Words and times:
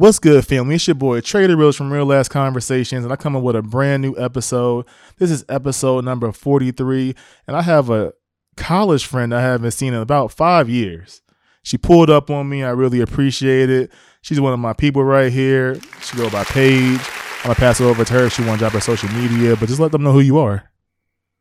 What's 0.00 0.18
good, 0.18 0.46
family? 0.46 0.76
It's 0.76 0.86
your 0.86 0.94
boy 0.94 1.20
Trader 1.20 1.58
Reels 1.58 1.76
from 1.76 1.92
Real 1.92 2.06
Last 2.06 2.30
Conversations, 2.30 3.04
and 3.04 3.12
I 3.12 3.16
come 3.16 3.36
up 3.36 3.42
with 3.42 3.54
a 3.54 3.60
brand 3.60 4.00
new 4.00 4.16
episode. 4.16 4.86
This 5.18 5.30
is 5.30 5.44
episode 5.46 6.06
number 6.06 6.32
43, 6.32 7.14
and 7.46 7.54
I 7.54 7.60
have 7.60 7.90
a 7.90 8.14
college 8.56 9.04
friend 9.04 9.34
I 9.34 9.42
haven't 9.42 9.72
seen 9.72 9.92
in 9.92 10.00
about 10.00 10.32
five 10.32 10.70
years. 10.70 11.20
She 11.64 11.76
pulled 11.76 12.08
up 12.08 12.30
on 12.30 12.48
me. 12.48 12.64
I 12.64 12.70
really 12.70 13.02
appreciate 13.02 13.68
it. 13.68 13.92
She's 14.22 14.40
one 14.40 14.54
of 14.54 14.58
my 14.58 14.72
people 14.72 15.04
right 15.04 15.30
here. 15.30 15.78
She 16.00 16.16
go 16.16 16.30
by 16.30 16.44
Paige. 16.44 16.98
I'm 17.40 17.42
gonna 17.42 17.54
pass 17.56 17.78
it 17.78 17.84
over 17.84 18.02
to 18.02 18.12
her. 18.14 18.24
if 18.24 18.32
She 18.32 18.42
want 18.42 18.58
to 18.58 18.62
drop 18.62 18.72
her 18.72 18.80
social 18.80 19.10
media, 19.10 19.54
but 19.54 19.68
just 19.68 19.80
let 19.80 19.92
them 19.92 20.02
know 20.02 20.12
who 20.12 20.20
you 20.20 20.38
are. 20.38 20.69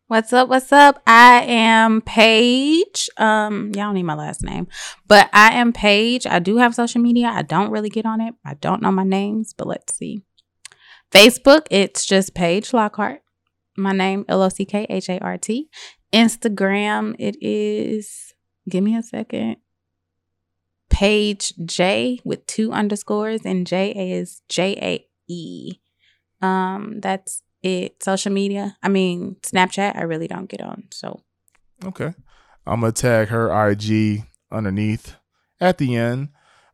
What's 0.10 0.34
up? 0.34 0.50
What's 0.50 0.72
up? 0.72 1.04
I 1.06 1.44
am 1.44 2.02
Paige. 2.02 3.12
Um, 3.18 3.66
y'all 3.76 3.86
don't 3.86 3.94
need 3.94 4.02
my 4.02 4.16
last 4.16 4.42
name, 4.42 4.66
but 5.08 5.30
I 5.34 5.54
am 5.54 5.72
Paige. 5.72 6.26
I 6.26 6.40
do 6.40 6.58
have 6.58 6.74
social 6.74 7.00
media. 7.00 7.28
I 7.28 7.44
don't 7.44 7.70
really 7.70 7.92
get 7.92 8.08
on 8.08 8.20
it. 8.20 8.34
I 8.44 8.56
don't 8.56 8.82
know 8.82 8.92
my 8.92 9.04
names, 9.04 9.54
but 9.56 9.68
let's 9.68 9.96
see. 9.96 10.24
Facebook, 11.12 11.68
it's 11.70 12.08
just 12.08 12.34
Paige 12.34 12.74
Lockhart. 12.74 13.22
My 13.78 13.92
name 13.92 14.26
L 14.28 14.42
O 14.42 14.50
C 14.50 14.66
K 14.66 14.88
H 14.90 15.10
A 15.10 15.20
R 15.20 15.38
T. 15.38 15.70
Instagram, 16.12 17.16
it 17.20 17.38
is. 17.40 18.34
Give 18.68 18.84
me 18.84 18.98
a 18.98 19.04
second. 19.04 19.58
Paige 20.90 21.54
J 21.66 22.20
with 22.24 22.48
two 22.48 22.72
underscores 22.72 23.46
and 23.46 23.68
J 23.68 23.92
is 23.92 24.42
J 24.50 24.76
A 24.82 25.06
E. 25.32 25.76
Um, 26.42 27.00
that's 27.00 27.44
it. 27.62 28.02
Social 28.04 28.32
media. 28.32 28.78
I 28.82 28.90
mean, 28.90 29.38
Snapchat. 29.42 29.96
I 29.96 30.04
really 30.04 30.28
don't 30.28 30.50
get 30.50 30.62
on. 30.62 30.86
So 30.92 31.22
Okay. 31.86 32.14
I'm 32.66 32.82
gonna 32.82 32.92
tag 32.92 33.30
her 33.30 33.70
IG 33.70 34.24
underneath 34.52 35.16
at 35.60 35.78
the 35.78 35.96
end. 35.96 36.30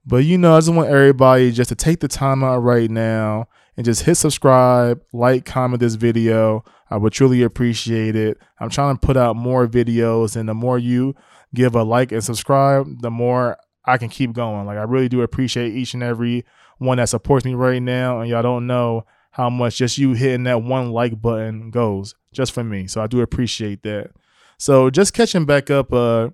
But 0.06 0.18
you 0.26 0.38
know, 0.38 0.56
I 0.56 0.60
just 0.60 0.74
want 0.74 0.90
everybody 0.90 1.52
just 1.52 1.70
to 1.70 1.76
take 1.76 2.00
the 2.00 2.08
time 2.08 2.44
out 2.44 2.60
right 2.60 2.90
now 2.90 3.48
and 3.78 3.86
just 3.86 4.04
hit 4.04 4.16
subscribe, 4.16 5.02
like, 5.12 5.46
comment 5.46 5.80
this 5.80 5.96
video. 5.96 6.64
I 6.90 6.98
would 6.98 7.14
truly 7.14 7.42
appreciate 7.44 8.16
it. 8.16 8.38
I'm 8.60 8.70
trying 8.70 8.96
to 8.96 9.06
put 9.06 9.18
out 9.18 9.36
more 9.36 9.68
videos, 9.68 10.36
and 10.36 10.48
the 10.48 10.54
more 10.54 10.78
you 10.78 11.16
give 11.54 11.76
a 11.76 11.84
like 11.84 12.12
and 12.12 12.24
subscribe, 12.24 13.02
the 13.02 13.10
more 13.12 13.58
I 13.86 13.98
can 13.98 14.10
keep 14.10 14.34
going. 14.34 14.66
Like 14.66 14.78
I 14.78 14.84
really 14.84 15.10
do 15.10 15.22
appreciate 15.22 15.74
each 15.74 15.94
and 15.94 16.04
every 16.04 16.46
one 16.78 16.98
that 16.98 17.10
supports 17.10 17.46
me 17.46 17.54
right 17.54 17.82
now. 17.82 18.20
And 18.20 18.30
y'all 18.30 18.42
don't 18.42 18.68
know 18.68 19.06
how 19.36 19.50
much 19.50 19.76
just 19.76 19.98
you 19.98 20.14
hitting 20.14 20.44
that 20.46 20.64
one 20.64 20.92
like 20.92 21.22
button 21.22 21.70
goes 21.70 22.16
just 22.32 22.54
for 22.54 22.64
me. 22.64 22.88
So 22.88 23.02
I 23.02 23.08
do 23.08 23.20
appreciate 23.20 23.84
that. 23.84 24.12
So 24.58 24.90
just 24.90 25.14
catching 25.14 25.44
back 25.46 25.70
up, 25.70 25.92
uh 25.92 26.30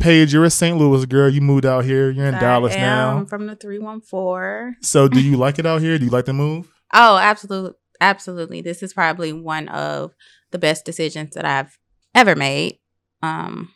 Paige, 0.00 0.32
you're 0.32 0.44
a 0.44 0.50
St. 0.50 0.76
Louis 0.76 1.06
girl. 1.06 1.30
You 1.30 1.40
moved 1.40 1.64
out 1.64 1.84
here. 1.84 2.10
You're 2.10 2.26
in 2.26 2.34
I 2.34 2.40
Dallas 2.40 2.74
am 2.74 2.80
now. 2.80 3.16
I'm 3.18 3.26
from 3.26 3.46
the 3.46 3.54
three 3.54 3.78
one 3.78 4.00
four. 4.00 4.74
So 4.82 5.06
do 5.06 5.20
you 5.20 5.36
like 5.36 5.60
it 5.60 5.66
out 5.66 5.80
here? 5.80 5.96
Do 5.96 6.04
you 6.04 6.10
like 6.10 6.24
the 6.26 6.32
move? 6.32 6.72
Oh, 6.92 7.16
absolutely, 7.16 7.72
absolutely. 8.00 8.60
This 8.60 8.80
is 8.80 8.94
probably 8.94 9.32
one 9.32 9.66
of 9.68 10.14
the 10.52 10.58
best 10.58 10.84
decisions 10.84 11.34
that 11.34 11.44
I've 11.44 11.76
ever 12.14 12.36
made. 12.36 12.78
Um, 13.22 13.72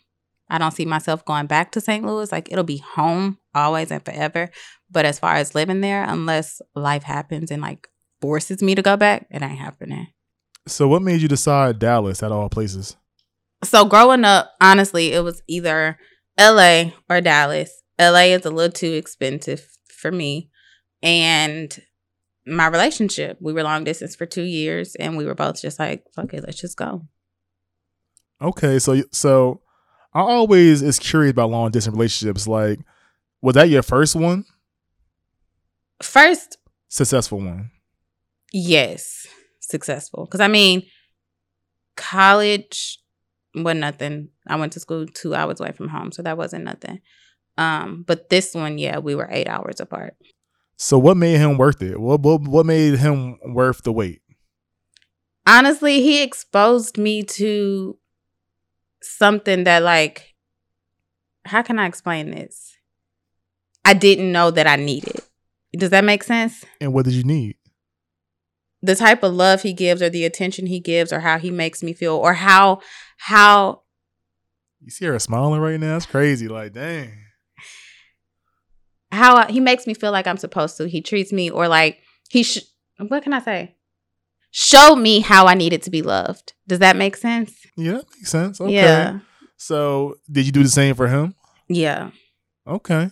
I 0.48 0.58
don't 0.58 0.70
see 0.70 0.86
myself 0.86 1.24
going 1.24 1.46
back 1.46 1.72
to 1.72 1.80
St. 1.80 2.06
Louis. 2.06 2.30
Like 2.30 2.52
it'll 2.52 2.62
be 2.62 2.78
home 2.78 3.38
always 3.52 3.90
and 3.90 4.04
forever. 4.04 4.50
But 4.90 5.06
as 5.06 5.18
far 5.18 5.34
as 5.34 5.56
living 5.56 5.80
there, 5.80 6.04
unless 6.04 6.62
life 6.76 7.02
happens 7.02 7.50
and 7.50 7.60
like 7.60 7.88
forces 8.20 8.62
me 8.62 8.74
to 8.74 8.82
go 8.82 8.96
back, 8.96 9.26
it 9.30 9.42
ain't 9.42 9.58
happening. 9.58 10.08
So 10.66 10.88
what 10.88 11.02
made 11.02 11.20
you 11.20 11.28
decide 11.28 11.78
Dallas 11.78 12.22
at 12.22 12.32
all 12.32 12.48
places? 12.48 12.96
So 13.64 13.84
growing 13.84 14.24
up, 14.24 14.52
honestly, 14.60 15.12
it 15.12 15.22
was 15.22 15.42
either 15.48 15.98
LA 16.38 16.92
or 17.08 17.20
Dallas. 17.20 17.82
LA 17.98 18.32
is 18.34 18.46
a 18.46 18.50
little 18.50 18.72
too 18.72 18.92
expensive 18.92 19.68
for 19.88 20.10
me. 20.10 20.50
And 21.02 21.76
my 22.46 22.66
relationship, 22.66 23.38
we 23.40 23.52
were 23.52 23.62
long 23.62 23.84
distance 23.84 24.16
for 24.16 24.26
two 24.26 24.42
years 24.42 24.94
and 24.94 25.16
we 25.16 25.26
were 25.26 25.34
both 25.34 25.60
just 25.60 25.78
like, 25.78 26.04
fuck 26.14 26.32
it, 26.32 26.44
let's 26.44 26.60
just 26.60 26.76
go. 26.76 27.06
Okay, 28.42 28.78
so 28.78 29.02
so 29.12 29.60
I 30.14 30.20
always 30.20 30.80
is 30.80 30.98
curious 30.98 31.32
about 31.32 31.50
long 31.50 31.70
distance 31.70 31.94
relationships. 31.94 32.46
Like, 32.46 32.80
was 33.42 33.54
that 33.54 33.68
your 33.68 33.82
first 33.82 34.16
one? 34.16 34.44
First, 36.02 36.56
Successful 36.88 37.38
one. 37.38 37.70
Yes, 38.52 39.26
successful. 39.60 40.24
Because 40.24 40.40
I 40.40 40.48
mean, 40.48 40.82
college 41.96 42.98
was 43.54 43.76
nothing. 43.76 44.28
I 44.46 44.56
went 44.56 44.72
to 44.74 44.80
school 44.80 45.06
two 45.06 45.34
hours 45.34 45.60
away 45.60 45.72
from 45.72 45.88
home, 45.88 46.12
so 46.12 46.22
that 46.22 46.38
wasn't 46.38 46.64
nothing. 46.64 47.00
Um, 47.58 48.04
but 48.06 48.30
this 48.30 48.54
one, 48.54 48.78
yeah, 48.78 48.98
we 48.98 49.14
were 49.14 49.28
eight 49.30 49.48
hours 49.48 49.80
apart. 49.80 50.14
So 50.76 50.98
what 50.98 51.16
made 51.16 51.36
him 51.36 51.58
worth 51.58 51.82
it? 51.82 52.00
What 52.00 52.20
what 52.20 52.42
what 52.42 52.66
made 52.66 52.98
him 52.98 53.38
worth 53.54 53.82
the 53.82 53.92
wait? 53.92 54.22
honestly, 55.50 56.02
he 56.02 56.22
exposed 56.22 56.96
me 56.98 57.22
to 57.22 57.98
something 59.02 59.64
that 59.64 59.82
like 59.82 60.34
how 61.46 61.62
can 61.62 61.78
I 61.78 61.86
explain 61.86 62.30
this? 62.30 62.76
I 63.84 63.94
didn't 63.94 64.30
know 64.30 64.50
that 64.50 64.66
I 64.66 64.76
needed. 64.76 65.20
Does 65.76 65.90
that 65.90 66.04
make 66.04 66.22
sense? 66.22 66.64
And 66.80 66.92
what 66.92 67.06
did 67.06 67.14
you 67.14 67.24
need? 67.24 67.56
The 68.82 68.96
type 68.96 69.22
of 69.22 69.34
love 69.34 69.62
he 69.62 69.72
gives 69.72 70.00
or 70.00 70.08
the 70.08 70.24
attention 70.24 70.66
he 70.66 70.80
gives 70.80 71.12
or 71.12 71.20
how 71.20 71.38
he 71.38 71.50
makes 71.50 71.82
me 71.82 71.92
feel 71.92 72.16
or 72.16 72.34
how 72.34 72.80
how 73.18 73.82
You 74.80 74.90
see 74.90 75.04
her 75.06 75.18
smiling 75.18 75.60
right 75.60 75.78
now? 75.78 75.96
It's 75.96 76.06
crazy. 76.06 76.48
Like, 76.48 76.72
dang. 76.72 77.12
how 79.12 79.46
he 79.48 79.60
makes 79.60 79.86
me 79.86 79.94
feel 79.94 80.12
like 80.12 80.26
I'm 80.26 80.38
supposed 80.38 80.76
to. 80.78 80.88
He 80.88 81.00
treats 81.02 81.32
me 81.32 81.50
or 81.50 81.68
like 81.68 81.98
he 82.30 82.42
sh- 82.42 82.64
what 83.08 83.22
can 83.22 83.32
I 83.32 83.40
say? 83.40 83.76
Show 84.52 84.96
me 84.96 85.20
how 85.20 85.46
I 85.46 85.54
needed 85.54 85.82
to 85.82 85.90
be 85.90 86.02
loved. 86.02 86.54
Does 86.66 86.80
that 86.80 86.96
make 86.96 87.16
sense? 87.16 87.54
Yeah, 87.76 87.92
that 87.92 88.06
makes 88.16 88.30
sense. 88.30 88.60
Okay. 88.60 88.72
Yeah. 88.72 89.20
So 89.56 90.16
did 90.30 90.46
you 90.46 90.52
do 90.52 90.62
the 90.62 90.68
same 90.68 90.94
for 90.94 91.06
him? 91.08 91.34
Yeah. 91.68 92.10
Okay. 92.66 93.10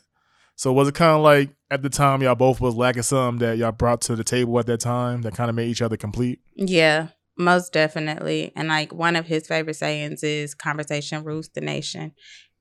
So 0.56 0.72
was 0.72 0.88
it 0.88 0.94
kind 0.94 1.16
of 1.16 1.22
like 1.22 1.50
at 1.70 1.82
the 1.82 1.90
time 1.90 2.22
y'all 2.22 2.34
both 2.34 2.60
was 2.60 2.74
lacking 2.74 3.02
something 3.02 3.46
that 3.46 3.58
y'all 3.58 3.72
brought 3.72 4.00
to 4.02 4.16
the 4.16 4.24
table 4.24 4.58
at 4.58 4.66
that 4.66 4.80
time 4.80 5.22
that 5.22 5.34
kind 5.34 5.50
of 5.50 5.56
made 5.56 5.68
each 5.68 5.82
other 5.82 5.96
complete? 5.96 6.40
Yeah, 6.54 7.08
most 7.36 7.72
definitely. 7.72 8.52
And 8.56 8.68
like 8.68 8.92
one 8.92 9.16
of 9.16 9.26
his 9.26 9.46
favorite 9.46 9.74
sayings 9.74 10.22
is 10.22 10.54
conversation 10.54 11.24
rules 11.24 11.48
the 11.50 11.60
nation. 11.60 12.12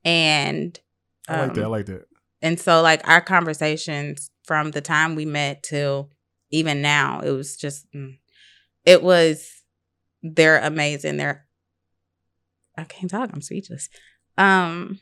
And 0.04 0.78
I 1.28 1.40
like 1.40 1.54
that. 1.54 1.60
I 1.62 1.64
um, 1.64 1.70
like 1.70 1.86
that. 1.86 2.06
and 2.42 2.60
so 2.60 2.82
like 2.82 3.06
our 3.08 3.20
conversations 3.20 4.30
from 4.44 4.70
the 4.70 4.80
time 4.80 5.14
we 5.14 5.24
met 5.24 5.62
till 5.62 6.10
even 6.50 6.80
now, 6.80 7.20
it 7.20 7.30
was 7.30 7.56
just 7.56 7.90
mm, 7.92 8.18
it 8.84 9.02
was 9.02 9.50
they're 10.22 10.58
amazing. 10.58 11.16
They're 11.16 11.46
I 12.76 12.84
can't 12.84 13.10
talk, 13.10 13.30
I'm 13.32 13.40
speechless. 13.40 13.88
Um 14.36 15.00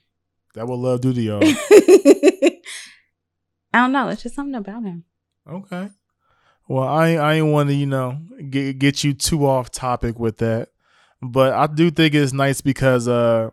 That 0.55 0.67
what 0.67 0.79
love 0.79 1.01
do 1.01 1.13
to 1.13 1.21
y'all. 1.21 1.43
I 3.73 3.79
don't 3.79 3.93
know. 3.93 4.09
It's 4.09 4.23
just 4.23 4.35
something 4.35 4.55
about 4.55 4.83
him. 4.83 5.05
Okay. 5.49 5.91
Well, 6.69 6.87
I 6.87 7.15
I 7.15 7.35
ain't 7.35 7.53
want 7.53 7.69
to 7.69 7.75
you 7.75 7.87
know 7.87 8.19
get 8.51 8.79
get 8.79 9.05
you 9.05 9.15
too 9.15 9.47
off 9.47 9.71
topic 9.71 10.19
with 10.19 10.39
that, 10.39 10.71
but 11.23 11.53
I 11.53 11.67
do 11.67 11.91
think 11.91 12.15
it's 12.15 12.33
nice 12.33 12.61
because 12.61 13.07
uh 13.07 13.51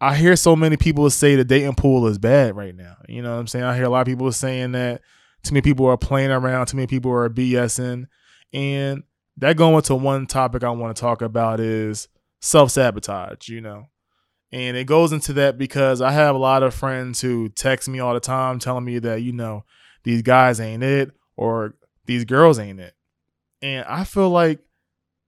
I 0.00 0.14
hear 0.14 0.36
so 0.36 0.54
many 0.54 0.76
people 0.76 1.08
say 1.10 1.34
the 1.34 1.44
dating 1.44 1.74
pool 1.74 2.06
is 2.06 2.18
bad 2.18 2.56
right 2.56 2.74
now. 2.74 2.96
You 3.08 3.22
know 3.22 3.32
what 3.32 3.40
I'm 3.40 3.46
saying? 3.46 3.64
I 3.64 3.74
hear 3.74 3.84
a 3.84 3.88
lot 3.88 4.02
of 4.02 4.06
people 4.06 4.30
saying 4.30 4.72
that 4.72 5.00
too 5.42 5.54
many 5.54 5.62
people 5.62 5.86
are 5.86 5.96
playing 5.96 6.30
around, 6.30 6.66
too 6.66 6.76
many 6.76 6.86
people 6.86 7.10
are 7.10 7.28
BSing, 7.28 8.06
and 8.52 9.02
that 9.38 9.56
going 9.56 9.82
to 9.82 9.94
one 9.94 10.26
topic 10.26 10.62
I 10.62 10.70
want 10.70 10.94
to 10.96 11.00
talk 11.00 11.22
about 11.22 11.58
is 11.58 12.08
self 12.40 12.70
sabotage. 12.70 13.48
You 13.48 13.60
know. 13.60 13.86
And 14.50 14.76
it 14.76 14.84
goes 14.84 15.12
into 15.12 15.34
that 15.34 15.58
because 15.58 16.00
I 16.00 16.12
have 16.12 16.34
a 16.34 16.38
lot 16.38 16.62
of 16.62 16.74
friends 16.74 17.20
who 17.20 17.48
text 17.50 17.88
me 17.88 18.00
all 18.00 18.14
the 18.14 18.20
time 18.20 18.58
telling 18.58 18.84
me 18.84 18.98
that, 19.00 19.22
you 19.22 19.32
know, 19.32 19.64
these 20.04 20.22
guys 20.22 20.58
ain't 20.58 20.82
it 20.82 21.10
or 21.36 21.74
these 22.06 22.24
girls 22.24 22.58
ain't 22.58 22.80
it. 22.80 22.94
And 23.60 23.84
I 23.86 24.04
feel 24.04 24.30
like 24.30 24.60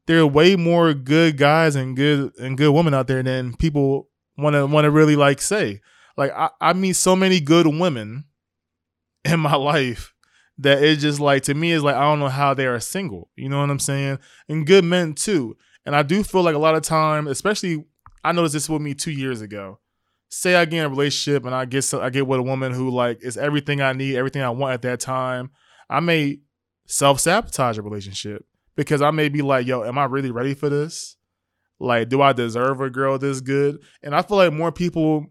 there 0.07 0.21
are 0.21 0.27
way 0.27 0.57
more 0.57 0.95
good 0.95 1.37
guys 1.37 1.77
and 1.77 1.97
good 1.97 2.33
and 2.39 2.57
good 2.57 2.73
women 2.73 2.95
out 2.95 3.07
there 3.07 3.23
than 3.23 3.55
people 3.57 4.09
want 4.39 4.55
to 4.55 4.67
want 4.67 4.85
to 4.85 4.91
really 4.91 5.17
like 5.17 5.41
say. 5.43 5.81
Like 6.17 6.33
I, 6.33 6.51
I 6.61 6.73
meet 6.73 6.95
so 6.95 7.15
many 7.15 7.41
good 7.41 7.67
women 7.67 8.25
in 9.25 9.41
my 9.41 9.55
life 9.57 10.15
that 10.59 10.83
it's 10.83 11.03
just 11.03 11.21
like 11.21 11.43
to 11.45 11.55
me 11.55 11.73
it's 11.73 11.85
like 11.85 11.97
I 11.97 12.03
don't 12.03 12.21
know 12.21 12.29
how 12.29 12.55
they 12.55 12.67
are 12.67 12.81
single. 12.81 13.31
You 13.37 13.49
know 13.49 13.61
what 13.61 13.71
I'm 13.71 13.79
saying? 13.79 14.19
And 14.49 14.67
good 14.67 14.85
men 14.85 15.15
too. 15.15 15.57
And 15.85 15.95
I 15.95 16.03
do 16.03 16.23
feel 16.23 16.43
like 16.43 16.55
a 16.55 16.59
lot 16.59 16.75
of 16.75 16.83
time, 16.83 17.27
especially 17.27 17.85
I 18.25 18.33
noticed 18.33 18.55
this 18.55 18.69
with 18.69 18.83
me 18.83 18.95
two 18.95 19.11
years 19.13 19.41
ago. 19.41 19.79
Say 20.29 20.55
I 20.55 20.65
get 20.65 20.79
in 20.81 20.85
a 20.85 20.89
relationship 20.89 21.45
and 21.45 21.55
I 21.55 21.65
get 21.65 21.83
so, 21.83 22.01
I 22.01 22.11
get 22.11 22.27
with 22.27 22.41
a 22.41 22.43
woman 22.43 22.73
who 22.73 22.91
like 22.91 23.23
is 23.23 23.37
everything 23.37 23.81
I 23.81 23.93
need, 23.93 24.17
everything 24.17 24.43
I 24.43 24.51
want 24.51 24.75
at 24.75 24.83
that 24.83 25.01
time. 25.01 25.51
I 25.89 26.01
may 26.01 26.41
self 26.87 27.21
sabotage 27.21 27.79
a 27.79 27.83
relationship 27.83 28.45
because 28.77 29.03
I 29.03 29.11
may 29.11 29.29
be 29.29 29.43
like, 29.43 29.67
yo, 29.67 29.83
am 29.83 29.99
I 29.99 30.05
really 30.05 30.31
ready 30.31 30.55
for 30.55 30.69
this? 30.69 31.17
Like, 31.81 32.09
do 32.09 32.21
I 32.23 32.33
deserve 32.33 32.81
a 32.81 32.91
girl 32.91 33.19
this 33.19 33.41
good? 33.41 33.79
And 34.03 34.15
I 34.15 34.23
feel 34.23 34.37
like 34.37 34.53
more 34.53 34.71
people 34.71 35.27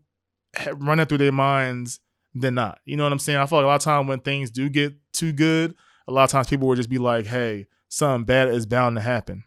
running 0.76 1.06
through 1.06 1.20
their 1.20 1.32
minds 1.32 2.00
than 2.34 2.56
not. 2.56 2.80
You 2.86 2.98
know 2.98 3.04
what 3.04 3.14
I'm 3.14 3.20
saying? 3.20 3.38
I 3.38 3.46
feel 3.46 3.60
like 3.60 3.66
a 3.66 3.68
lot 3.68 3.76
of 3.76 3.82
time 3.82 4.08
when 4.08 4.20
things 4.20 4.52
do 4.52 4.68
get 4.70 4.94
too 5.14 5.32
good, 5.32 5.76
a 6.08 6.12
lot 6.12 6.24
of 6.24 6.32
times 6.32 6.48
people 6.48 6.68
will 6.68 6.76
just 6.76 6.90
be 6.90 6.98
like, 6.98 7.26
"Hey, 7.28 7.68
something 7.88 8.26
bad 8.26 8.50
is 8.50 8.66
bound 8.66 8.96
to 8.96 9.02
happen." 9.02 9.44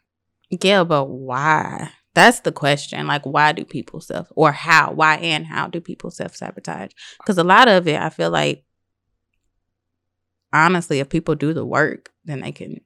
Yeah, 0.50 0.84
but 0.84 1.06
why? 1.06 1.90
That's 2.14 2.40
the 2.40 2.52
question. 2.52 3.06
Like, 3.06 3.24
why 3.24 3.52
do 3.52 3.64
people 3.64 4.00
self, 4.00 4.28
or 4.36 4.52
how, 4.52 4.92
why 4.92 5.16
and 5.16 5.46
how 5.46 5.68
do 5.68 5.80
people 5.80 6.10
self 6.10 6.36
sabotage? 6.36 6.92
Because 7.18 7.38
a 7.38 7.44
lot 7.44 7.68
of 7.68 7.88
it, 7.88 8.00
I 8.00 8.10
feel 8.10 8.30
like, 8.30 8.64
honestly, 10.52 11.00
if 11.00 11.08
people 11.08 11.34
do 11.34 11.54
the 11.54 11.64
work, 11.64 12.10
then 12.24 12.40
they 12.40 12.52
can. 12.52 12.80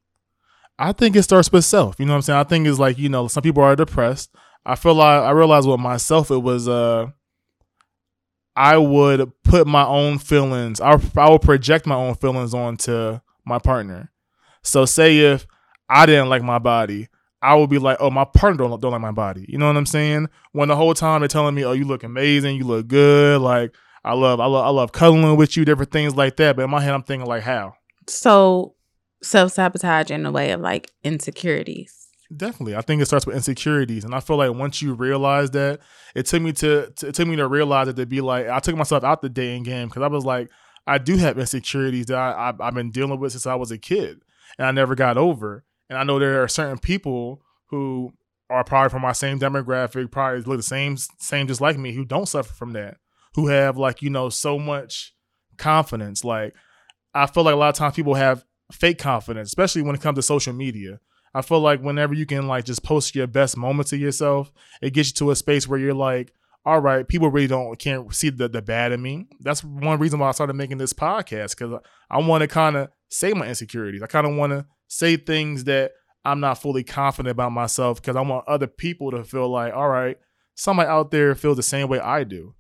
I 0.79 0.93
think 0.93 1.17
it 1.17 1.23
starts 1.23 1.51
with 1.51 1.65
self. 1.65 1.99
You 1.99 2.07
know 2.07 2.13
what 2.13 2.17
I'm 2.17 2.23
saying? 2.23 2.39
I 2.39 2.45
think 2.45 2.67
it's 2.67 2.79
like 2.79 2.99
you 2.99 3.09
know, 3.09 3.29
some 3.29 3.43
people 3.43 3.63
are 3.63 3.75
depressed. 3.75 4.31
I 4.65 4.75
feel 4.75 4.95
like 4.95 5.23
I 5.23 5.31
realized 5.31 5.69
with 5.69 5.81
myself, 5.81 6.31
it 6.31 6.39
was 6.39 6.69
uh, 6.69 7.09
I 8.55 8.79
would 8.79 9.33
put 9.43 9.67
my 9.67 9.87
own 9.87 10.19
feelings. 10.19 10.81
I 10.81 11.01
I 11.17 11.31
would 11.31 11.43
project 11.43 11.87
my 11.87 11.95
own 11.95 12.15
feelings 12.15 12.55
onto 12.55 13.21
my 13.45 13.59
partner. 13.59 14.13
So 14.63 14.85
say 14.85 15.19
if 15.19 15.47
I 15.89 16.07
didn't 16.07 16.29
like 16.29 16.43
my 16.43 16.59
body, 16.59 17.09
I 17.43 17.55
would 17.55 17.71
be 17.71 17.79
like, 17.79 17.99
oh, 18.01 18.11
my 18.11 18.25
partner 18.25 18.67
don't, 18.67 18.81
don't 18.81 18.93
like 18.93 19.01
my 19.01 19.13
body. 19.13 19.45
You 19.49 19.59
know 19.59 19.67
what 19.67 19.77
I'm 19.77 19.87
saying? 19.87 20.29
When 20.53 20.69
the 20.69 20.77
whole 20.77 20.95
time 20.95 21.21
they're 21.21 21.29
telling 21.29 21.55
me, 21.55 21.65
oh, 21.65 21.73
you 21.73 21.85
look 21.85 22.03
amazing, 22.03 22.57
you 22.57 22.65
look 22.65 22.89
good, 22.89 23.41
like 23.41 23.75
I 24.05 24.15
love, 24.15 24.41
I 24.41 24.47
love, 24.47 24.65
I 24.65 24.71
love 24.71 24.93
cuddling 24.93 25.37
with 25.37 25.57
you, 25.57 25.65
different 25.65 25.93
things 25.93 26.15
like 26.17 26.37
that. 26.37 26.57
But 26.57 26.63
in 26.63 26.71
my 26.71 26.81
head, 26.81 26.95
I'm 26.95 27.03
thinking 27.03 27.29
like, 27.29 27.43
how? 27.43 27.75
So 28.09 28.75
self 29.23 29.53
sabotage 29.53 30.11
in 30.11 30.23
the 30.23 30.33
way 30.33 30.53
of 30.53 30.61
like 30.61 30.91
insecurities. 31.05 32.09
Definitely, 32.35 32.75
I 32.75 32.81
think 32.81 33.01
it 33.01 33.07
starts 33.07 33.25
with 33.25 33.37
insecurities, 33.37 34.05
and 34.05 34.13
I 34.13 34.19
feel 34.19 34.37
like 34.37 34.53
once 34.53 34.83
you 34.83 34.95
realize 34.95 35.53
that, 35.53 35.79
it 36.15 36.27
took 36.27 36.43
me 36.43 36.53
to, 36.55 36.91
to 36.97 37.09
it 37.09 37.15
took 37.15 37.29
me 37.29 37.37
to 37.37 37.47
realize 37.47 37.87
it 37.87 37.95
to 37.97 38.07
be 38.07 38.21
like 38.21 38.49
I 38.49 38.59
took 38.59 38.75
myself 38.75 39.05
out 39.05 39.23
the 39.23 39.29
dating 39.29 39.63
game 39.63 39.87
because 39.87 40.03
I 40.03 40.09
was 40.09 40.25
like, 40.25 40.51
I 40.89 40.99
do 40.99 41.17
have 41.19 41.39
insecurities 41.39 42.07
that 42.07 42.17
I, 42.17 42.51
I 42.51 42.67
I've 42.67 42.75
been 42.75 42.91
dealing 42.91 43.21
with 43.21 43.33
since 43.33 43.47
I 43.47 43.55
was 43.55 43.71
a 43.71 43.79
kid, 43.79 44.23
and 44.59 44.67
I 44.67 44.73
never 44.73 44.97
got 44.97 45.17
over. 45.17 45.65
And 45.89 45.99
I 45.99 46.05
know 46.05 46.19
there 46.19 46.43
are 46.43 46.49
certain 46.49 46.79
people 46.79 47.43
who 47.71 48.13
are 48.51 48.65
probably 48.65 48.91
from 48.91 49.03
my 49.03 49.13
same 49.13 49.39
demographic, 49.39 50.11
probably 50.11 50.43
look 50.43 50.59
the 50.59 50.63
same, 50.63 50.97
same 51.19 51.47
just 51.47 51.61
like 51.61 51.79
me, 51.79 51.93
who 51.93 52.05
don't 52.05 52.29
suffer 52.29 52.53
from 52.53 52.73
that, 52.73 52.99
who 53.35 53.49
have 53.49 53.77
like 53.77 54.03
you 54.03 54.11
know 54.11 54.29
so 54.29 54.59
much 54.59 55.15
confidence. 55.57 56.25
Like 56.25 56.55
I 57.15 57.27
feel 57.27 57.45
like 57.45 57.55
a 57.55 57.59
lot 57.59 57.71
of 57.71 57.75
times 57.75 57.95
people 57.95 58.15
have 58.15 58.45
fake 58.73 58.99
confidence, 58.99 59.49
especially 59.49 59.83
when 59.83 59.95
it 59.95 60.01
comes 60.01 60.17
to 60.17 60.23
social 60.23 60.53
media. 60.53 61.01
I 61.35 61.43
feel 61.43 61.61
like 61.61 61.83
whenever 61.83 62.15
you 62.15 62.25
can 62.25 62.47
like 62.47 62.65
just 62.65 62.83
post 62.83 63.15
your 63.15 63.27
best 63.27 63.57
moments 63.57 63.93
of 63.93 64.01
yourself, 64.01 64.53
it 64.81 64.95
gets 64.95 65.11
you 65.11 65.15
to 65.15 65.31
a 65.33 65.37
space 65.37 65.69
where 65.69 65.79
you're 65.79 65.95
like, 65.95 66.33
all 66.65 66.81
right, 66.81 67.07
people 67.07 67.31
really 67.31 67.47
don't 67.47 67.79
can't 67.79 68.13
see 68.15 68.31
the, 68.31 68.49
the 68.49 68.63
bad 68.63 68.93
in 68.93 69.03
me. 69.03 69.29
That's 69.41 69.63
one 69.63 69.99
reason 69.99 70.19
why 70.19 70.29
I 70.29 70.33
started 70.33 70.55
making 70.55 70.79
this 70.79 70.93
podcast 70.93 71.57
because 71.57 71.81
I 72.11 72.19
want 72.19 72.43
to 72.43 72.49
kind 72.49 72.77
of 72.77 72.89
say 73.09 73.33
my 73.35 73.47
insecurities. 73.47 74.03
I 74.03 74.07
kind 74.07 74.27
of 74.27 74.35
want 74.35 74.53
to 74.53 74.67
say 74.89 75.17
things 75.17 75.65
that 75.65 75.93
I'm 76.25 76.41
not 76.41 76.61
fully 76.61 76.83
confident 76.83 77.31
about 77.31 77.53
myself 77.53 78.01
because 78.01 78.17
I 78.17 78.21
want 78.21 78.49
other 78.49 78.67
people 78.67 79.11
to 79.13 79.25
feel 79.25 79.49
like, 79.49 79.73
all 79.73 79.89
right, 79.89 80.19
somebody 80.55 80.89
out 80.89 81.11
there 81.11 81.35
feels 81.35 81.57
the 81.57 81.63
same 81.63 81.89
way 81.89 82.01
I 82.01 82.25
do. 82.25 82.55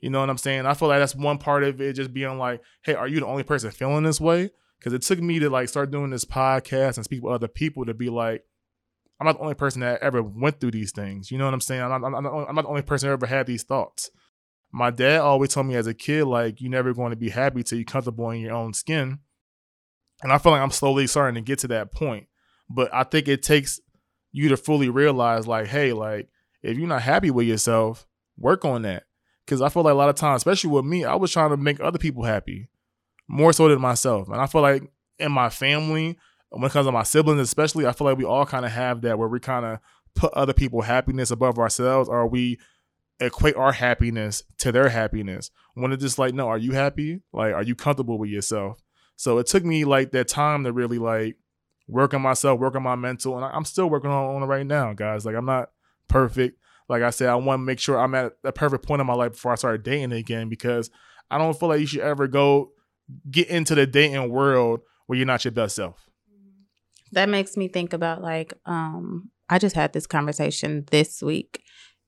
You 0.00 0.10
know 0.10 0.18
what 0.18 0.30
I'm 0.30 0.38
saying? 0.38 0.66
I 0.66 0.74
feel 0.74 0.88
like 0.88 0.98
that's 0.98 1.14
one 1.14 1.38
part 1.38 1.62
of 1.62 1.80
it, 1.80 1.92
just 1.94 2.12
being 2.12 2.36
like, 2.38 2.60
hey, 2.82 2.94
are 2.94 3.06
you 3.06 3.20
the 3.20 3.26
only 3.26 3.44
person 3.44 3.70
feeling 3.70 4.02
this 4.02 4.20
way? 4.20 4.50
Because 4.78 4.92
it 4.92 5.02
took 5.02 5.20
me 5.20 5.38
to 5.38 5.48
like 5.48 5.68
start 5.68 5.92
doing 5.92 6.10
this 6.10 6.24
podcast 6.24 6.96
and 6.96 7.04
speak 7.04 7.22
with 7.22 7.32
other 7.32 7.46
people 7.46 7.84
to 7.84 7.94
be 7.94 8.08
like, 8.08 8.42
I'm 9.20 9.26
not 9.26 9.34
the 9.34 9.42
only 9.42 9.54
person 9.54 9.82
that 9.82 10.02
ever 10.02 10.20
went 10.20 10.58
through 10.58 10.72
these 10.72 10.90
things. 10.90 11.30
You 11.30 11.38
know 11.38 11.44
what 11.44 11.54
I'm 11.54 11.60
saying? 11.60 11.80
I'm 11.80 12.00
not, 12.00 12.04
I'm 12.04 12.24
not, 12.24 12.48
I'm 12.48 12.54
not 12.56 12.62
the 12.62 12.68
only 12.68 12.82
person 12.82 13.08
that 13.08 13.12
ever 13.12 13.26
had 13.26 13.46
these 13.46 13.62
thoughts. 13.62 14.10
My 14.72 14.90
dad 14.90 15.20
always 15.20 15.50
told 15.50 15.66
me 15.66 15.76
as 15.76 15.86
a 15.86 15.94
kid, 15.94 16.24
like, 16.24 16.60
you're 16.60 16.70
never 16.70 16.92
going 16.92 17.10
to 17.10 17.16
be 17.16 17.28
happy 17.28 17.62
till 17.62 17.78
you're 17.78 17.84
comfortable 17.84 18.30
in 18.30 18.40
your 18.40 18.54
own 18.54 18.72
skin. 18.72 19.20
And 20.22 20.32
I 20.32 20.38
feel 20.38 20.52
like 20.52 20.60
I'm 20.60 20.70
slowly 20.70 21.06
starting 21.06 21.34
to 21.34 21.46
get 21.46 21.58
to 21.60 21.68
that 21.68 21.92
point. 21.92 22.26
But 22.70 22.92
I 22.94 23.04
think 23.04 23.28
it 23.28 23.42
takes 23.42 23.80
you 24.30 24.48
to 24.48 24.56
fully 24.56 24.88
realize, 24.88 25.46
like, 25.46 25.66
hey, 25.66 25.92
like, 25.92 26.28
if 26.62 26.78
you're 26.78 26.88
not 26.88 27.02
happy 27.02 27.30
with 27.30 27.46
yourself, 27.46 28.06
work 28.38 28.64
on 28.64 28.82
that. 28.82 29.04
Cause 29.46 29.60
I 29.60 29.68
feel 29.68 29.82
like 29.82 29.92
a 29.92 29.96
lot 29.96 30.08
of 30.08 30.14
times, 30.14 30.38
especially 30.38 30.70
with 30.70 30.84
me, 30.84 31.04
I 31.04 31.16
was 31.16 31.32
trying 31.32 31.50
to 31.50 31.56
make 31.56 31.80
other 31.80 31.98
people 31.98 32.22
happy 32.22 32.68
more 33.26 33.52
so 33.52 33.68
than 33.68 33.80
myself. 33.80 34.28
And 34.28 34.40
I 34.40 34.46
feel 34.46 34.60
like 34.60 34.84
in 35.18 35.32
my 35.32 35.50
family, 35.50 36.16
when 36.50 36.64
it 36.64 36.72
comes 36.72 36.86
to 36.86 36.92
my 36.92 37.02
siblings, 37.02 37.40
especially, 37.40 37.86
I 37.86 37.92
feel 37.92 38.06
like 38.06 38.18
we 38.18 38.24
all 38.24 38.46
kind 38.46 38.64
of 38.64 38.70
have 38.70 39.02
that 39.02 39.18
where 39.18 39.28
we 39.28 39.40
kind 39.40 39.66
of 39.66 39.78
put 40.14 40.32
other 40.34 40.52
people's 40.52 40.84
happiness 40.84 41.30
above 41.30 41.58
ourselves 41.58 42.08
or 42.08 42.26
we 42.26 42.58
equate 43.20 43.56
our 43.56 43.72
happiness 43.72 44.42
to 44.58 44.70
their 44.70 44.88
happiness. 44.88 45.50
When 45.74 45.92
it's 45.92 46.02
just 46.02 46.18
like, 46.18 46.34
no, 46.34 46.48
are 46.48 46.58
you 46.58 46.72
happy? 46.72 47.22
Like, 47.32 47.54
are 47.54 47.62
you 47.62 47.74
comfortable 47.74 48.18
with 48.18 48.30
yourself? 48.30 48.80
So 49.22 49.38
it 49.38 49.46
took 49.46 49.64
me 49.64 49.84
like 49.84 50.10
that 50.10 50.26
time 50.26 50.64
to 50.64 50.72
really 50.72 50.98
like 50.98 51.36
work 51.86 52.12
on 52.12 52.22
myself, 52.22 52.58
work 52.58 52.74
on 52.74 52.82
my 52.82 52.96
mental, 52.96 53.36
and 53.36 53.44
I'm 53.44 53.64
still 53.64 53.88
working 53.88 54.10
on, 54.10 54.34
on 54.34 54.42
it 54.42 54.46
right 54.46 54.66
now, 54.66 54.94
guys. 54.94 55.24
Like 55.24 55.36
I'm 55.36 55.44
not 55.44 55.70
perfect. 56.08 56.58
Like 56.88 57.04
I 57.04 57.10
said, 57.10 57.28
I 57.28 57.36
want 57.36 57.60
to 57.60 57.64
make 57.64 57.78
sure 57.78 58.00
I'm 58.00 58.16
at 58.16 58.32
a 58.42 58.50
perfect 58.50 58.84
point 58.84 59.00
in 59.00 59.06
my 59.06 59.14
life 59.14 59.30
before 59.34 59.52
I 59.52 59.54
start 59.54 59.84
dating 59.84 60.10
again 60.10 60.48
because 60.48 60.90
I 61.30 61.38
don't 61.38 61.56
feel 61.56 61.68
like 61.68 61.78
you 61.78 61.86
should 61.86 62.00
ever 62.00 62.26
go 62.26 62.72
get 63.30 63.46
into 63.46 63.76
the 63.76 63.86
dating 63.86 64.28
world 64.28 64.80
where 65.06 65.16
you're 65.16 65.24
not 65.24 65.44
your 65.44 65.52
best 65.52 65.76
self. 65.76 66.10
That 67.12 67.28
makes 67.28 67.56
me 67.56 67.68
think 67.68 67.92
about 67.92 68.22
like 68.22 68.54
um 68.66 69.30
I 69.48 69.60
just 69.60 69.76
had 69.76 69.92
this 69.92 70.08
conversation 70.08 70.84
this 70.90 71.22
week 71.22 71.62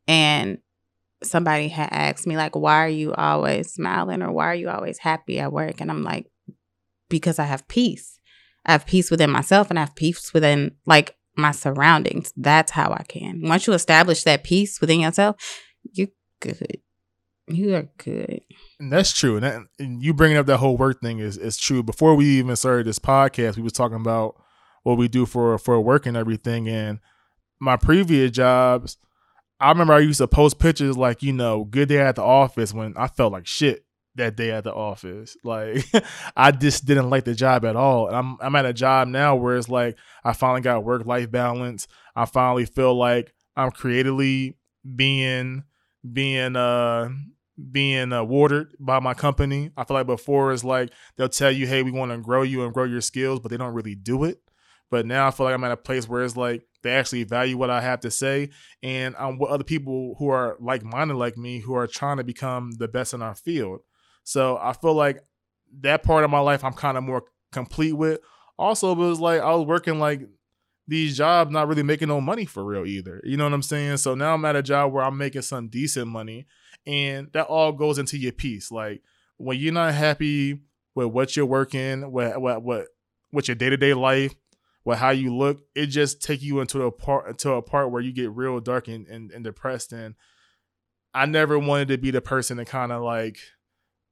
and 0.09 0.59
somebody 1.23 1.69
had 1.69 1.91
asked 1.93 2.27
me 2.27 2.37
like 2.37 2.57
why 2.57 2.85
are 2.85 2.89
you 2.89 3.15
always 3.15 3.73
smiling 3.73 4.21
or 4.21 4.33
why 4.33 4.47
are 4.47 4.57
you 4.57 4.69
always 4.69 4.99
happy 4.99 5.39
at 5.39 5.53
work 5.53 5.81
and 5.81 5.93
I'm 5.93 6.03
like 6.03 6.27
because 7.09 7.39
I 7.39 7.45
have 7.45 7.67
peace. 7.69 8.19
I 8.67 8.73
have 8.73 8.87
peace 8.87 9.11
within 9.11 9.31
myself 9.31 9.71
and 9.71 9.79
I 9.79 9.83
have 9.83 9.95
peace 9.95 10.33
within 10.33 10.77
like 10.87 11.17
my 11.37 11.51
surroundings. 11.51 12.33
That's 12.37 12.73
how 12.73 12.93
I 12.93 13.05
can. 13.09 13.43
Once 13.43 13.67
you 13.67 13.73
establish 13.73 14.23
that 14.25 14.45
peace 14.45 14.81
within 14.81 15.01
yourself, 15.01 15.37
you're 15.93 16.09
good. 16.41 16.79
You 17.47 17.75
are 17.75 17.89
good. 17.99 18.41
And 18.81 18.91
that's 18.91 19.13
true. 19.13 19.37
And, 19.37 19.45
that, 19.45 19.61
and 19.79 20.03
you 20.03 20.15
bringing 20.15 20.39
up 20.39 20.47
that 20.47 20.59
whole 20.59 20.77
work 20.77 21.01
thing 21.03 21.19
is 21.19 21.37
is 21.37 21.59
true. 21.59 21.83
Before 21.83 22.15
we 22.15 22.27
even 22.39 22.57
started 22.57 22.87
this 22.87 22.99
podcast, 22.99 23.57
we 23.57 23.63
was 23.63 23.73
talking 23.73 24.01
about 24.01 24.37
what 24.83 24.97
we 24.97 25.09
do 25.09 25.27
for 25.27 25.59
for 25.59 25.79
work 25.81 26.07
and 26.07 26.17
everything. 26.17 26.69
And 26.69 27.01
my 27.61 27.77
previous 27.77 28.31
jobs, 28.31 28.97
I 29.61 29.69
remember 29.69 29.93
I 29.93 29.99
used 29.99 30.19
to 30.19 30.29
post 30.29 30.59
pictures 30.59 30.97
like 30.97 31.23
you 31.23 31.35
know, 31.35 31.65
good 31.65 31.91
day 31.91 32.01
at 32.01 32.17
the 32.17 32.23
office 32.23 32.73
when 32.73 32.95
I 32.97 33.09
felt 33.09 33.33
like 33.33 33.47
shit 33.47 33.85
that 34.17 34.37
day 34.37 34.51
at 34.51 34.65
the 34.65 34.73
office. 34.73 35.37
Like 35.45 35.85
I 36.37 36.51
just 36.51 36.85
didn't 36.85 37.11
like 37.11 37.25
the 37.25 37.35
job 37.35 37.65
at 37.65 37.77
all. 37.77 38.09
And 38.09 38.17
I'm 38.17 38.37
I'm 38.41 38.57
at 38.57 38.67
a 38.67 38.73
job 38.73 39.09
now 39.09 39.37
where 39.37 39.57
it's 39.57 39.69
like 39.69 39.97
I 40.25 40.33
finally 40.33 40.61
got 40.61 40.85
work 40.85 41.07
life 41.07 41.31
balance. 41.31 41.87
I 42.15 42.25
finally 42.27 42.67
feel 42.67 42.95
like 42.95 43.33
I'm 43.57 43.71
creatively 43.71 44.57
being 44.97 45.65
being 46.13 46.57
uh 46.57 47.09
being 47.71 48.13
uh, 48.13 48.25
watered 48.25 48.75
by 48.81 48.99
my 49.01 49.15
company. 49.15 49.71
I 49.77 49.85
feel 49.85 49.97
like 49.97 50.07
before 50.07 50.53
it's 50.53 50.65
like 50.65 50.91
they'll 51.17 51.29
tell 51.29 51.51
you, 51.51 51.67
"Hey, 51.67 51.83
we 51.83 51.91
want 51.91 52.13
to 52.13 52.19
grow 52.19 52.43
you 52.43 52.65
and 52.65 52.75
grow 52.75 52.85
your 52.85 53.01
skills," 53.01 53.41
but 53.41 53.51
they 53.51 53.57
don't 53.57 53.75
really 53.75 53.95
do 53.95 54.25
it. 54.25 54.41
But 54.91 55.07
now 55.07 55.29
I 55.29 55.31
feel 55.31 55.47
like 55.47 55.55
I'm 55.55 55.65
at 55.65 55.73
a 55.73 55.77
place 55.77 56.09
where 56.09 56.25
it's 56.25 56.37
like 56.37 56.63
they 56.83 56.91
actually 56.93 57.25
value 57.25 57.57
what 57.57 57.71
I 57.71 57.81
have 57.81 58.01
to 58.01 58.11
say, 58.11 58.51
and 58.83 59.15
I'm 59.19 59.39
with 59.39 59.51
other 59.51 59.65
people 59.65 60.17
who 60.19 60.29
are 60.29 60.57
like 60.61 60.83
minded 60.85 61.15
like 61.17 61.37
me 61.37 61.61
who 61.61 61.75
are 61.75 61.87
trying 61.87 62.19
to 62.19 62.25
become 62.25 62.73
the 62.73 62.89
best 62.89 63.15
in 63.15 63.23
our 63.23 63.35
field. 63.35 63.81
So 64.25 64.59
I 64.61 64.73
feel 64.73 64.95
like 64.95 65.23
that 65.81 66.03
part 66.03 66.25
of 66.25 66.31
my 66.31 66.41
life 66.41 66.65
I'm 66.65 66.73
kind 66.73 66.97
of 66.99 67.05
more 67.05 67.25
complete 67.53 67.93
with. 67.93 68.21
Also, 68.59 68.93
it 68.93 68.99
was 68.99 69.21
like 69.21 69.41
I 69.41 69.55
was 69.55 69.67
working 69.67 69.99
like 69.99 70.23
these 70.87 71.17
jobs, 71.17 71.51
not 71.51 71.69
really 71.69 71.83
making 71.83 72.09
no 72.09 72.21
money 72.21 72.45
for 72.45 72.65
real 72.65 72.87
either. 72.87 73.21
You 73.25 73.37
know 73.37 73.45
what 73.45 73.53
I'm 73.53 73.63
saying? 73.63 73.99
So 73.99 74.15
now 74.15 74.35
I'm 74.35 74.45
at 74.45 74.57
a 74.57 74.63
job 74.63 74.93
where 74.93 75.05
I'm 75.05 75.17
making 75.17 75.43
some 75.43 75.69
decent 75.69 76.09
money, 76.09 76.47
and 76.87 77.29
that 77.33 77.47
all 77.47 77.73
goes 77.73 77.99
into 77.99 78.19
your 78.19 78.33
peace. 78.33 78.71
Like 78.71 79.03
when 79.37 79.59
you're 79.59 79.73
not 79.73 79.95
happy 79.95 80.61
with 80.95 81.09
what 81.09 81.37
you're 81.37 81.47
working, 81.47 82.11
what 82.11 82.41
what 82.41 82.63
what 82.63 82.87
with 83.33 83.49
your 83.49 83.55
day 83.57 83.71
to 83.71 83.77
day 83.77 83.95
life, 83.95 84.35
with 84.85 84.99
how 84.99 85.11
you 85.11 85.35
look, 85.35 85.63
it 85.75 85.87
just 85.87 86.23
take 86.23 86.43
you 86.43 86.61
into 86.61 86.83
a 86.83 86.93
part 86.93 87.29
into 87.29 87.53
a 87.53 87.63
part 87.63 87.91
where 87.91 88.03
you 88.03 88.13
get 88.13 88.31
real 88.31 88.61
dark 88.61 88.89
and, 88.89 89.07
and, 89.09 89.31
and 89.33 89.45
depressed. 89.45 89.93
And 89.93 90.15
I 91.15 91.27
never 91.27 91.59
wanted 91.59 91.89
to 91.89 91.99
be 91.99 92.11
the 92.11 92.21
person 92.21 92.59
to 92.59 92.65
kind 92.65 92.93
of 92.93 93.03
like 93.03 93.39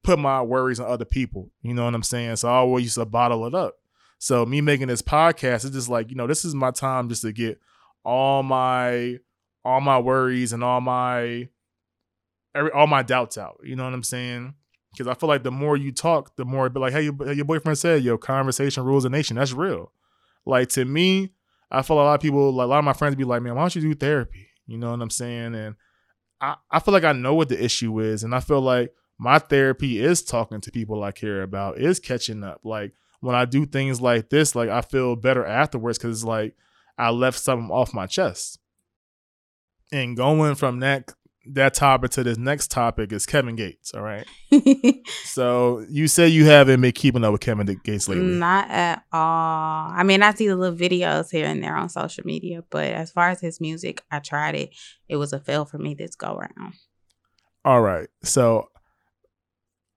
put 0.03 0.19
my 0.19 0.41
worries 0.41 0.79
on 0.79 0.89
other 0.89 1.05
people. 1.05 1.49
You 1.61 1.73
know 1.73 1.85
what 1.85 1.95
I'm 1.95 2.03
saying? 2.03 2.37
So 2.37 2.49
I 2.49 2.53
always 2.53 2.85
used 2.85 2.95
to 2.95 3.05
bottle 3.05 3.45
it 3.45 3.55
up. 3.55 3.75
So 4.19 4.45
me 4.45 4.61
making 4.61 4.87
this 4.87 5.01
podcast 5.01 5.65
is 5.65 5.71
just 5.71 5.89
like, 5.89 6.09
you 6.09 6.15
know, 6.15 6.27
this 6.27 6.45
is 6.45 6.55
my 6.55 6.71
time 6.71 7.09
just 7.09 7.23
to 7.23 7.31
get 7.31 7.59
all 8.05 8.43
my 8.43 9.17
all 9.65 9.81
my 9.81 9.99
worries 9.99 10.53
and 10.53 10.63
all 10.63 10.81
my 10.81 11.47
every 12.55 12.71
all 12.71 12.87
my 12.87 13.03
doubts 13.03 13.37
out. 13.37 13.59
You 13.63 13.75
know 13.75 13.83
what 13.83 13.93
I'm 13.93 14.03
saying? 14.03 14.53
Because 14.91 15.07
I 15.07 15.15
feel 15.15 15.27
like 15.27 15.43
the 15.43 15.51
more 15.51 15.75
you 15.75 15.91
talk, 15.91 16.35
the 16.35 16.45
more 16.45 16.67
it 16.67 16.73
be 16.73 16.79
like, 16.79 16.93
hey, 16.93 17.03
your, 17.03 17.33
your 17.33 17.45
boyfriend 17.45 17.77
said, 17.77 18.03
yo, 18.03 18.17
conversation 18.17 18.83
rules 18.83 19.05
a 19.05 19.09
nation. 19.09 19.37
That's 19.37 19.53
real. 19.53 19.91
Like 20.45 20.69
to 20.69 20.85
me, 20.85 21.33
I 21.71 21.81
feel 21.81 21.97
a 21.97 22.03
lot 22.03 22.15
of 22.15 22.21
people, 22.21 22.53
like 22.53 22.65
a 22.65 22.67
lot 22.67 22.79
of 22.79 22.85
my 22.85 22.93
friends 22.93 23.15
be 23.15 23.23
like, 23.23 23.41
man, 23.41 23.55
why 23.55 23.63
don't 23.63 23.75
you 23.75 23.81
do 23.81 23.95
therapy? 23.95 24.47
You 24.67 24.77
know 24.77 24.91
what 24.91 25.01
I'm 25.01 25.09
saying? 25.09 25.55
And 25.55 25.75
I, 26.39 26.55
I 26.69 26.79
feel 26.79 26.93
like 26.93 27.03
I 27.03 27.13
know 27.13 27.33
what 27.33 27.49
the 27.49 27.61
issue 27.61 27.99
is. 27.99 28.23
And 28.23 28.35
I 28.35 28.39
feel 28.39 28.61
like 28.61 28.93
my 29.17 29.39
therapy 29.39 29.99
is 29.99 30.23
talking 30.23 30.61
to 30.61 30.71
people 30.71 31.03
I 31.03 31.11
care 31.11 31.43
about, 31.43 31.77
is 31.77 31.99
catching 31.99 32.43
up. 32.43 32.61
Like 32.63 32.93
when 33.19 33.35
I 33.35 33.45
do 33.45 33.65
things 33.65 34.01
like 34.01 34.29
this, 34.29 34.55
like 34.55 34.69
I 34.69 34.81
feel 34.81 35.15
better 35.15 35.45
afterwards 35.45 35.97
because 35.97 36.19
it's 36.19 36.27
like 36.27 36.55
I 36.97 37.09
left 37.09 37.39
something 37.39 37.71
off 37.71 37.93
my 37.93 38.07
chest. 38.07 38.59
And 39.91 40.17
going 40.17 40.55
from 40.55 40.79
that 40.79 41.11
that 41.45 41.73
topic 41.73 42.11
to 42.11 42.23
this 42.23 42.37
next 42.37 42.71
topic 42.71 43.11
is 43.11 43.25
Kevin 43.25 43.55
Gates. 43.55 43.93
All 43.93 44.01
right. 44.01 44.25
so 45.25 45.85
you 45.89 46.07
say 46.07 46.27
you 46.27 46.45
haven't 46.45 46.81
been 46.81 46.93
keeping 46.93 47.23
up 47.23 47.33
with 47.33 47.41
Kevin 47.41 47.65
Gates 47.83 48.07
lately. 48.07 48.23
Not 48.23 48.69
at 48.69 49.03
all. 49.11 49.91
I 49.91 50.03
mean, 50.03 50.23
I 50.23 50.33
see 50.33 50.47
the 50.47 50.55
little 50.55 50.77
videos 50.77 51.31
here 51.31 51.45
and 51.45 51.61
there 51.61 51.75
on 51.75 51.89
social 51.89 52.25
media, 52.25 52.63
but 52.69 52.85
as 52.85 53.11
far 53.11 53.29
as 53.29 53.41
his 53.41 53.59
music, 53.59 54.01
I 54.09 54.19
tried 54.19 54.55
it. 54.55 54.75
It 55.09 55.17
was 55.17 55.33
a 55.33 55.39
fail 55.39 55.65
for 55.65 55.77
me 55.77 55.93
this 55.93 56.15
go 56.15 56.35
round. 56.35 56.75
All 57.65 57.81
right. 57.81 58.07
So 58.23 58.69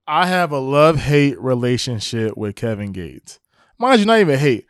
I 0.07 0.27
have 0.27 0.53
a 0.53 0.59
love 0.59 0.97
hate 0.97 1.41
relationship 1.41 2.37
with 2.37 2.55
Kevin 2.57 2.93
Gates. 2.93 3.41
Mind 3.79 4.01
you, 4.01 4.07
not 4.07 4.21
even 4.21 4.39
hate. 4.39 4.67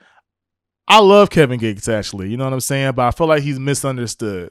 I 0.89 1.01
love 1.01 1.31
Kevin 1.31 1.59
Gates 1.59 1.89
actually. 1.89 2.31
You 2.31 2.37
know 2.37 2.45
what 2.45 2.53
I'm 2.53 2.61
saying? 2.61 2.93
But 2.95 3.07
I 3.07 3.11
feel 3.11 3.27
like 3.27 3.43
he's 3.43 3.59
misunderstood. 3.59 4.51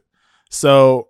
So 0.49 1.09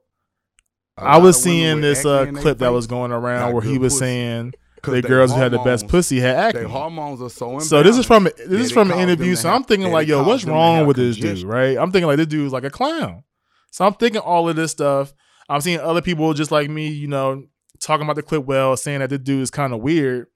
I 0.97 1.17
was 1.17 1.41
seeing 1.41 1.81
this 1.81 2.05
uh, 2.05 2.27
clip 2.27 2.59
that 2.59 2.71
was 2.71 2.87
going 2.87 3.11
around 3.11 3.53
where 3.53 3.61
he 3.61 3.77
was 3.77 3.93
pussy. 3.93 4.05
saying 4.05 4.53
the 4.83 5.01
girls 5.01 5.31
who 5.31 5.37
had 5.39 5.51
the 5.51 5.59
best 5.59 5.87
pussy 5.87 6.19
had 6.19 6.35
acne. 6.35 6.61
Their 6.61 6.69
hormones 6.69 7.21
are 7.21 7.29
so 7.29 7.59
So 7.59 7.83
this 7.83 7.97
is 7.97 8.05
from 8.05 8.25
this 8.25 8.37
is 8.67 8.71
from 8.71 8.91
an 8.91 8.99
interview. 8.99 9.35
So 9.35 9.49
I'm 9.49 9.63
thinking 9.63 9.91
like, 9.91 10.07
yo, 10.07 10.23
what's 10.23 10.45
wrong 10.45 10.85
with 10.85 10.97
this 10.97 11.17
dude? 11.17 11.43
Right? 11.43 11.77
I'm 11.77 11.91
thinking 11.91 12.07
like 12.07 12.17
this 12.17 12.27
dude's 12.27 12.53
like 12.53 12.63
a 12.63 12.69
clown. 12.69 13.23
So 13.71 13.85
I'm 13.85 13.93
thinking 13.95 14.21
all 14.21 14.47
of 14.47 14.55
this 14.55 14.71
stuff. 14.71 15.13
I'm 15.49 15.61
seeing 15.61 15.79
other 15.79 16.01
people 16.01 16.33
just 16.33 16.51
like 16.51 16.69
me, 16.69 16.87
you 16.87 17.07
know, 17.07 17.43
talking 17.79 18.05
about 18.05 18.15
the 18.15 18.23
clip 18.23 18.45
well, 18.45 18.75
saying 18.77 18.99
that 18.99 19.09
the 19.09 19.17
dude 19.17 19.41
is 19.41 19.51
kind 19.51 19.73
of 19.73 19.81
weird. 19.81 20.27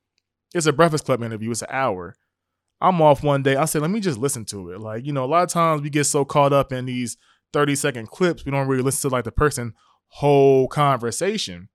It's 0.53 0.65
a 0.65 0.73
Breakfast 0.73 1.05
Club 1.05 1.23
interview. 1.23 1.51
It's 1.51 1.61
an 1.61 1.69
hour. 1.71 2.15
I'm 2.81 3.01
off 3.01 3.23
one 3.23 3.43
day. 3.43 3.55
I 3.55 3.65
said, 3.65 3.81
let 3.81 3.91
me 3.91 3.99
just 3.99 4.17
listen 4.17 4.45
to 4.45 4.71
it. 4.71 4.79
Like, 4.79 5.05
you 5.05 5.13
know, 5.13 5.23
a 5.23 5.27
lot 5.27 5.43
of 5.43 5.49
times 5.49 5.81
we 5.81 5.89
get 5.89 6.05
so 6.05 6.23
caught 6.23 6.53
up 6.53 6.71
in 6.71 6.85
these 6.85 7.17
30 7.53 7.75
second 7.75 8.09
clips, 8.09 8.45
we 8.45 8.51
don't 8.51 8.67
really 8.67 8.83
listen 8.83 9.09
to 9.09 9.15
like 9.15 9.25
the 9.25 9.31
person 9.31 9.73
whole 10.07 10.67
conversation. 10.67 11.69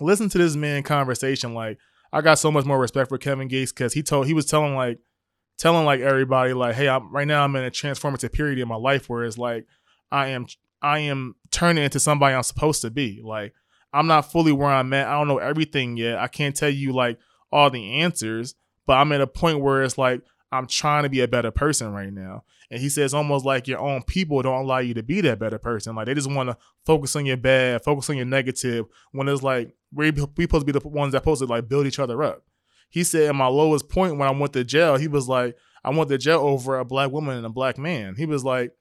Listen 0.00 0.28
to 0.28 0.38
this 0.38 0.56
man 0.56 0.82
conversation. 0.82 1.54
Like, 1.54 1.78
I 2.12 2.20
got 2.20 2.38
so 2.38 2.50
much 2.50 2.64
more 2.64 2.78
respect 2.78 3.08
for 3.08 3.18
Kevin 3.18 3.48
Gates 3.48 3.72
because 3.72 3.92
he 3.92 4.02
told 4.02 4.26
he 4.26 4.34
was 4.34 4.46
telling 4.46 4.74
like 4.74 4.98
telling 5.58 5.84
like 5.84 6.00
everybody 6.00 6.52
like, 6.54 6.74
hey, 6.74 6.88
I'm 6.88 7.12
right 7.12 7.26
now 7.26 7.44
I'm 7.44 7.54
in 7.56 7.64
a 7.64 7.70
transformative 7.70 8.32
period 8.32 8.58
in 8.58 8.68
my 8.68 8.76
life 8.76 9.08
where 9.08 9.24
it's 9.24 9.38
like 9.38 9.66
I 10.10 10.28
am 10.28 10.46
I 10.80 11.00
am 11.00 11.34
turning 11.50 11.84
into 11.84 12.00
somebody 12.00 12.34
I'm 12.34 12.42
supposed 12.42 12.82
to 12.82 12.90
be. 12.90 13.20
Like 13.22 13.52
I'm 13.92 14.06
not 14.06 14.30
fully 14.30 14.52
where 14.52 14.70
I'm 14.70 14.92
at. 14.92 15.06
I 15.06 15.12
don't 15.12 15.28
know 15.28 15.38
everything 15.38 15.96
yet. 15.96 16.18
I 16.18 16.28
can't 16.28 16.54
tell 16.54 16.68
you 16.68 16.92
like 16.92 17.18
all 17.50 17.70
the 17.70 18.00
answers, 18.00 18.54
but 18.86 18.94
I'm 18.94 19.12
at 19.12 19.20
a 19.20 19.26
point 19.26 19.60
where 19.60 19.82
it's 19.82 19.98
like 19.98 20.22
I'm 20.52 20.66
trying 20.66 21.02
to 21.02 21.08
be 21.08 21.20
a 21.20 21.28
better 21.28 21.50
person 21.50 21.92
right 21.92 22.12
now. 22.12 22.44
And 22.70 22.80
he 22.80 22.88
says 22.88 23.14
almost 23.14 23.44
like 23.44 23.66
your 23.66 23.78
own 23.78 24.02
people 24.02 24.42
don't 24.42 24.62
allow 24.62 24.78
you 24.78 24.94
to 24.94 25.02
be 25.02 25.20
that 25.22 25.38
better 25.38 25.58
person. 25.58 25.94
Like 25.94 26.06
they 26.06 26.14
just 26.14 26.30
want 26.30 26.50
to 26.50 26.56
focus 26.84 27.16
on 27.16 27.24
your 27.24 27.36
bad, 27.38 27.82
focus 27.82 28.10
on 28.10 28.16
your 28.16 28.26
negative. 28.26 28.86
When 29.12 29.28
it's 29.28 29.42
like 29.42 29.74
we 29.92 30.10
we 30.10 30.44
supposed 30.44 30.66
to 30.66 30.72
be 30.72 30.78
the 30.78 30.86
ones 30.86 31.12
that 31.12 31.22
supposed 31.22 31.40
to 31.40 31.46
like 31.46 31.68
build 31.68 31.86
each 31.86 31.98
other 31.98 32.22
up. 32.22 32.42
He 32.90 33.04
said 33.04 33.28
at 33.28 33.34
my 33.34 33.46
lowest 33.46 33.88
point 33.88 34.16
when 34.16 34.28
I 34.28 34.32
went 34.32 34.52
to 34.54 34.64
jail, 34.64 34.96
he 34.96 35.08
was 35.08 35.28
like, 35.28 35.56
I 35.84 35.90
went 35.90 36.10
to 36.10 36.18
jail 36.18 36.40
over 36.40 36.78
a 36.78 36.84
black 36.84 37.10
woman 37.10 37.36
and 37.36 37.46
a 37.46 37.50
black 37.50 37.78
man. 37.78 38.14
He 38.16 38.26
was 38.26 38.44
like, 38.44 38.72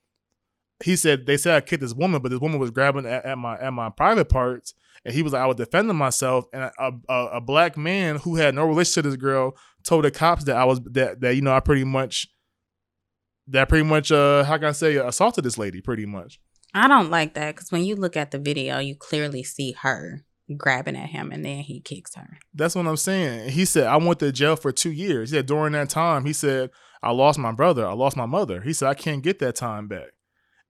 he 0.84 0.96
said 0.96 1.26
they 1.26 1.38
said 1.38 1.56
I 1.56 1.62
kicked 1.62 1.82
this 1.82 1.94
woman, 1.94 2.22
but 2.22 2.30
this 2.30 2.40
woman 2.40 2.60
was 2.60 2.72
grabbing 2.72 3.06
at, 3.06 3.26
at 3.26 3.38
my 3.38 3.58
at 3.58 3.72
my 3.72 3.90
private 3.90 4.30
parts 4.30 4.74
and 5.08 5.16
he 5.16 5.24
was 5.24 5.32
like, 5.32 5.42
I 5.42 5.46
was 5.46 5.56
defending 5.56 5.96
myself, 5.96 6.46
and 6.52 6.64
a, 6.64 6.92
a, 7.08 7.26
a, 7.36 7.42
black 7.42 7.78
man 7.78 8.18
who 8.18 8.36
had 8.36 8.54
no 8.54 8.66
relationship 8.66 9.04
to 9.04 9.10
this 9.12 9.18
girl 9.18 9.56
told 9.86 10.04
the 10.04 10.12
cops 10.12 10.44
that 10.44 10.58
I 10.58 10.66
was 10.66 10.82
that 10.82 11.22
that 11.22 11.34
you 11.34 11.42
know 11.42 11.54
I 11.54 11.62
pretty 11.62 11.86
much 11.86 12.28
that 13.48 13.70
pretty 13.70 13.86
much 13.86 14.12
uh 14.12 14.44
how 14.44 14.58
can 14.58 14.66
I 14.66 14.72
say 14.74 14.98
assaulted 14.98 15.46
this 15.46 15.58
lady 15.58 15.80
pretty 15.80 16.06
much. 16.06 16.42
I 16.74 16.90
don't 16.90 17.10
like 17.10 17.36
that 17.36 17.56
because 17.56 17.72
when 17.72 17.86
you 17.86 17.96
look 17.96 18.18
at 18.18 18.32
the 18.32 18.38
video, 18.38 18.80
you 18.80 18.98
clearly 18.98 19.44
see 19.44 19.72
her 19.82 20.26
grabbing 20.58 20.98
at 20.98 21.08
him, 21.08 21.32
and 21.32 21.46
then 21.46 21.60
he 21.60 21.80
kicks 21.80 22.14
her. 22.16 22.40
That's 22.54 22.76
what 22.76 22.86
I'm 22.86 22.98
saying. 22.98 23.52
He 23.52 23.64
said 23.64 23.88
I 23.88 23.96
went 23.96 24.20
to 24.20 24.34
jail 24.34 24.58
for 24.58 24.74
two 24.74 24.92
years. 24.92 25.30
He 25.30 25.38
said 25.38 25.46
during 25.46 25.72
that 25.72 25.90
time, 25.90 26.26
he 26.26 26.34
said 26.34 26.70
I 27.02 27.12
lost 27.12 27.40
my 27.40 27.54
brother, 27.54 27.88
I 27.88 27.94
lost 27.94 28.18
my 28.18 28.26
mother. 28.26 28.60
He 28.60 28.74
said 28.74 28.90
I 28.90 28.94
can't 28.94 29.24
get 29.24 29.40
that 29.40 29.56
time 29.56 29.88
back 29.88 30.10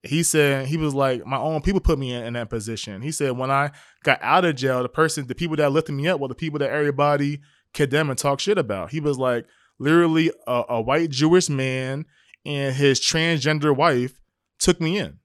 he 0.03 0.23
said 0.23 0.67
he 0.67 0.77
was 0.77 0.93
like 0.93 1.25
my 1.25 1.37
own 1.37 1.61
people 1.61 1.81
put 1.81 1.99
me 1.99 2.13
in, 2.13 2.23
in, 2.23 2.33
that 2.33 2.49
position. 2.49 3.01
He 3.01 3.11
said 3.11 3.37
when 3.37 3.51
I 3.51 3.71
got 4.03 4.19
out 4.21 4.45
of 4.45 4.55
jail, 4.55 4.83
the 4.83 4.89
person, 4.89 5.27
the 5.27 5.35
people 5.35 5.55
that 5.57 5.71
lifted 5.71 5.93
me 5.93 6.07
up 6.07 6.19
were 6.19 6.27
the 6.27 6.35
people 6.35 6.59
that 6.59 6.69
everybody 6.69 7.41
condemn 7.73 8.09
and 8.09 8.17
talk 8.17 8.39
shit 8.39 8.57
about. 8.57 8.91
He 8.91 8.99
was 8.99 9.17
like 9.17 9.45
literally 9.79 10.31
a, 10.45 10.63
a 10.69 10.81
white 10.81 11.09
Jewish 11.09 11.49
man 11.49 12.05
and 12.45 12.75
his 12.75 12.99
transgender 12.99 13.75
wife 13.75 14.21
took 14.59 14.79
me 14.79 14.97
in. 14.97 15.19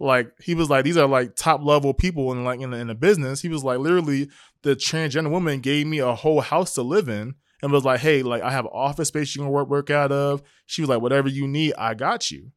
Like 0.00 0.32
he 0.40 0.54
was 0.54 0.70
like 0.70 0.84
these 0.84 0.96
are 0.96 1.08
like 1.08 1.34
top 1.34 1.62
level 1.62 1.92
people 1.92 2.32
in 2.32 2.44
like 2.44 2.60
in 2.60 2.70
the, 2.70 2.78
in 2.78 2.86
the 2.86 2.94
business. 2.94 3.42
He 3.42 3.48
was 3.48 3.64
like 3.64 3.78
literally 3.78 4.28
the 4.62 4.76
transgender 4.76 5.30
woman 5.30 5.60
gave 5.60 5.86
me 5.86 5.98
a 5.98 6.14
whole 6.14 6.40
house 6.40 6.74
to 6.74 6.82
live 6.82 7.08
in 7.08 7.34
and 7.62 7.72
was 7.72 7.84
like, 7.84 8.00
hey, 8.00 8.22
like 8.22 8.42
I 8.42 8.52
have 8.52 8.66
office 8.66 9.08
space 9.08 9.34
you 9.34 9.42
can 9.42 9.50
work 9.50 9.68
work 9.68 9.90
out 9.90 10.12
of. 10.12 10.42
She 10.66 10.82
was 10.82 10.88
like, 10.88 11.00
whatever 11.00 11.28
you 11.28 11.48
need, 11.48 11.74
I 11.76 11.94
got 11.94 12.30
you. 12.30 12.52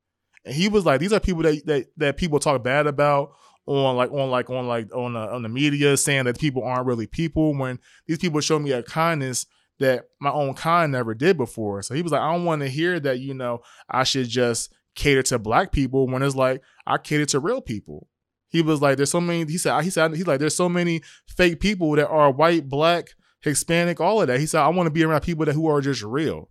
And 0.45 0.55
he 0.55 0.69
was 0.69 0.85
like, 0.85 0.99
these 0.99 1.13
are 1.13 1.19
people 1.19 1.43
that 1.43 1.65
that, 1.65 1.87
that 1.97 2.17
people 2.17 2.39
talk 2.39 2.63
bad 2.63 2.87
about 2.87 3.33
on 3.65 3.95
like 3.95 4.11
on 4.11 4.29
like 4.29 4.49
on 4.49 4.67
like 4.67 4.93
on 4.93 5.13
the, 5.13 5.19
on 5.19 5.43
the 5.43 5.49
media 5.49 5.95
saying 5.97 6.25
that 6.25 6.39
people 6.39 6.63
aren't 6.63 6.87
really 6.87 7.07
people 7.07 7.55
when 7.57 7.79
these 8.07 8.17
people 8.17 8.41
show 8.41 8.59
me 8.59 8.71
a 8.71 8.83
kindness 8.83 9.45
that 9.79 10.05
my 10.19 10.31
own 10.31 10.53
kind 10.53 10.91
never 10.91 11.13
did 11.13 11.37
before. 11.37 11.81
So 11.81 11.93
he 11.93 12.01
was 12.01 12.11
like, 12.11 12.21
I 12.21 12.31
don't 12.31 12.45
want 12.45 12.61
to 12.61 12.69
hear 12.69 12.99
that, 12.99 13.19
you 13.19 13.33
know, 13.33 13.61
I 13.89 14.03
should 14.03 14.29
just 14.29 14.71
cater 14.95 15.23
to 15.23 15.39
black 15.39 15.71
people 15.71 16.07
when 16.07 16.21
it's 16.21 16.35
like 16.35 16.61
I 16.85 16.97
cater 16.97 17.25
to 17.27 17.39
real 17.39 17.61
people. 17.61 18.07
He 18.49 18.61
was 18.61 18.81
like, 18.81 18.97
there's 18.97 19.11
so 19.11 19.21
many, 19.21 19.49
he 19.49 19.57
said, 19.57 19.81
he 19.81 19.89
said, 19.89 20.13
he's 20.13 20.27
like, 20.27 20.39
there's 20.39 20.55
so 20.55 20.67
many 20.69 21.01
fake 21.25 21.61
people 21.61 21.95
that 21.95 22.09
are 22.09 22.31
white, 22.31 22.67
black, 22.67 23.07
Hispanic, 23.41 23.99
all 23.99 24.21
of 24.21 24.27
that. 24.27 24.39
He 24.39 24.45
said, 24.45 24.61
I 24.61 24.67
want 24.67 24.87
to 24.87 24.91
be 24.91 25.03
around 25.03 25.21
people 25.21 25.45
that 25.45 25.53
who 25.53 25.67
are 25.67 25.81
just 25.81 26.03
real. 26.03 26.49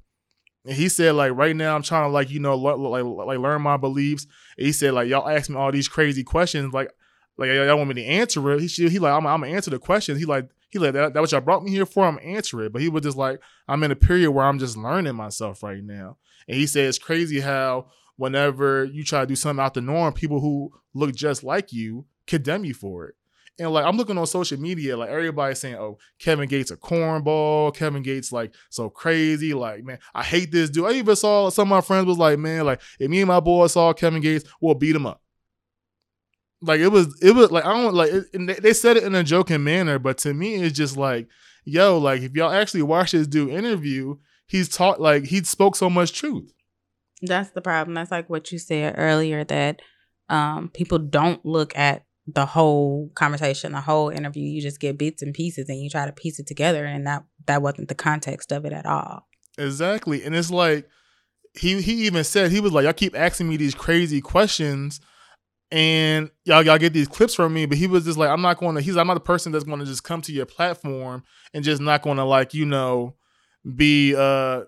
And 0.64 0.74
he 0.74 0.88
said, 0.88 1.14
like, 1.14 1.32
right 1.34 1.56
now 1.56 1.74
I'm 1.74 1.82
trying 1.82 2.04
to 2.04 2.12
like, 2.12 2.30
you 2.30 2.40
know, 2.40 2.56
like 2.56 3.04
like 3.04 3.38
learn 3.38 3.62
my 3.62 3.76
beliefs. 3.76 4.26
And 4.58 4.66
he 4.66 4.72
said, 4.72 4.92
like, 4.92 5.08
y'all 5.08 5.28
ask 5.28 5.48
me 5.48 5.56
all 5.56 5.72
these 5.72 5.88
crazy 5.88 6.22
questions, 6.22 6.74
like, 6.74 6.92
like 7.38 7.48
y'all 7.48 7.76
want 7.76 7.88
me 7.88 7.94
to 7.94 8.04
answer 8.04 8.50
it. 8.52 8.60
He 8.60 8.88
he 8.88 8.98
like, 8.98 9.12
I'm, 9.12 9.26
I'm 9.26 9.40
gonna 9.40 9.52
answer 9.52 9.70
the 9.70 9.78
questions. 9.78 10.18
He 10.18 10.26
like, 10.26 10.48
he 10.70 10.78
like 10.78 10.92
that, 10.92 11.14
that 11.14 11.20
what 11.20 11.32
y'all 11.32 11.40
brought 11.40 11.64
me 11.64 11.70
here 11.70 11.86
for. 11.86 12.04
I'm 12.04 12.18
answer 12.22 12.62
it. 12.62 12.72
But 12.72 12.82
he 12.82 12.88
was 12.88 13.02
just 13.02 13.16
like, 13.16 13.40
I'm 13.66 13.82
in 13.82 13.90
a 13.90 13.96
period 13.96 14.30
where 14.30 14.44
I'm 14.44 14.58
just 14.58 14.76
learning 14.76 15.16
myself 15.16 15.62
right 15.62 15.82
now. 15.82 16.18
And 16.46 16.56
he 16.56 16.66
said 16.66 16.86
it's 16.86 16.98
crazy 16.98 17.40
how 17.40 17.86
whenever 18.16 18.84
you 18.84 19.02
try 19.02 19.20
to 19.20 19.26
do 19.26 19.36
something 19.36 19.64
out 19.64 19.74
the 19.74 19.80
norm, 19.80 20.12
people 20.12 20.40
who 20.40 20.72
look 20.92 21.14
just 21.14 21.42
like 21.42 21.72
you 21.72 22.04
condemn 22.26 22.64
you 22.64 22.74
for 22.74 23.06
it. 23.06 23.14
And 23.60 23.72
like 23.72 23.84
I'm 23.84 23.98
looking 23.98 24.16
on 24.16 24.26
social 24.26 24.58
media, 24.58 24.96
like 24.96 25.10
everybody's 25.10 25.58
saying, 25.58 25.74
"Oh, 25.74 25.98
Kevin 26.18 26.48
Gates 26.48 26.70
a 26.70 26.78
cornball. 26.78 27.74
Kevin 27.74 28.02
Gates 28.02 28.32
like 28.32 28.54
so 28.70 28.88
crazy. 28.88 29.52
Like 29.52 29.84
man, 29.84 29.98
I 30.14 30.22
hate 30.22 30.50
this 30.50 30.70
dude." 30.70 30.86
I 30.86 30.92
even 30.92 31.14
saw 31.14 31.50
some 31.50 31.68
of 31.70 31.76
my 31.76 31.82
friends 31.82 32.06
was 32.06 32.16
like, 32.16 32.38
"Man, 32.38 32.64
like 32.64 32.80
if 32.98 33.10
me 33.10 33.20
and 33.20 33.28
my 33.28 33.38
boy 33.38 33.66
saw 33.66 33.92
Kevin 33.92 34.22
Gates, 34.22 34.48
we'll 34.62 34.74
beat 34.74 34.96
him 34.96 35.04
up." 35.04 35.20
Like 36.62 36.80
it 36.80 36.88
was, 36.88 37.18
it 37.22 37.32
was 37.34 37.50
like 37.50 37.66
I 37.66 37.74
don't 37.74 37.94
like. 37.94 38.10
It, 38.12 38.62
they 38.62 38.72
said 38.72 38.96
it 38.96 39.04
in 39.04 39.14
a 39.14 39.22
joking 39.22 39.62
manner, 39.62 39.98
but 39.98 40.16
to 40.18 40.32
me, 40.32 40.54
it's 40.54 40.74
just 40.74 40.96
like, 40.96 41.28
yo, 41.64 41.98
like 41.98 42.22
if 42.22 42.32
y'all 42.32 42.50
actually 42.50 42.82
watch 42.82 43.12
this 43.12 43.26
dude 43.26 43.50
interview, 43.50 44.16
he's 44.46 44.70
taught 44.70 45.02
like 45.02 45.24
he 45.24 45.44
spoke 45.44 45.76
so 45.76 45.90
much 45.90 46.14
truth. 46.14 46.50
That's 47.20 47.50
the 47.50 47.60
problem. 47.60 47.94
That's 47.94 48.10
like 48.10 48.30
what 48.30 48.50
you 48.52 48.58
said 48.58 48.94
earlier 48.96 49.44
that 49.44 49.82
um, 50.30 50.70
people 50.72 50.98
don't 50.98 51.44
look 51.44 51.76
at 51.76 52.04
the 52.34 52.46
whole 52.46 53.10
conversation, 53.14 53.72
the 53.72 53.80
whole 53.80 54.08
interview. 54.08 54.42
You 54.42 54.60
just 54.60 54.80
get 54.80 54.98
bits 54.98 55.22
and 55.22 55.34
pieces 55.34 55.68
and 55.68 55.80
you 55.80 55.90
try 55.90 56.06
to 56.06 56.12
piece 56.12 56.38
it 56.38 56.46
together 56.46 56.84
and 56.84 57.06
that 57.06 57.24
that 57.46 57.62
wasn't 57.62 57.88
the 57.88 57.94
context 57.94 58.52
of 58.52 58.64
it 58.64 58.72
at 58.72 58.86
all. 58.86 59.26
Exactly. 59.58 60.24
And 60.24 60.34
it's 60.34 60.50
like 60.50 60.88
he 61.58 61.80
he 61.80 62.06
even 62.06 62.24
said 62.24 62.50
he 62.50 62.60
was 62.60 62.72
like, 62.72 62.84
Y'all 62.84 62.92
keep 62.92 63.16
asking 63.16 63.48
me 63.48 63.56
these 63.56 63.74
crazy 63.74 64.20
questions 64.20 65.00
and 65.70 66.30
y'all 66.44 66.62
y'all 66.62 66.78
get 66.78 66.92
these 66.92 67.08
clips 67.08 67.34
from 67.34 67.54
me, 67.54 67.66
but 67.66 67.78
he 67.78 67.86
was 67.86 68.04
just 68.04 68.18
like, 68.18 68.28
I'm 68.28 68.42
not 68.42 68.58
gonna 68.58 68.80
he's 68.80 68.96
I'm 68.96 69.06
not 69.06 69.14
the 69.14 69.20
person 69.20 69.52
that's 69.52 69.64
gonna 69.64 69.84
just 69.84 70.04
come 70.04 70.20
to 70.22 70.32
your 70.32 70.46
platform 70.46 71.22
and 71.54 71.64
just 71.64 71.80
not 71.80 72.02
gonna 72.02 72.24
like, 72.24 72.54
you 72.54 72.66
know, 72.66 73.14
be 73.76 74.14
uh 74.16 74.62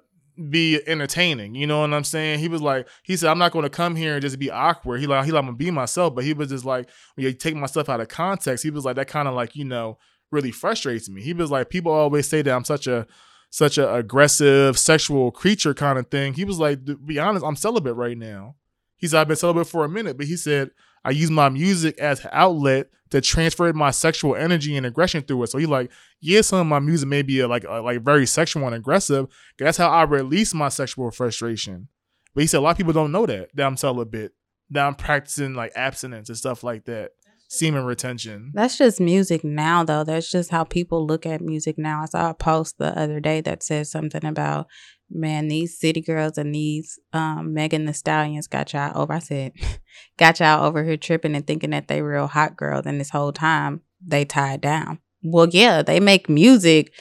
be 0.50 0.80
entertaining. 0.86 1.54
You 1.54 1.66
know 1.66 1.80
what 1.80 1.92
I'm 1.92 2.04
saying? 2.04 2.38
He 2.38 2.48
was 2.48 2.62
like, 2.62 2.88
he 3.02 3.16
said, 3.16 3.30
I'm 3.30 3.38
not 3.38 3.52
going 3.52 3.64
to 3.64 3.70
come 3.70 3.96
here 3.96 4.14
and 4.14 4.22
just 4.22 4.38
be 4.38 4.50
awkward. 4.50 5.00
He 5.00 5.06
like, 5.06 5.24
he 5.24 5.32
like, 5.32 5.40
I'm 5.40 5.46
gonna 5.46 5.56
be 5.56 5.70
myself. 5.70 6.14
But 6.14 6.24
he 6.24 6.32
was 6.32 6.48
just 6.48 6.64
like, 6.64 6.88
when 7.14 7.26
you 7.26 7.32
take 7.32 7.54
my 7.54 7.66
stuff 7.66 7.88
out 7.88 8.00
of 8.00 8.08
context, 8.08 8.64
he 8.64 8.70
was 8.70 8.84
like, 8.84 8.96
that 8.96 9.08
kind 9.08 9.28
of 9.28 9.34
like, 9.34 9.54
you 9.54 9.64
know, 9.64 9.98
really 10.30 10.50
frustrates 10.50 11.08
me. 11.08 11.22
He 11.22 11.34
was 11.34 11.50
like, 11.50 11.70
people 11.70 11.92
always 11.92 12.28
say 12.28 12.42
that 12.42 12.54
I'm 12.54 12.64
such 12.64 12.86
a 12.86 13.06
such 13.50 13.76
a 13.76 13.94
aggressive 13.94 14.78
sexual 14.78 15.30
creature 15.30 15.74
kind 15.74 15.98
of 15.98 16.08
thing. 16.08 16.32
He 16.32 16.44
was 16.44 16.58
like, 16.58 16.86
to 16.86 16.96
be 16.96 17.18
honest, 17.18 17.44
I'm 17.44 17.54
celibate 17.54 17.94
right 17.94 18.16
now. 18.16 18.56
He 18.96 19.06
said, 19.06 19.20
I've 19.20 19.28
been 19.28 19.36
celibate 19.36 19.66
for 19.66 19.84
a 19.84 19.90
minute, 19.90 20.16
but 20.16 20.26
he 20.26 20.36
said, 20.36 20.70
I 21.04 21.11
use 21.11 21.30
my 21.30 21.49
music 21.49 21.99
as 21.99 22.21
an 22.25 22.30
outlet 22.32 22.88
to 23.11 23.21
transfer 23.21 23.71
my 23.75 23.90
sexual 23.90 24.35
energy 24.35 24.76
and 24.76 24.87
aggression 24.87 25.23
through 25.23 25.42
it. 25.42 25.49
So 25.49 25.59
he 25.59 25.66
like, 25.66 25.90
yeah, 26.21 26.40
some 26.40 26.61
of 26.61 26.66
my 26.66 26.78
music 26.78 27.09
may 27.09 27.23
be 27.23 27.44
like 27.44 27.64
like 27.64 28.02
very 28.02 28.26
sexual 28.26 28.64
and 28.66 28.75
aggressive. 28.75 29.26
That's 29.59 29.76
how 29.76 29.90
I 29.90 30.04
release 30.04 30.54
my 30.54 30.71
sexual 30.71 31.11
frustration. 31.11 31.88
But 32.35 32.42
he 32.42 32.47
said 32.47 32.59
a 32.59 32.61
lot 32.61 32.71
of 32.71 32.76
people 32.78 32.94
don't 32.94 33.12
know 33.12 33.26
that 33.26 33.50
that 33.54 33.66
I'm 33.66 33.76
celibate, 33.76 34.32
that 34.71 34.87
I'm 34.87 34.94
practicing 34.94 35.54
like 35.54 35.73
abstinence 35.76 36.30
and 36.30 36.38
stuff 36.38 36.64
like 36.64 36.87
that, 36.87 37.12
semen 37.52 37.85
retention. 37.85 38.50
That's 38.54 38.78
just 38.78 38.99
music 38.99 39.44
now, 39.44 39.85
though. 39.85 40.04
That's 40.04 40.30
just 40.30 40.50
how 40.50 40.64
people 40.64 41.06
look 41.06 41.26
at 41.26 41.42
music 41.42 41.76
now. 41.76 42.02
I 42.02 42.06
saw 42.06 42.30
a 42.30 42.35
post 42.35 42.78
the 42.78 42.99
other 42.99 43.21
day 43.21 43.42
that 43.42 43.62
said 43.62 43.87
something 43.87 44.25
about 44.25 44.68
man, 45.14 45.49
these 45.49 45.78
city 45.78 46.00
girls 46.00 46.38
and 46.38 46.54
these 46.54 46.99
um, 47.12 47.52
Megan 47.52 47.85
Thee 47.85 47.92
Stallions 47.92 48.47
got 48.47 48.73
y'all 48.73 48.97
over. 48.97 49.12
I 49.12 49.18
said, 49.18 49.52
got 50.16 50.40
y'all 50.40 50.64
over 50.64 50.82
here 50.82 50.97
tripping 50.97 51.35
and 51.35 51.47
thinking 51.47 51.71
that 51.71 51.88
they 51.88 52.00
real 52.00 52.26
hot 52.26 52.56
girls, 52.56 52.87
and 52.87 52.99
this 52.99 53.11
whole 53.11 53.32
time 53.32 53.82
they 54.04 54.25
tied 54.25 54.62
down. 54.62 54.99
Well, 55.23 55.49
yeah, 55.50 55.82
they 55.82 56.00
make 56.00 56.30
music, 56.30 56.94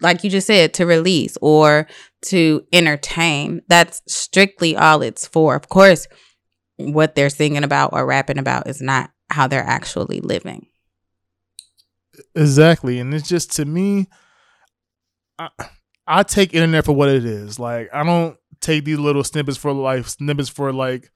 like 0.00 0.24
you 0.24 0.30
just 0.30 0.46
said, 0.46 0.72
to 0.74 0.86
release 0.86 1.36
or 1.42 1.86
to 2.22 2.64
entertain. 2.72 3.60
That's 3.68 4.00
strictly 4.08 4.74
all 4.74 5.02
it's 5.02 5.26
for. 5.26 5.54
Of 5.54 5.68
course, 5.68 6.08
what 6.76 7.14
they're 7.14 7.28
singing 7.28 7.62
about 7.62 7.90
or 7.92 8.06
rapping 8.06 8.38
about 8.38 8.68
is 8.68 8.80
not 8.80 9.10
how 9.34 9.48
they're 9.48 9.66
actually 9.66 10.20
living. 10.20 10.66
Exactly, 12.34 12.98
and 13.00 13.12
it's 13.12 13.28
just 13.28 13.52
to 13.56 13.64
me. 13.64 14.06
I, 15.38 15.48
I 16.06 16.22
take 16.22 16.54
internet 16.54 16.84
for 16.84 16.92
what 16.92 17.08
it 17.08 17.24
is. 17.24 17.58
Like 17.58 17.88
I 17.92 18.04
don't 18.04 18.36
take 18.60 18.84
these 18.84 18.98
little 18.98 19.24
snippets 19.24 19.58
for 19.58 19.72
life, 19.72 20.08
snippets 20.08 20.48
for 20.48 20.72
like 20.72 21.10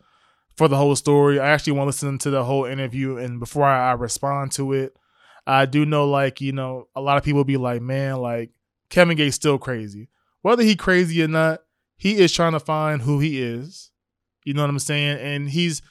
for 0.57 0.67
the 0.67 0.77
whole 0.77 0.97
story. 0.97 1.39
I 1.39 1.49
actually 1.51 1.75
want 1.75 1.87
to 1.87 1.91
listen 1.91 2.19
to 2.19 2.31
the 2.31 2.43
whole 2.43 2.65
interview, 2.65 3.17
and 3.17 3.39
before 3.39 3.65
I, 3.65 3.91
I 3.91 3.93
respond 3.93 4.51
to 4.53 4.73
it, 4.73 4.97
I 5.47 5.67
do 5.67 5.87
know 5.87 6.09
like 6.09 6.41
you 6.41 6.53
know 6.53 6.89
a 6.97 7.01
lot 7.01 7.17
of 7.19 7.23
people 7.23 7.45
be 7.45 7.57
like, 7.57 7.81
man, 7.81 8.17
like 8.17 8.51
Kevin 8.91 9.17
Gates 9.17 9.37
still 9.37 9.59
crazy. 9.59 10.09
Whether 10.43 10.65
he 10.65 10.75
crazy 10.75 11.23
or 11.23 11.29
not, 11.29 11.61
he 11.97 12.19
is 12.19 12.33
trying 12.33 12.53
to 12.53 12.61
find 12.61 13.03
who 13.03 13.21
he 13.21 13.41
is. 13.41 13.91
You 14.45 14.55
know 14.55 14.63
what 14.63 14.71
I'm 14.71 14.79
saying? 14.81 15.19
And 15.19 15.51
he's 15.51 15.83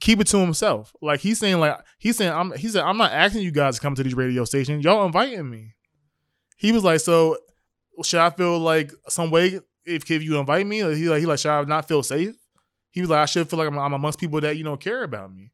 keep 0.00 0.20
it 0.20 0.26
to 0.28 0.38
himself. 0.38 0.94
Like 1.00 1.20
he's 1.20 1.38
saying, 1.38 1.60
like 1.60 1.78
he's 1.98 2.16
saying, 2.16 2.32
I'm 2.32 2.52
he 2.52 2.68
said, 2.68 2.84
I'm 2.84 2.96
not 2.96 3.12
asking 3.12 3.42
you 3.42 3.50
guys 3.50 3.76
to 3.76 3.80
come 3.80 3.94
to 3.94 4.02
these 4.02 4.14
radio 4.14 4.44
stations. 4.44 4.84
Y'all 4.84 5.06
inviting 5.06 5.48
me. 5.48 5.74
He 6.56 6.72
was 6.72 6.84
like, 6.84 7.00
so 7.00 7.36
should 8.02 8.20
I 8.20 8.30
feel 8.30 8.58
like 8.58 8.92
some 9.08 9.30
way 9.30 9.60
if, 9.84 10.10
if 10.10 10.22
you 10.22 10.38
invite 10.38 10.66
me? 10.66 10.78
He 10.78 11.08
like 11.08 11.18
he 11.18 11.26
like 11.26 11.38
should 11.38 11.50
I 11.50 11.62
not 11.64 11.88
feel 11.88 12.02
safe? 12.02 12.34
He 12.90 13.00
was 13.00 13.10
like 13.10 13.20
I 13.20 13.26
should 13.26 13.48
feel 13.48 13.58
like 13.58 13.68
I'm, 13.68 13.78
I'm 13.78 13.92
amongst 13.92 14.18
people 14.18 14.40
that 14.40 14.56
you 14.56 14.64
know 14.64 14.76
care 14.76 15.02
about 15.02 15.32
me, 15.32 15.52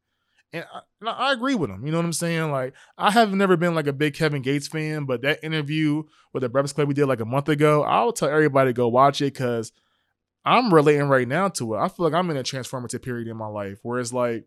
and 0.51 0.65
I, 0.73 0.79
and 1.01 1.09
I, 1.09 1.33
agree 1.33 1.55
with 1.55 1.69
him. 1.69 1.85
You 1.85 1.91
know 1.91 1.97
what 1.97 2.05
I'm 2.05 2.13
saying? 2.13 2.51
Like 2.51 2.73
I 2.97 3.11
have 3.11 3.33
never 3.33 3.57
been 3.57 3.75
like 3.75 3.87
a 3.87 3.93
big 3.93 4.13
Kevin 4.13 4.41
Gates 4.41 4.67
fan, 4.67 5.05
but 5.05 5.21
that 5.21 5.43
interview 5.43 6.03
with 6.31 6.41
the 6.41 6.49
Breakfast 6.49 6.75
Club 6.75 6.87
we 6.87 6.93
did 6.93 7.05
like 7.05 7.19
a 7.19 7.25
month 7.25 7.49
ago, 7.49 7.83
I 7.83 8.03
will 8.03 8.13
tell 8.13 8.29
everybody 8.29 8.69
to 8.69 8.73
go 8.73 8.87
watch 8.87 9.21
it 9.21 9.33
because 9.33 9.71
I'm 10.45 10.73
relating 10.73 11.07
right 11.07 11.27
now 11.27 11.47
to 11.49 11.75
it. 11.75 11.79
I 11.79 11.87
feel 11.87 12.05
like 12.05 12.13
I'm 12.13 12.29
in 12.29 12.37
a 12.37 12.43
transformative 12.43 13.01
period 13.01 13.27
in 13.27 13.37
my 13.37 13.47
life 13.47 13.79
where 13.81 13.99
it's 13.99 14.13
like 14.13 14.45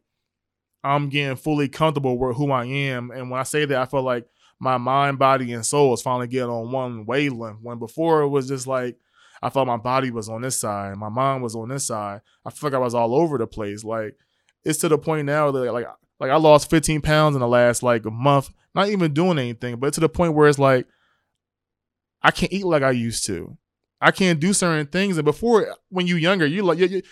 I'm 0.84 1.08
getting 1.08 1.36
fully 1.36 1.68
comfortable 1.68 2.18
with 2.18 2.36
who 2.36 2.50
I 2.50 2.66
am, 2.66 3.10
and 3.10 3.30
when 3.30 3.40
I 3.40 3.44
say 3.44 3.64
that, 3.64 3.78
I 3.78 3.86
feel 3.86 4.02
like 4.02 4.26
my 4.58 4.78
mind, 4.78 5.18
body, 5.18 5.52
and 5.52 5.64
soul 5.64 5.92
is 5.94 6.02
finally 6.02 6.28
getting 6.28 6.50
on 6.50 6.70
one 6.70 7.06
wavelength. 7.06 7.58
When 7.62 7.78
before 7.78 8.22
it 8.22 8.28
was 8.28 8.48
just 8.48 8.66
like 8.66 8.96
I 9.42 9.50
felt 9.50 9.66
my 9.66 9.76
body 9.76 10.10
was 10.10 10.28
on 10.28 10.42
this 10.42 10.58
side, 10.58 10.96
my 10.96 11.08
mind 11.08 11.42
was 11.42 11.54
on 11.54 11.68
this 11.68 11.86
side. 11.86 12.20
I 12.44 12.50
feel 12.50 12.70
like 12.70 12.76
I 12.76 12.82
was 12.82 12.94
all 12.94 13.14
over 13.14 13.38
the 13.38 13.46
place. 13.46 13.84
Like 13.84 14.16
it's 14.64 14.78
to 14.80 14.88
the 14.88 14.98
point 14.98 15.26
now 15.26 15.50
that 15.50 15.72
like 15.72 15.86
like 16.18 16.30
I 16.30 16.36
lost 16.36 16.70
15 16.70 17.02
pounds 17.02 17.36
in 17.36 17.40
the 17.40 17.48
last 17.48 17.82
like 17.82 18.06
a 18.06 18.10
month, 18.10 18.50
not 18.74 18.88
even 18.88 19.12
doing 19.12 19.38
anything, 19.38 19.76
but 19.76 19.92
to 19.94 20.00
the 20.00 20.08
point 20.08 20.34
where 20.34 20.48
it's 20.48 20.58
like 20.58 20.86
I 22.22 22.30
can't 22.30 22.52
eat 22.52 22.64
like 22.64 22.82
I 22.82 22.90
used 22.92 23.26
to. 23.26 23.56
I 24.00 24.10
can't 24.10 24.40
do 24.40 24.52
certain 24.52 24.86
things. 24.86 25.16
And 25.16 25.24
before, 25.24 25.74
when 25.88 26.06
you 26.06 26.16
younger, 26.16 26.46
you 26.46 26.62
like 26.62 26.78
your, 26.78 27.02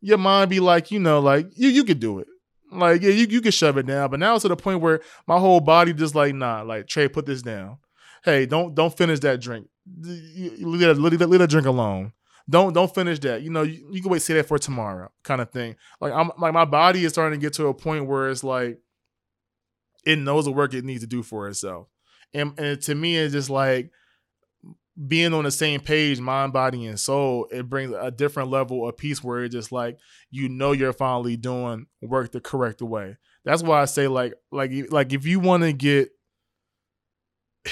your 0.00 0.18
mind 0.18 0.50
be 0.50 0.60
like, 0.60 0.90
you 0.90 0.98
know, 0.98 1.20
like 1.20 1.46
you 1.54 1.68
you 1.68 1.84
could 1.84 2.00
do 2.00 2.18
it. 2.18 2.28
Like, 2.72 3.02
yeah, 3.02 3.10
you, 3.10 3.26
you 3.26 3.40
can 3.40 3.50
shove 3.50 3.78
it 3.78 3.86
down. 3.86 4.10
But 4.10 4.20
now 4.20 4.34
it's 4.34 4.42
to 4.42 4.48
the 4.48 4.56
point 4.56 4.80
where 4.80 5.00
my 5.26 5.38
whole 5.38 5.60
body 5.60 5.92
just 5.92 6.14
like, 6.14 6.34
nah, 6.34 6.62
like 6.62 6.86
Trey, 6.86 7.08
put 7.08 7.26
this 7.26 7.42
down. 7.42 7.78
Hey, 8.24 8.46
don't 8.46 8.74
don't 8.74 8.96
finish 8.96 9.20
that 9.20 9.40
drink. 9.40 9.68
Leave 9.98 10.80
that, 10.80 10.98
leave 10.98 11.18
that, 11.18 11.28
leave 11.28 11.40
that 11.40 11.50
drink 11.50 11.66
alone. 11.66 12.12
Don't 12.48 12.72
don't 12.72 12.92
finish 12.92 13.18
that. 13.20 13.42
You 13.42 13.50
know, 13.50 13.62
you, 13.62 13.86
you 13.90 14.02
can 14.02 14.10
wait, 14.10 14.22
say 14.22 14.34
that 14.34 14.46
for 14.46 14.58
tomorrow, 14.58 15.10
kind 15.24 15.40
of 15.40 15.50
thing. 15.50 15.76
Like 16.00 16.12
I'm 16.12 16.30
like 16.38 16.52
my 16.52 16.64
body 16.64 17.04
is 17.04 17.12
starting 17.12 17.38
to 17.38 17.44
get 17.44 17.54
to 17.54 17.66
a 17.66 17.74
point 17.74 18.06
where 18.06 18.30
it's 18.30 18.44
like 18.44 18.78
it 20.04 20.18
knows 20.18 20.44
the 20.44 20.52
work 20.52 20.74
it 20.74 20.84
needs 20.84 21.02
to 21.02 21.06
do 21.06 21.22
for 21.22 21.48
itself. 21.48 21.88
And, 22.32 22.58
and 22.58 22.80
to 22.82 22.94
me, 22.94 23.16
it's 23.16 23.32
just 23.32 23.50
like 23.50 23.90
being 25.06 25.32
on 25.32 25.44
the 25.44 25.50
same 25.50 25.80
page, 25.80 26.20
mind, 26.20 26.52
body, 26.52 26.86
and 26.86 27.00
soul, 27.00 27.46
it 27.50 27.68
brings 27.68 27.94
a 27.98 28.10
different 28.10 28.50
level 28.50 28.86
of 28.88 28.96
peace 28.96 29.24
where 29.24 29.44
it's 29.44 29.54
just 29.54 29.72
like 29.72 29.98
you 30.30 30.48
know 30.48 30.72
you're 30.72 30.92
finally 30.92 31.36
doing 31.36 31.86
work 32.02 32.32
the 32.32 32.40
correct 32.40 32.82
way. 32.82 33.16
That's 33.44 33.62
why 33.62 33.80
I 33.80 33.86
say 33.86 34.08
like 34.08 34.34
like 34.52 34.72
like 34.90 35.12
if 35.12 35.26
you 35.26 35.40
want 35.40 35.62
to 35.62 35.72
get 35.72 36.10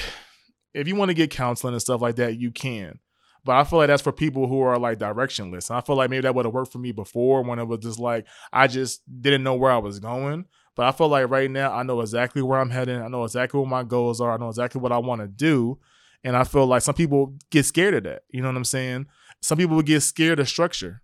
if 0.75 0.89
you 0.89 0.97
want 0.97 1.11
to 1.11 1.15
get 1.15 1.31
counseling 1.31 1.75
and 1.75 1.83
stuff 1.83 2.01
like 2.01 2.17
that, 2.17 2.39
you 2.39 2.51
can. 2.51 2.99
But 3.45 3.57
I 3.57 3.65
feel 3.65 3.79
like 3.79 3.89
that's 3.89 4.03
for 4.03 4.13
people 4.13 4.47
who 4.47 4.61
are 4.61 4.79
like 4.79 4.99
directionless. 4.99 5.71
And 5.71 5.79
I 5.79 5.81
feel 5.81 5.97
like 5.97 6.11
maybe 6.11 6.23
that 6.23 6.35
would 6.35 6.45
have 6.45 6.55
worked 6.55 6.73
for 6.73 6.79
me 6.79 6.93
before 6.93 7.43
when 7.43 7.59
it 7.59 7.65
was 7.65 7.81
just 7.81 7.99
like 7.99 8.27
I 8.53 8.67
just 8.67 9.03
didn't 9.21 9.43
know 9.43 9.55
where 9.55 9.73
I 9.73 9.79
was 9.79 9.99
going. 9.99 10.47
But 10.75 10.87
I 10.87 10.93
feel 10.93 11.09
like 11.09 11.29
right 11.29 11.51
now 11.51 11.75
I 11.75 11.83
know 11.83 12.01
exactly 12.01 12.41
where 12.41 12.61
I'm 12.61 12.71
heading. 12.71 13.01
I 13.01 13.09
know 13.09 13.25
exactly 13.25 13.59
what 13.59 13.69
my 13.69 13.83
goals 13.83 14.21
are. 14.21 14.33
I 14.33 14.37
know 14.37 14.49
exactly 14.49 14.81
what 14.81 14.93
I 14.93 14.99
want 14.99 15.21
to 15.21 15.27
do. 15.27 15.79
And 16.25 16.37
I 16.37 16.45
feel 16.45 16.67
like 16.67 16.83
some 16.83 16.95
people 16.95 17.35
get 17.51 17.65
scared 17.65 17.95
of 17.95 18.05
that. 18.05 18.23
You 18.31 18.43
know 18.43 18.49
what 18.49 18.57
I'm 18.57 18.65
saying? 18.65 19.07
Some 19.41 19.59
people 19.59 19.81
get 19.83 20.01
scared 20.01 20.41
of 20.41 20.49
structure. 20.49 21.03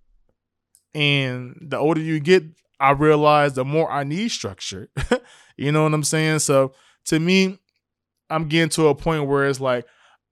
And 0.95 1.57
the 1.61 1.79
older 1.79 2.01
you 2.01 2.21
get, 2.21 2.45
I 2.81 2.91
realize 2.91 3.55
the 3.55 3.65
more 3.65 3.91
I 3.91 4.05
need 4.05 4.31
structure. 4.31 4.89
you 5.57 5.73
know 5.73 5.85
what 5.85 5.95
I'm 5.95 6.05
saying? 6.05 6.41
So 6.41 6.73
to 7.07 7.19
me, 7.19 7.59
I'm 8.31 8.49
getting 8.49 8.71
to 8.71 8.89
a 8.89 8.95
point 8.95 9.27
where 9.27 9.47
it's 9.47 9.61
like, 9.61 9.87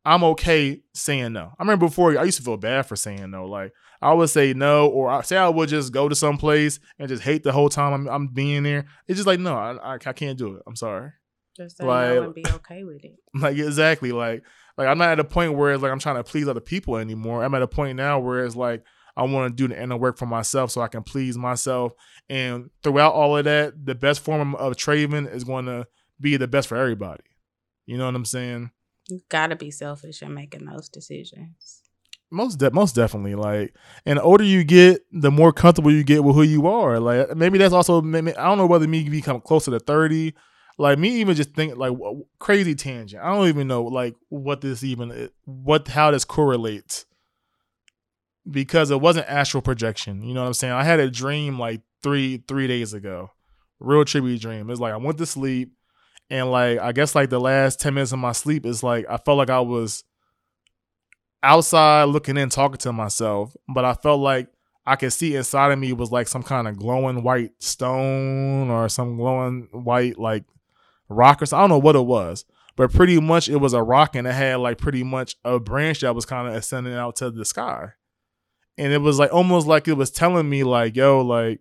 I'm 0.05 0.25
okay 0.25 0.83
saying 0.95 1.33
no. 1.33 1.53
I 1.59 1.63
remember 1.63 1.87
before 1.87 2.19
I 2.19 2.25
used 2.25 2.39
to 2.39 2.45
feel 2.45 2.57
bad 2.57 2.87
for 2.87 2.97
saying 2.97 3.31
no. 3.31 3.47
Like 3.47 3.73
I 4.01 4.13
would 4.13 4.31
say 4.31 4.53
no, 4.53 4.89
or 4.89 5.09
I 5.09 5.23
say 5.23 5.37
I 5.37 5.49
would 5.49 5.69
just 5.69 5.93
go 5.93 6.09
to 6.09 6.15
some 6.17 6.39
place 6.39 6.81
and 6.99 7.09
just 7.09 7.23
hate 7.23 7.45
the 7.45 7.53
whole 7.53 7.69
time 7.69 7.93
I'm, 7.93 8.09
I'm 8.09 8.27
being 8.27 8.65
there. 8.65 8.87
It's 9.07 9.17
just 9.17 9.29
like 9.29 9.39
no, 9.39 9.55
I, 9.55 9.75
I, 9.75 9.95
I 9.95 10.13
can't 10.13 10.37
do 10.37 10.57
it. 10.57 10.63
I'm 10.67 10.75
sorry. 10.75 11.13
Just 11.57 11.79
say 11.79 11.85
like, 11.85 12.15
no 12.15 12.23
and 12.25 12.35
be 12.35 12.45
okay 12.47 12.85
with 12.85 13.05
it. 13.05 13.19
Like 13.35 13.59
exactly. 13.59 14.13
Like 14.13 14.43
like 14.79 14.89
I'm 14.89 14.99
not 14.99 15.11
at 15.11 15.21
a 15.21 15.25
point 15.25 15.55
where 15.55 15.73
it's 15.73 15.83
like 15.83 15.93
I'm 15.93 15.99
trying 15.99 16.17
to 16.17 16.25
please 16.25 16.49
other 16.49 16.61
people 16.61 16.97
anymore. 16.97 17.45
I'm 17.45 17.55
at 17.55 17.63
a 17.63 17.69
point 17.69 17.97
now 17.97 18.19
where 18.19 18.45
it's 18.45 18.57
like 18.57 18.83
I 19.17 19.25
want 19.25 19.51
to 19.51 19.55
do 19.55 19.73
the 19.73 19.81
inner 19.81 19.97
work 19.97 20.17
for 20.17 20.27
myself 20.27 20.71
so 20.71 20.81
I 20.81 20.89
can 20.89 21.03
please 21.03 21.37
myself. 21.37 21.93
And 22.31 22.71
throughout 22.83 23.13
all 23.13 23.37
of 23.37 23.45
that, 23.45 23.85
the 23.85 23.95
best 23.95 24.21
form 24.21 24.55
of 24.55 24.77
trading 24.77 25.27
is 25.27 25.45
going 25.45 25.67
to 25.67 25.87
be 26.19 26.39
the 26.39 26.49
best 26.49 26.69
for 26.69 26.77
everybody. 26.77 27.23
You 27.85 27.99
know 27.99 28.07
what 28.07 28.15
I'm 28.15 28.25
saying? 28.25 28.71
You 29.09 29.21
gotta 29.29 29.57
be 29.57 29.71
selfish 29.71 30.23
in 30.23 30.33
making 30.33 30.65
those 30.65 30.89
decisions. 30.89 31.83
Most 32.31 32.57
de- 32.57 32.71
most 32.71 32.95
definitely. 32.95 33.35
Like, 33.35 33.75
and 34.07 34.19
the 34.19 34.23
older 34.23 34.45
you 34.45 34.65
get, 34.65 35.03
the 35.11 35.31
more 35.31 35.53
comfortable 35.53 35.93
you 35.93 36.05
get 36.05 36.25
with 36.25 36.37
who 36.37 36.43
you 36.43 36.67
are. 36.67 36.99
Like, 36.99 37.37
maybe 37.37 37.59
that's 37.59 37.75
also. 37.75 38.01
Maybe, 38.01 38.35
I 38.37 38.45
don't 38.45 38.59
know 38.59 38.67
whether 38.67 38.87
me 38.87 39.07
become 39.09 39.41
closer 39.41 39.73
to 39.73 39.81
thirty 39.81 40.35
like 40.79 40.99
me 40.99 41.21
even 41.21 41.37
just 41.37 41.55
think 41.55 41.77
like 41.77 41.97
crazy 42.39 42.75
tangent. 42.75 43.23
I 43.23 43.35
don't 43.35 43.49
even 43.49 43.69
know 43.69 43.85
like 43.85 44.15
what 44.29 44.61
this 44.61 44.83
even 44.83 45.31
what 45.45 45.89
how 45.89 46.11
this 46.11 46.25
correlates 46.25 47.07
because 48.51 48.91
it 48.91 49.01
wasn't 49.01 49.29
astral 49.29 49.63
projection. 49.63 50.23
You 50.23 50.35
know 50.35 50.43
what 50.43 50.49
I'm 50.49 50.55
saying? 50.55 50.73
I 50.73 50.85
had 50.85 51.01
a 51.01 51.11
dream 51.11 51.59
like 51.59 51.83
three 52.03 52.43
three 52.49 52.67
days 52.67 52.95
ago, 52.95 53.31
real 53.81 54.05
trippy 54.05 54.41
dream. 54.41 54.71
It's 54.71 54.81
like 54.81 54.93
I 54.93 54.97
went 54.97 55.19
to 55.19 55.27
sleep 55.27 55.73
and 56.31 56.51
like 56.51 56.79
I 56.79 56.93
guess 56.93 57.15
like 57.15 57.31
the 57.31 57.41
last 57.41 57.81
ten 57.81 57.95
minutes 57.95 58.13
of 58.13 58.19
my 58.19 58.33
sleep 58.33 58.67
is 58.67 58.83
like 58.83 59.07
I 59.09 59.19
felt 59.19 59.39
like 59.39 59.51
I 59.51 59.61
was 59.61 60.05
outside 61.43 62.05
looking 62.05 62.37
in 62.37 62.49
talking 62.49 62.79
to 62.79 62.93
myself, 62.93 63.55
but 63.69 63.85
I 63.85 63.95
felt 63.95 64.21
like 64.21 64.49
I 64.85 64.97
could 64.97 65.13
see 65.13 65.37
inside 65.37 65.71
of 65.71 65.79
me 65.79 65.93
was 65.93 66.11
like 66.11 66.27
some 66.27 66.43
kind 66.43 66.67
of 66.67 66.77
glowing 66.77 67.23
white 67.23 67.53
stone 67.63 68.71
or 68.71 68.89
some 68.89 69.17
glowing 69.17 69.69
white 69.73 70.19
like 70.19 70.45
rock 71.13 71.43
or 71.43 71.47
something. 71.47 71.61
I 71.61 71.63
don't 71.63 71.71
know 71.71 71.79
what 71.79 71.97
it 71.97 72.07
was, 72.07 72.45
but 72.77 72.93
pretty 72.93 73.21
much 73.21 73.49
it 73.49 73.57
was 73.57 73.73
a 73.73 73.83
rock 73.83 74.17
and 74.17 74.27
it 74.27 74.33
had 74.33 74.57
like 74.57 74.79
pretty 74.79 75.03
much 75.03 75.37
a 75.45 75.59
branch 75.59 76.01
that 76.01 76.15
was 76.15 76.27
kind 76.27 76.49
of 76.49 76.55
ascending 76.55 76.95
out 76.95 77.17
to 77.17 77.31
the 77.31 77.45
sky. 77.45 77.93
And 78.79 78.93
it 78.93 78.99
was 78.99 79.19
like 79.19 79.33
almost 79.33 79.67
like 79.67 79.87
it 79.89 79.95
was 79.95 80.11
telling 80.11 80.49
me 80.49 80.65
like, 80.65 80.97
yo, 80.97 81.21
like 81.21 81.61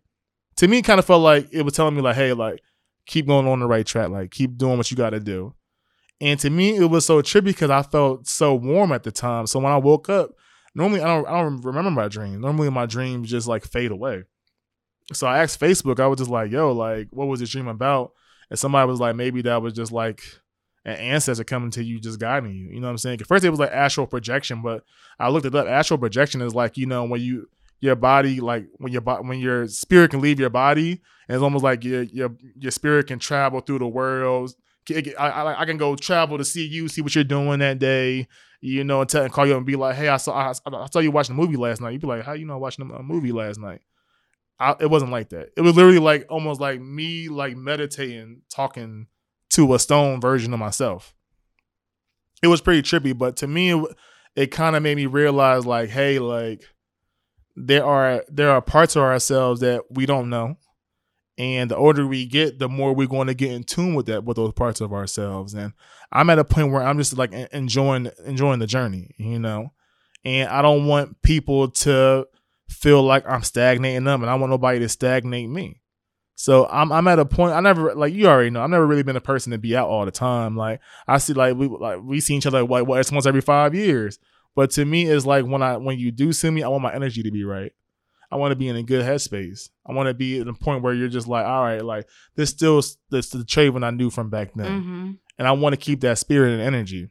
to 0.57 0.67
me 0.67 0.81
kind 0.81 0.99
of 0.99 1.05
felt 1.05 1.21
like 1.21 1.47
it 1.51 1.63
was 1.63 1.73
telling 1.73 1.95
me 1.95 2.01
like, 2.01 2.15
hey, 2.15 2.33
like 2.33 2.61
keep 3.05 3.27
going 3.27 3.47
on 3.47 3.59
the 3.59 3.67
right 3.67 3.85
track, 3.85 4.09
like 4.09 4.31
keep 4.31 4.57
doing 4.57 4.77
what 4.77 4.89
you 4.89 4.97
got 4.97 5.11
to 5.11 5.19
do. 5.19 5.53
And 6.21 6.39
to 6.41 6.49
me, 6.51 6.77
it 6.77 6.85
was 6.85 7.05
so 7.05 7.21
trippy 7.21 7.45
because 7.45 7.71
I 7.71 7.81
felt 7.81 8.27
so 8.27 8.53
warm 8.53 8.91
at 8.91 9.03
the 9.03 9.11
time. 9.11 9.47
So 9.47 9.59
when 9.59 9.71
I 9.71 9.77
woke 9.77 10.07
up, 10.07 10.31
normally 10.75 11.01
I 11.01 11.07
don't 11.07 11.27
I 11.27 11.41
don't 11.41 11.61
remember 11.61 11.91
my 11.91 12.07
dream. 12.07 12.39
Normally 12.39 12.69
my 12.69 12.85
dreams 12.85 13.29
just 13.29 13.47
like 13.47 13.65
fade 13.65 13.91
away. 13.91 14.23
So 15.13 15.27
I 15.27 15.41
asked 15.41 15.59
Facebook, 15.59 15.99
I 15.99 16.07
was 16.07 16.19
just 16.19 16.29
like, 16.29 16.51
yo, 16.51 16.71
like, 16.71 17.07
what 17.11 17.27
was 17.27 17.39
this 17.39 17.49
dream 17.49 17.67
about? 17.67 18.13
And 18.51 18.59
somebody 18.59 18.85
was 18.85 18.99
like, 18.99 19.15
maybe 19.15 19.41
that 19.43 19.61
was 19.61 19.73
just 19.73 19.93
like 19.93 20.21
an 20.83 20.97
ancestor 20.97 21.45
coming 21.45 21.71
to 21.71 21.83
you, 21.83 22.01
just 22.01 22.19
guiding 22.19 22.51
you. 22.51 22.69
You 22.69 22.81
know 22.81 22.87
what 22.87 22.91
I'm 22.91 22.97
saying? 22.97 23.21
At 23.21 23.27
first, 23.27 23.45
it 23.45 23.49
was 23.49 23.61
like 23.61 23.71
astral 23.71 24.07
projection, 24.07 24.61
but 24.61 24.83
I 25.17 25.29
looked 25.29 25.45
it 25.45 25.55
up. 25.55 25.67
Astral 25.67 25.97
projection 25.97 26.41
is 26.41 26.53
like, 26.53 26.75
you 26.75 26.85
know, 26.85 27.05
when 27.05 27.21
you, 27.21 27.47
your 27.79 27.95
body, 27.95 28.41
like 28.41 28.65
when 28.77 28.91
your 28.91 29.01
when 29.01 29.39
your 29.39 29.67
spirit 29.67 30.11
can 30.11 30.19
leave 30.19 30.39
your 30.39 30.49
body, 30.49 31.01
and 31.27 31.35
it's 31.35 31.41
almost 31.41 31.63
like 31.63 31.83
your 31.83 32.03
your 32.03 32.35
your 32.59 32.71
spirit 32.71 33.07
can 33.07 33.19
travel 33.19 33.61
through 33.61 33.79
the 33.79 33.87
world. 33.87 34.53
I, 34.89 35.13
I, 35.17 35.61
I 35.61 35.65
can 35.65 35.77
go 35.77 35.95
travel 35.95 36.37
to 36.37 36.43
see 36.43 36.67
you, 36.67 36.89
see 36.89 37.01
what 37.01 37.15
you're 37.15 37.23
doing 37.23 37.59
that 37.59 37.79
day, 37.79 38.27
you 38.59 38.83
know, 38.83 39.01
and, 39.01 39.09
tell, 39.09 39.23
and 39.23 39.31
call 39.31 39.47
you 39.47 39.55
and 39.55 39.65
be 39.65 39.75
like, 39.75 39.95
hey, 39.95 40.09
I 40.09 40.17
saw 40.17 40.33
I, 40.33 40.49
I 40.49 40.87
saw 40.91 40.99
you 40.99 41.11
watching 41.11 41.35
a 41.35 41.37
movie 41.37 41.55
last 41.55 41.81
night. 41.81 41.91
You'd 41.91 42.01
be 42.01 42.07
like, 42.07 42.23
how 42.23 42.33
you 42.33 42.45
know 42.45 42.57
watching 42.57 42.91
a 42.91 43.01
movie 43.01 43.31
last 43.31 43.59
night? 43.59 43.81
I, 44.61 44.75
it 44.79 44.91
wasn't 44.91 45.11
like 45.11 45.29
that. 45.29 45.49
It 45.57 45.61
was 45.61 45.75
literally 45.75 45.97
like 45.97 46.27
almost 46.29 46.61
like 46.61 46.79
me 46.79 47.29
like 47.29 47.57
meditating, 47.57 48.43
talking 48.47 49.07
to 49.51 49.73
a 49.73 49.79
stone 49.79 50.21
version 50.21 50.53
of 50.53 50.59
myself. 50.59 51.15
It 52.43 52.47
was 52.47 52.61
pretty 52.61 52.83
trippy, 52.83 53.17
but 53.17 53.37
to 53.37 53.47
me, 53.47 53.73
it, 53.73 53.85
it 54.35 54.47
kind 54.47 54.75
of 54.75 54.83
made 54.83 54.97
me 54.97 55.07
realize 55.07 55.65
like, 55.65 55.89
hey, 55.89 56.19
like 56.19 56.63
there 57.55 57.83
are 57.83 58.23
there 58.29 58.51
are 58.51 58.61
parts 58.61 58.95
of 58.95 59.01
ourselves 59.01 59.61
that 59.61 59.81
we 59.89 60.05
don't 60.05 60.29
know, 60.29 60.57
and 61.39 61.71
the 61.71 61.75
older 61.75 62.05
we 62.05 62.27
get, 62.27 62.59
the 62.59 62.69
more 62.69 62.93
we're 62.93 63.07
going 63.07 63.27
to 63.27 63.33
get 63.33 63.51
in 63.51 63.63
tune 63.63 63.95
with 63.95 64.05
that 64.05 64.25
with 64.25 64.37
those 64.37 64.53
parts 64.53 64.79
of 64.79 64.93
ourselves. 64.93 65.55
And 65.55 65.73
I'm 66.11 66.29
at 66.29 66.37
a 66.39 66.43
point 66.45 66.71
where 66.71 66.83
I'm 66.83 66.99
just 66.99 67.17
like 67.17 67.33
enjoying 67.33 68.11
enjoying 68.25 68.59
the 68.59 68.67
journey, 68.67 69.09
you 69.17 69.39
know, 69.39 69.73
and 70.23 70.49
I 70.49 70.61
don't 70.61 70.85
want 70.85 71.19
people 71.23 71.69
to 71.69 72.27
feel 72.71 73.03
like 73.03 73.27
I'm 73.27 73.43
stagnating 73.43 74.03
them, 74.03 74.21
and 74.21 74.29
I 74.29 74.35
want 74.35 74.51
nobody 74.51 74.79
to 74.79 74.89
stagnate 74.89 75.49
me. 75.49 75.81
So 76.35 76.67
I'm 76.71 76.91
I'm 76.91 77.07
at 77.07 77.19
a 77.19 77.25
point 77.25 77.53
I 77.53 77.59
never 77.59 77.93
like 77.93 78.13
you 78.13 78.25
already 78.25 78.49
know 78.49 78.63
I've 78.63 78.69
never 78.71 78.87
really 78.87 79.03
been 79.03 79.15
a 79.15 79.21
person 79.21 79.51
to 79.51 79.59
be 79.59 79.75
out 79.75 79.87
all 79.87 80.05
the 80.05 80.11
time. 80.11 80.57
Like 80.57 80.79
I 81.07 81.19
see 81.19 81.33
like 81.33 81.55
we 81.55 81.67
like 81.67 81.99
we 82.03 82.19
see 82.19 82.35
each 82.35 82.47
other 82.47 82.63
like 82.63 82.87
what 82.87 83.11
once 83.11 83.25
every 83.27 83.41
five 83.41 83.75
years. 83.75 84.17
But 84.55 84.71
to 84.71 84.85
me 84.85 85.05
it's 85.05 85.25
like 85.25 85.45
when 85.45 85.61
I 85.61 85.77
when 85.77 85.99
you 85.99 86.11
do 86.11 86.33
see 86.33 86.49
me, 86.49 86.63
I 86.63 86.67
want 86.67 86.81
my 86.81 86.95
energy 86.95 87.21
to 87.21 87.31
be 87.31 87.43
right. 87.43 87.71
I 88.31 88.37
want 88.37 88.53
to 88.53 88.55
be 88.55 88.69
in 88.69 88.75
a 88.75 88.81
good 88.81 89.05
headspace. 89.05 89.69
I 89.85 89.93
want 89.93 90.07
to 90.07 90.13
be 90.13 90.39
at 90.39 90.47
a 90.47 90.53
point 90.53 90.81
where 90.81 90.93
you're 90.93 91.09
just 91.09 91.27
like, 91.27 91.45
all 91.45 91.61
right, 91.61 91.83
like 91.83 92.07
this 92.35 92.49
still 92.49 92.81
this 93.11 93.29
the 93.29 93.39
Trayvon 93.39 93.85
I 93.85 93.91
knew 93.91 94.09
from 94.09 94.31
back 94.31 94.53
then, 94.55 94.81
mm-hmm. 94.81 95.11
and 95.37 95.47
I 95.47 95.51
want 95.51 95.73
to 95.73 95.77
keep 95.77 96.01
that 96.01 96.17
spirit 96.17 96.53
and 96.53 96.61
energy 96.61 97.09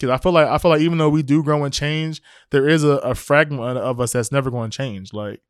because 0.00 0.12
I 0.12 0.22
feel 0.22 0.32
like 0.32 0.48
I 0.48 0.56
feel 0.58 0.70
like 0.70 0.80
even 0.80 0.98
though 0.98 1.10
we 1.10 1.22
do 1.22 1.42
grow 1.42 1.62
and 1.64 1.74
change, 1.74 2.22
there 2.50 2.66
is 2.68 2.82
a, 2.82 2.96
a 2.98 3.14
fragment 3.14 3.78
of 3.78 4.00
us 4.00 4.12
that's 4.12 4.32
never 4.32 4.50
going 4.50 4.70
to 4.70 4.76
change. 4.76 5.12
Like, 5.12 5.40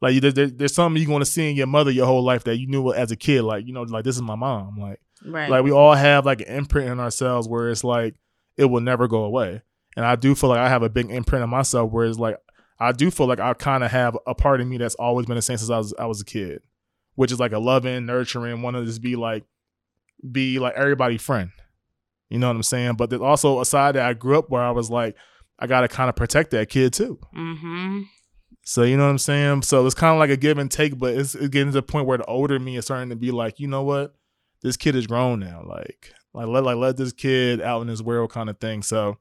like 0.00 0.20
there, 0.20 0.32
there's 0.32 0.74
something 0.74 1.00
you're 1.00 1.08
going 1.08 1.20
to 1.20 1.26
see 1.26 1.50
in 1.50 1.56
your 1.56 1.66
mother 1.66 1.90
your 1.90 2.06
whole 2.06 2.24
life 2.24 2.44
that 2.44 2.56
you 2.56 2.66
knew 2.66 2.92
as 2.92 3.10
a 3.10 3.16
kid. 3.16 3.42
Like, 3.42 3.66
you 3.66 3.72
know, 3.74 3.82
like 3.82 4.04
this 4.04 4.16
is 4.16 4.22
my 4.22 4.34
mom. 4.34 4.78
Like, 4.78 5.00
right. 5.24 5.50
like 5.50 5.62
we 5.62 5.72
all 5.72 5.94
have 5.94 6.24
like 6.24 6.40
an 6.40 6.48
imprint 6.48 6.88
in 6.88 7.00
ourselves 7.00 7.46
where 7.46 7.68
it's 7.68 7.84
like 7.84 8.14
it 8.56 8.64
will 8.64 8.80
never 8.80 9.06
go 9.06 9.24
away. 9.24 9.62
And 9.96 10.06
I 10.06 10.16
do 10.16 10.34
feel 10.34 10.50
like 10.50 10.60
I 10.60 10.68
have 10.68 10.82
a 10.82 10.88
big 10.88 11.10
imprint 11.10 11.42
in 11.42 11.50
myself 11.50 11.90
where 11.90 12.06
it's 12.06 12.18
like 12.18 12.38
I 12.80 12.92
do 12.92 13.10
feel 13.10 13.26
like 13.26 13.40
I 13.40 13.52
kind 13.54 13.84
of 13.84 13.90
have 13.90 14.16
a 14.26 14.34
part 14.34 14.60
of 14.60 14.66
me 14.66 14.78
that's 14.78 14.94
always 14.94 15.26
been 15.26 15.36
the 15.36 15.42
same 15.42 15.58
since 15.58 15.70
I 15.70 15.78
was 15.78 15.94
I 15.98 16.06
was 16.06 16.20
a 16.20 16.24
kid, 16.24 16.62
which 17.14 17.32
is 17.32 17.40
like 17.40 17.52
a 17.52 17.58
loving, 17.58 18.06
nurturing, 18.06 18.62
want 18.62 18.76
to 18.76 18.84
just 18.84 19.02
be 19.02 19.16
like 19.16 19.44
be 20.30 20.58
like 20.58 20.74
everybody 20.74 21.18
friend. 21.18 21.50
You 22.28 22.38
know 22.38 22.48
what 22.48 22.56
I'm 22.56 22.62
saying? 22.62 22.94
But 22.94 23.10
there's 23.10 23.22
also 23.22 23.60
a 23.60 23.64
side 23.64 23.94
that 23.94 24.06
I 24.06 24.14
grew 24.14 24.38
up 24.38 24.50
where 24.50 24.62
I 24.62 24.70
was 24.70 24.90
like, 24.90 25.16
I 25.58 25.66
got 25.66 25.80
to 25.80 25.88
kind 25.88 26.08
of 26.08 26.16
protect 26.16 26.50
that 26.52 26.68
kid 26.68 26.92
too. 26.92 27.18
Mm-hmm. 27.34 28.02
So 28.64 28.82
you 28.82 28.96
know 28.96 29.04
what 29.04 29.10
I'm 29.10 29.18
saying? 29.18 29.62
So 29.62 29.84
it's 29.86 29.94
kind 29.94 30.12
of 30.12 30.18
like 30.18 30.30
a 30.30 30.36
give 30.36 30.58
and 30.58 30.70
take, 30.70 30.98
but 30.98 31.14
it's, 31.14 31.34
getting 31.34 31.68
to 31.68 31.72
the 31.72 31.82
point 31.82 32.06
where 32.06 32.18
the 32.18 32.24
older 32.26 32.58
me 32.58 32.76
is 32.76 32.84
starting 32.84 33.08
to 33.08 33.16
be 33.16 33.30
like, 33.30 33.58
you 33.58 33.66
know 33.66 33.82
what? 33.82 34.14
This 34.62 34.76
kid 34.76 34.94
is 34.94 35.06
grown 35.06 35.40
now. 35.40 35.62
Like, 35.66 36.12
like 36.34 36.48
let 36.48 36.64
like 36.64 36.76
let 36.76 36.96
this 36.96 37.12
kid 37.12 37.62
out 37.62 37.80
in 37.80 37.88
his 37.88 38.02
world 38.02 38.30
kind 38.30 38.50
of 38.50 38.58
thing. 38.58 38.82
So 38.82 39.16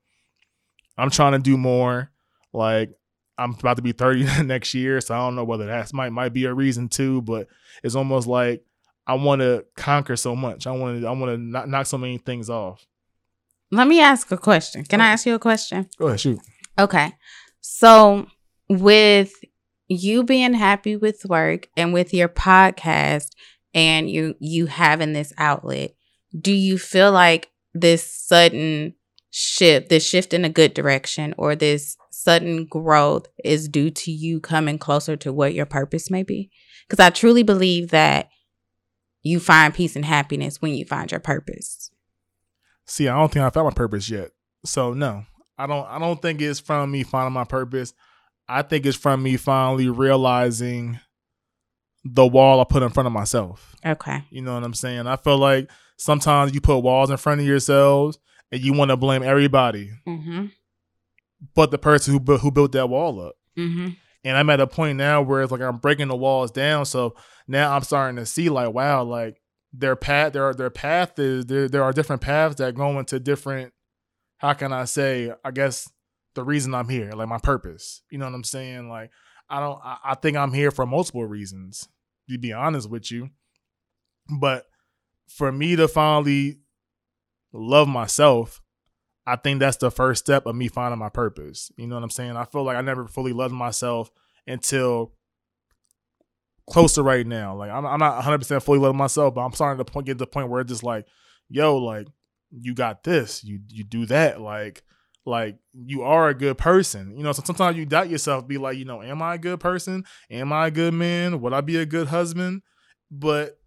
I'm 0.98 1.10
trying 1.10 1.34
to 1.34 1.40
do 1.40 1.58
more. 1.58 2.12
Like 2.54 2.92
I'm 3.38 3.52
about 3.52 3.78
to 3.78 3.84
be 3.84 3.92
30 3.92 4.44
next 4.44 4.74
year, 4.74 5.00
so 5.00 5.16
I 5.16 5.20
don't 5.20 5.36
know 5.36 5.44
whether 5.44 5.68
that 5.68 5.94
might 5.94 6.12
might 6.12 6.34
be 6.34 6.46
a 6.46 6.54
reason 6.54 6.90
too. 6.90 7.22
But 7.22 7.48
it's 7.84 7.96
almost 7.96 8.28
like 8.28 8.66
I 9.06 9.14
want 9.14 9.42
to 9.42 9.66
conquer 9.76 10.16
so 10.16 10.36
much. 10.36 10.68
I 10.68 10.72
want 10.72 11.02
to 11.02 11.08
I 11.08 11.12
want 11.12 11.32
to 11.32 11.38
knock, 11.38 11.68
knock 11.68 11.86
so 11.86 11.98
many 11.98 12.18
things 12.18 12.50
off. 12.50 12.86
Let 13.72 13.88
me 13.88 14.00
ask 14.00 14.32
a 14.32 14.38
question. 14.38 14.84
Can 14.86 15.02
I 15.02 15.08
ask 15.08 15.26
you 15.26 15.36
a 15.36 15.40
question? 15.40 15.90
Go 15.98 16.08
ahead, 16.08 16.20
shoot. 16.20 16.40
Okay. 16.80 17.14
So, 17.60 18.28
with 18.70 19.34
you 19.88 20.24
being 20.24 20.54
happy 20.54 20.96
with 20.96 21.26
work 21.26 21.68
and 21.76 21.94
with 21.94 22.14
your 22.14 22.30
podcast 22.30 23.30
and 23.74 24.10
you 24.10 24.36
you 24.40 24.68
having 24.68 25.14
this 25.14 25.34
outlet, 25.38 25.96
do 26.40 26.54
you 26.54 26.78
feel 26.78 27.12
like 27.12 27.50
this 27.74 28.04
sudden 28.04 28.94
shift, 29.32 29.90
this 29.90 30.08
shift 30.08 30.34
in 30.34 30.46
a 30.46 30.50
good 30.50 30.74
direction 30.74 31.34
or 31.38 31.56
this 31.56 31.98
sudden 32.12 32.66
growth 32.66 33.28
is 33.44 33.68
due 33.68 33.90
to 33.92 34.12
you 34.12 34.40
coming 34.40 34.78
closer 34.78 35.16
to 35.18 35.34
what 35.34 35.54
your 35.54 35.66
purpose 35.66 36.10
may 36.10 36.24
be? 36.24 36.50
Cuz 36.90 37.00
I 37.00 37.10
truly 37.10 37.44
believe 37.44 37.90
that 37.90 38.30
you 39.22 39.40
find 39.40 39.74
peace 39.74 39.96
and 39.96 40.06
happiness 40.06 40.62
when 40.62 40.74
you 40.74 40.86
find 40.86 41.12
your 41.12 41.20
purpose. 41.20 41.92
See, 42.88 43.08
I 43.08 43.18
don't 43.18 43.32
think 43.32 43.44
I 43.44 43.50
found 43.50 43.66
my 43.66 43.74
purpose 43.74 44.10
yet. 44.10 44.32
So 44.66 44.94
no, 44.94 45.26
I 45.58 45.68
don't. 45.68 45.86
I 45.88 46.00
don't 46.00 46.22
think 46.22 46.42
it's 46.42 46.60
from 46.60 46.92
me 46.92 47.04
finding 47.04 47.34
my 47.34 47.44
purpose. 47.44 47.94
I 48.48 48.62
think 48.62 48.86
it's 48.86 48.98
from 48.98 49.22
me 49.24 49.38
finally 49.38 49.90
realizing 49.90 51.00
the 52.06 52.26
wall 52.26 52.62
I 52.62 52.64
put 52.64 52.84
in 52.84 52.90
front 52.90 53.08
of 53.08 53.14
myself. 53.14 53.76
Okay. 53.86 54.24
You 54.30 54.42
know 54.42 54.54
what 54.54 54.64
I'm 54.64 54.74
saying? 54.74 55.08
I 55.08 55.18
feel 55.18 55.38
like 55.38 55.70
sometimes 55.98 56.54
you 56.54 56.62
put 56.62 56.80
walls 56.80 57.10
in 57.10 57.18
front 57.18 57.42
of 57.42 57.48
yourselves 57.48 58.18
and 58.52 58.62
you 58.62 58.74
want 58.74 58.90
to 58.90 58.98
blame 58.98 59.24
everybody, 59.24 59.92
mm-hmm. 60.08 60.46
but 61.54 61.72
the 61.72 61.78
person 61.78 62.14
who 62.14 62.20
bu- 62.20 62.38
who 62.38 62.52
built 62.52 62.72
that 62.72 62.88
wall 62.88 63.20
up. 63.22 63.36
Mm-hmm. 63.58 63.90
And 64.24 64.38
I'm 64.38 64.50
at 64.50 64.62
a 64.62 64.68
point 64.68 64.98
now 64.98 65.22
where 65.22 65.42
it's 65.42 65.52
like 65.52 65.62
I'm 65.62 65.78
breaking 65.78 66.08
the 66.08 66.16
walls 66.16 66.52
down. 66.52 66.86
So 66.86 67.16
now 67.48 67.74
I'm 67.74 67.84
starting 67.84 68.18
to 68.18 68.26
see 68.26 68.50
like, 68.50 68.74
wow, 68.74 69.04
like 69.04 69.38
their 69.74 69.96
path 69.96 70.34
their 70.34 70.54
their 70.54 70.70
path 70.70 71.20
is 71.20 71.46
there 71.46 71.68
there 71.68 71.84
are 71.84 71.92
different 71.92 72.22
paths 72.22 72.56
that 72.56 72.76
go 72.76 72.98
into 73.00 73.20
different 73.20 73.74
how 74.38 74.54
can 74.54 74.72
I 74.72 74.86
say 74.86 75.32
I 75.44 75.52
guess 75.52 75.90
the 76.36 76.44
reason 76.44 76.74
I'm 76.74 76.90
here 76.90 77.12
like 77.12 77.28
my 77.28 77.40
purpose. 77.40 78.04
You 78.12 78.20
know 78.20 78.26
what 78.26 78.36
I'm 78.36 78.44
saying? 78.44 78.90
Like 78.90 79.12
I 79.50 79.60
don't 79.60 79.80
I, 79.84 79.98
I 80.06 80.16
think 80.16 80.38
I'm 80.38 80.54
here 80.54 80.72
for 80.72 80.86
multiple 80.86 81.26
reasons 81.26 81.88
to 82.30 82.38
be 82.38 82.54
honest 82.54 82.90
with 82.90 83.12
you. 83.12 83.30
But 84.40 84.66
for 85.28 85.52
me 85.52 85.76
to 85.76 85.88
finally 85.88 86.60
love 87.54 87.88
myself 87.88 88.62
I 89.26 89.36
think 89.36 89.60
that's 89.60 89.78
the 89.78 89.92
first 89.92 90.26
step 90.26 90.46
of 90.46 90.56
me 90.56 90.70
finding 90.70 91.00
my 91.00 91.10
purpose. 91.10 91.70
You 91.76 91.86
know 91.86 91.96
what 91.96 92.04
I'm 92.04 92.10
saying? 92.10 92.38
I 92.38 92.46
feel 92.46 92.64
like 92.64 92.78
I 92.78 92.82
never 92.82 93.08
fully 93.08 93.34
loved 93.34 93.54
myself 93.54 94.10
until 94.48 95.12
closer 96.70 97.02
right 97.02 97.26
now. 97.26 97.56
Like 97.56 97.72
I'm, 97.72 97.86
I'm 97.86 98.00
not 98.00 98.16
100 98.16 98.40
percent 98.40 98.64
fully 98.64 98.80
loving 98.80 98.98
myself, 98.98 99.34
but 99.34 99.42
I'm 99.42 99.54
starting 99.54 99.84
to 99.84 99.92
point, 99.92 100.06
get 100.06 100.14
to 100.14 100.20
the 100.20 100.28
point 100.28 100.50
where 100.50 100.62
it's 100.62 100.70
just 100.70 100.84
like, 100.84 101.06
yo, 101.50 101.78
like 101.78 102.08
you 102.52 102.74
got 102.74 103.04
this, 103.04 103.44
you 103.44 103.60
you 103.70 103.84
do 103.84 104.06
that, 104.08 104.42
like 104.42 104.84
like 105.26 105.58
you 105.74 106.04
are 106.04 106.30
a 106.30 106.34
good 106.34 106.58
person. 106.58 107.16
You 107.18 107.24
know, 107.24 107.32
so 107.32 107.42
sometimes 107.46 107.78
you 107.78 107.86
doubt 107.86 108.10
yourself, 108.10 108.48
be 108.48 108.58
like, 108.58 108.78
you 108.78 108.86
know, 108.86 109.02
am 109.02 109.22
I 109.22 109.36
a 109.36 109.40
good 109.40 109.60
person? 109.60 110.06
Am 110.30 110.54
I 110.54 110.68
a 110.68 110.72
good 110.72 110.94
man? 110.94 111.42
Would 111.42 111.54
I 111.54 111.62
be 111.62 111.78
a 111.78 111.86
good 111.86 112.08
husband? 112.08 112.62
But 113.12 113.60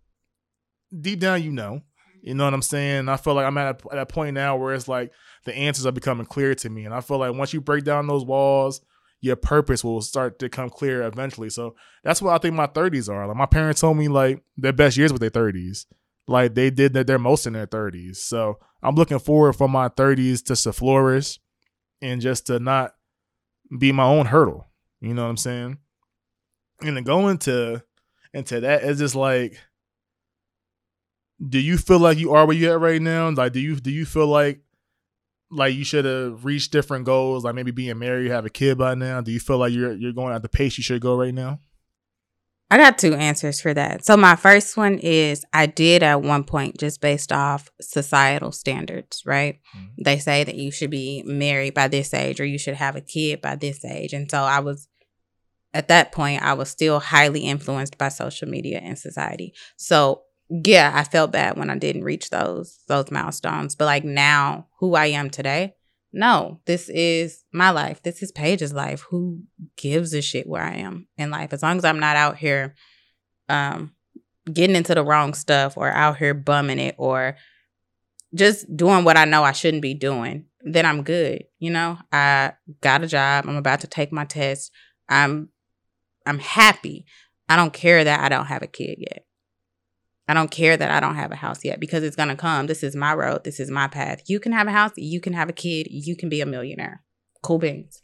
deep 0.99 1.21
down, 1.21 1.43
you 1.43 1.53
know. 1.53 1.83
You 2.23 2.35
know 2.35 2.45
what 2.45 2.53
I'm 2.53 2.63
saying? 2.63 3.09
I 3.09 3.17
feel 3.17 3.33
like 3.33 3.47
I'm 3.47 3.57
at 3.57 3.83
a, 3.83 3.93
at 3.93 3.99
a 3.99 4.07
point 4.07 4.35
now 4.35 4.57
where 4.57 4.75
it's 4.75 4.89
like 4.89 5.11
the 5.45 5.55
answers 5.55 5.87
are 5.87 5.93
becoming 5.93 6.27
clear 6.27 6.55
to 6.55 6.69
me, 6.69 6.85
and 6.85 6.95
I 6.95 7.01
feel 7.01 7.19
like 7.19 7.35
once 7.35 7.55
you 7.55 7.63
break 7.63 7.85
down 7.85 8.07
those 8.07 8.27
walls 8.27 8.83
your 9.21 9.37
purpose 9.37 9.85
will 9.85 10.01
start 10.01 10.39
to 10.39 10.49
come 10.49 10.71
clear 10.71 11.03
eventually. 11.03 11.51
So 11.51 11.75
that's 12.03 12.23
what 12.23 12.35
I 12.35 12.39
think 12.39 12.55
my 12.55 12.67
30s 12.67 13.13
are. 13.13 13.27
Like 13.27 13.37
my 13.37 13.47
parents 13.47 13.81
told 13.81 13.97
me 13.97 14.09
like 14.09 14.43
their 14.57 14.73
best 14.73 14.97
years 14.97 15.13
with 15.13 15.21
their 15.21 15.31
30s. 15.31 15.87
Like 16.27 16.55
they 16.55 16.71
did 16.71 16.95
that 16.95 17.07
their 17.07 17.19
most 17.19 17.47
in 17.47 17.53
their 17.53 17.67
30s. 17.67 18.17
So 18.17 18.59
I'm 18.83 18.95
looking 18.95 19.19
forward 19.19 19.55
for 19.55 19.69
my 19.69 19.89
30s 19.89 20.47
just 20.47 20.65
to 20.65 20.73
flourish 20.73 21.39
and 22.01 22.21
just 22.21 22.47
to 22.47 22.59
not 22.59 22.95
be 23.79 23.93
my 23.93 24.05
own 24.05 24.27
hurdle. 24.27 24.67
You 25.01 25.15
know 25.15 25.25
what 25.25 25.31
I'm 25.31 25.37
saying? 25.37 25.79
And 26.81 26.97
to 26.97 27.03
go 27.03 27.29
into 27.29 27.83
into 28.33 28.61
that, 28.61 28.85
it's 28.85 29.01
just 29.01 29.15
like 29.15 29.59
do 31.47 31.59
you 31.59 31.79
feel 31.79 31.99
like 31.99 32.19
you 32.19 32.35
are 32.35 32.47
where 32.47 32.57
you 32.57 32.71
at 32.71 32.81
right 32.81 33.01
now? 33.01 33.29
Like 33.31 33.53
do 33.53 33.61
you 33.61 33.77
do 33.77 33.91
you 33.91 34.07
feel 34.07 34.27
like 34.27 34.61
like 35.51 35.75
you 35.75 35.85
should 35.85 36.05
have 36.05 36.45
reached 36.45 36.73
different 36.73 37.05
goals, 37.05 37.45
like 37.45 37.55
maybe 37.55 37.71
being 37.71 37.99
married, 37.99 38.27
you 38.27 38.33
have 38.33 38.47
a 38.47 38.51
kid 38.51 38.79
by 38.79 38.95
now? 38.95 39.21
Do 39.21 39.33
you 39.33 39.41
feel 39.41 39.59
like 39.59 39.73
you're 39.73 39.93
you're 39.93 40.13
going 40.13 40.35
at 40.35 40.43
the 40.43 40.49
pace 40.49 40.79
you 40.79 40.85
should 40.85 41.03
go 41.03 41.17
right 41.17 41.35
now? 41.35 41.61
I 42.73 42.77
got 42.77 42.99
two 42.99 43.15
answers 43.15 43.61
for 43.61 43.75
that. 43.75 44.05
So 44.05 44.17
my 44.17 44.37
first 44.37 44.77
one 44.77 44.99
is 44.99 45.45
I 45.53 45.67
did 45.67 46.05
at 46.05 46.23
one 46.23 46.45
point 46.45 46.79
just 46.79 47.01
based 47.01 47.33
off 47.33 47.69
societal 47.81 48.53
standards, 48.53 49.25
right? 49.27 49.59
Mm-hmm. 49.77 50.03
They 50.05 50.19
say 50.21 50.45
that 50.45 50.55
you 50.55 50.71
should 50.71 50.91
be 50.91 51.25
married 51.27 51.75
by 51.75 51.89
this 51.89 52.15
age 52.15 52.41
or 52.41 52.45
you 52.45 52.59
should 52.59 52.75
have 52.75 52.95
a 52.95 53.01
kid 53.01 53.41
by 53.41 53.57
this 53.57 53.85
age. 53.85 54.13
And 54.13 54.31
so 54.31 54.43
I 54.43 54.61
was 54.61 54.87
at 55.75 55.89
that 55.89 56.13
point, 56.13 56.43
I 56.43 56.55
was 56.55 56.69
still 56.69 57.01
highly 57.01 57.41
influenced 57.41 57.99
by 57.99 58.09
social 58.09 58.49
media 58.49 58.79
and 58.79 58.99
society. 58.99 59.53
So 59.77 60.23
yeah, 60.51 60.91
I 60.93 61.05
felt 61.05 61.31
bad 61.31 61.57
when 61.57 61.71
I 61.71 61.79
didn't 61.79 62.05
reach 62.05 62.31
those 62.31 62.81
those 62.89 63.11
milestones. 63.11 63.77
But 63.77 63.85
like 63.85 64.05
now, 64.05 64.67
who 64.81 64.95
I 64.95 65.07
am 65.07 65.31
today, 65.31 65.75
no, 66.13 66.61
this 66.67 66.89
is 66.89 67.45
my 67.53 67.71
life. 67.71 68.03
This 68.03 68.21
is 68.21 68.33
Paige's 68.33 68.73
life. 68.73 69.03
Who 69.11 69.43
gives 69.77 70.13
a 70.13 70.21
shit 70.21 70.49
where 70.49 70.63
I 70.63 70.77
am 70.77 71.07
in 71.17 71.31
life? 71.31 71.53
As 71.53 71.63
long 71.63 71.79
as 71.79 71.85
I'm 71.85 72.01
not 72.01 72.17
out 72.17 72.37
here 72.37 72.75
um 73.49 73.93
getting 74.53 74.77
into 74.77 74.95
the 74.95 75.05
wrong 75.05 75.35
stuff 75.35 75.77
or 75.77 75.89
out 75.89 76.17
here 76.17 76.35
bumming 76.35 76.81
it 76.81 76.97
or 76.99 77.37
just 78.35 78.77
doing 78.77 79.05
what 79.05 79.17
I 79.17 79.25
know 79.25 79.45
I 79.45 79.53
shouldn't 79.53 79.83
be 79.83 79.95
doing, 79.95 80.47
then 80.63 80.85
I'm 80.85 81.05
good. 81.05 81.45
You 81.61 81.71
know, 81.71 81.99
I 82.11 82.55
got 82.81 83.05
a 83.05 83.07
job. 83.07 83.45
I'm 83.47 83.57
about 83.57 83.81
to 83.81 83.87
take 83.87 84.11
my 84.11 84.25
test. 84.25 84.73
I'm 85.09 85.51
I'm 86.27 86.41
happy. 86.41 87.07
I 87.49 87.55
don't 87.55 87.73
care 87.73 88.03
that 88.03 88.21
I 88.21 88.29
don't 88.29 88.47
have 88.47 88.63
a 88.63 88.67
kid 88.67 88.99
yet. 88.99 89.27
I 90.29 90.35
don't 90.35 90.51
care 90.51 90.77
that 90.77 90.91
I 90.91 91.01
don't 91.01 91.17
have 91.17 91.33
a 91.33 91.37
house 91.37 91.65
yet 91.65 91.81
because 91.81 92.05
it's 92.05 92.17
going 92.17 92.29
to 92.29 92.37
come. 92.37 92.67
This 92.67 92.83
is 92.83 92.95
my 92.95 93.15
road. 93.15 93.45
This 93.45 93.59
is 93.59 93.71
my 93.71 93.89
path. 93.89 94.23
You 94.29 94.39
can 94.39 94.53
have 94.53 94.69
a 94.69 94.73
house. 94.73 94.93
You 94.97 95.21
can 95.21 95.33
have 95.33 95.49
a 95.49 95.53
kid. 95.53 95.89
You 95.91 96.17
can 96.17 96.29
be 96.29 96.41
a 96.41 96.47
millionaire. 96.47 97.03
Cool 97.43 97.59
beans. 97.59 98.03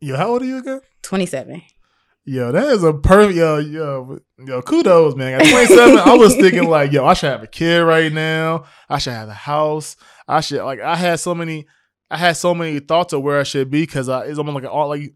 Yo, 0.00 0.16
how 0.16 0.28
old 0.28 0.42
are 0.42 0.46
you 0.46 0.58
again? 0.58 0.80
27. 1.02 1.62
Yo, 2.24 2.52
that 2.52 2.68
is 2.68 2.84
a 2.84 2.92
perfect 2.92 3.36
yo, 3.36 3.58
yo, 3.58 4.20
yo, 4.38 4.62
kudos, 4.62 5.16
man. 5.16 5.40
At 5.40 5.50
27, 5.50 5.98
I 5.98 6.14
was 6.14 6.36
thinking 6.36 6.68
like, 6.68 6.92
yo, 6.92 7.04
I 7.04 7.14
should 7.14 7.30
have 7.30 7.42
a 7.42 7.48
kid 7.48 7.80
right 7.80 8.12
now. 8.12 8.64
I 8.88 8.98
should 8.98 9.12
have 9.12 9.28
a 9.28 9.34
house. 9.34 9.96
I 10.28 10.40
should 10.40 10.62
like 10.62 10.80
I 10.80 10.94
had 10.94 11.18
so 11.18 11.34
many 11.34 11.66
I 12.10 12.18
had 12.18 12.36
so 12.36 12.54
many 12.54 12.78
thoughts 12.78 13.12
of 13.12 13.22
where 13.22 13.40
I 13.40 13.42
should 13.42 13.70
be 13.70 13.82
because 13.82 14.08
I 14.08 14.26
it's 14.26 14.38
almost 14.38 14.54
like 14.54 14.72
all 14.72 14.88
like 14.88 15.14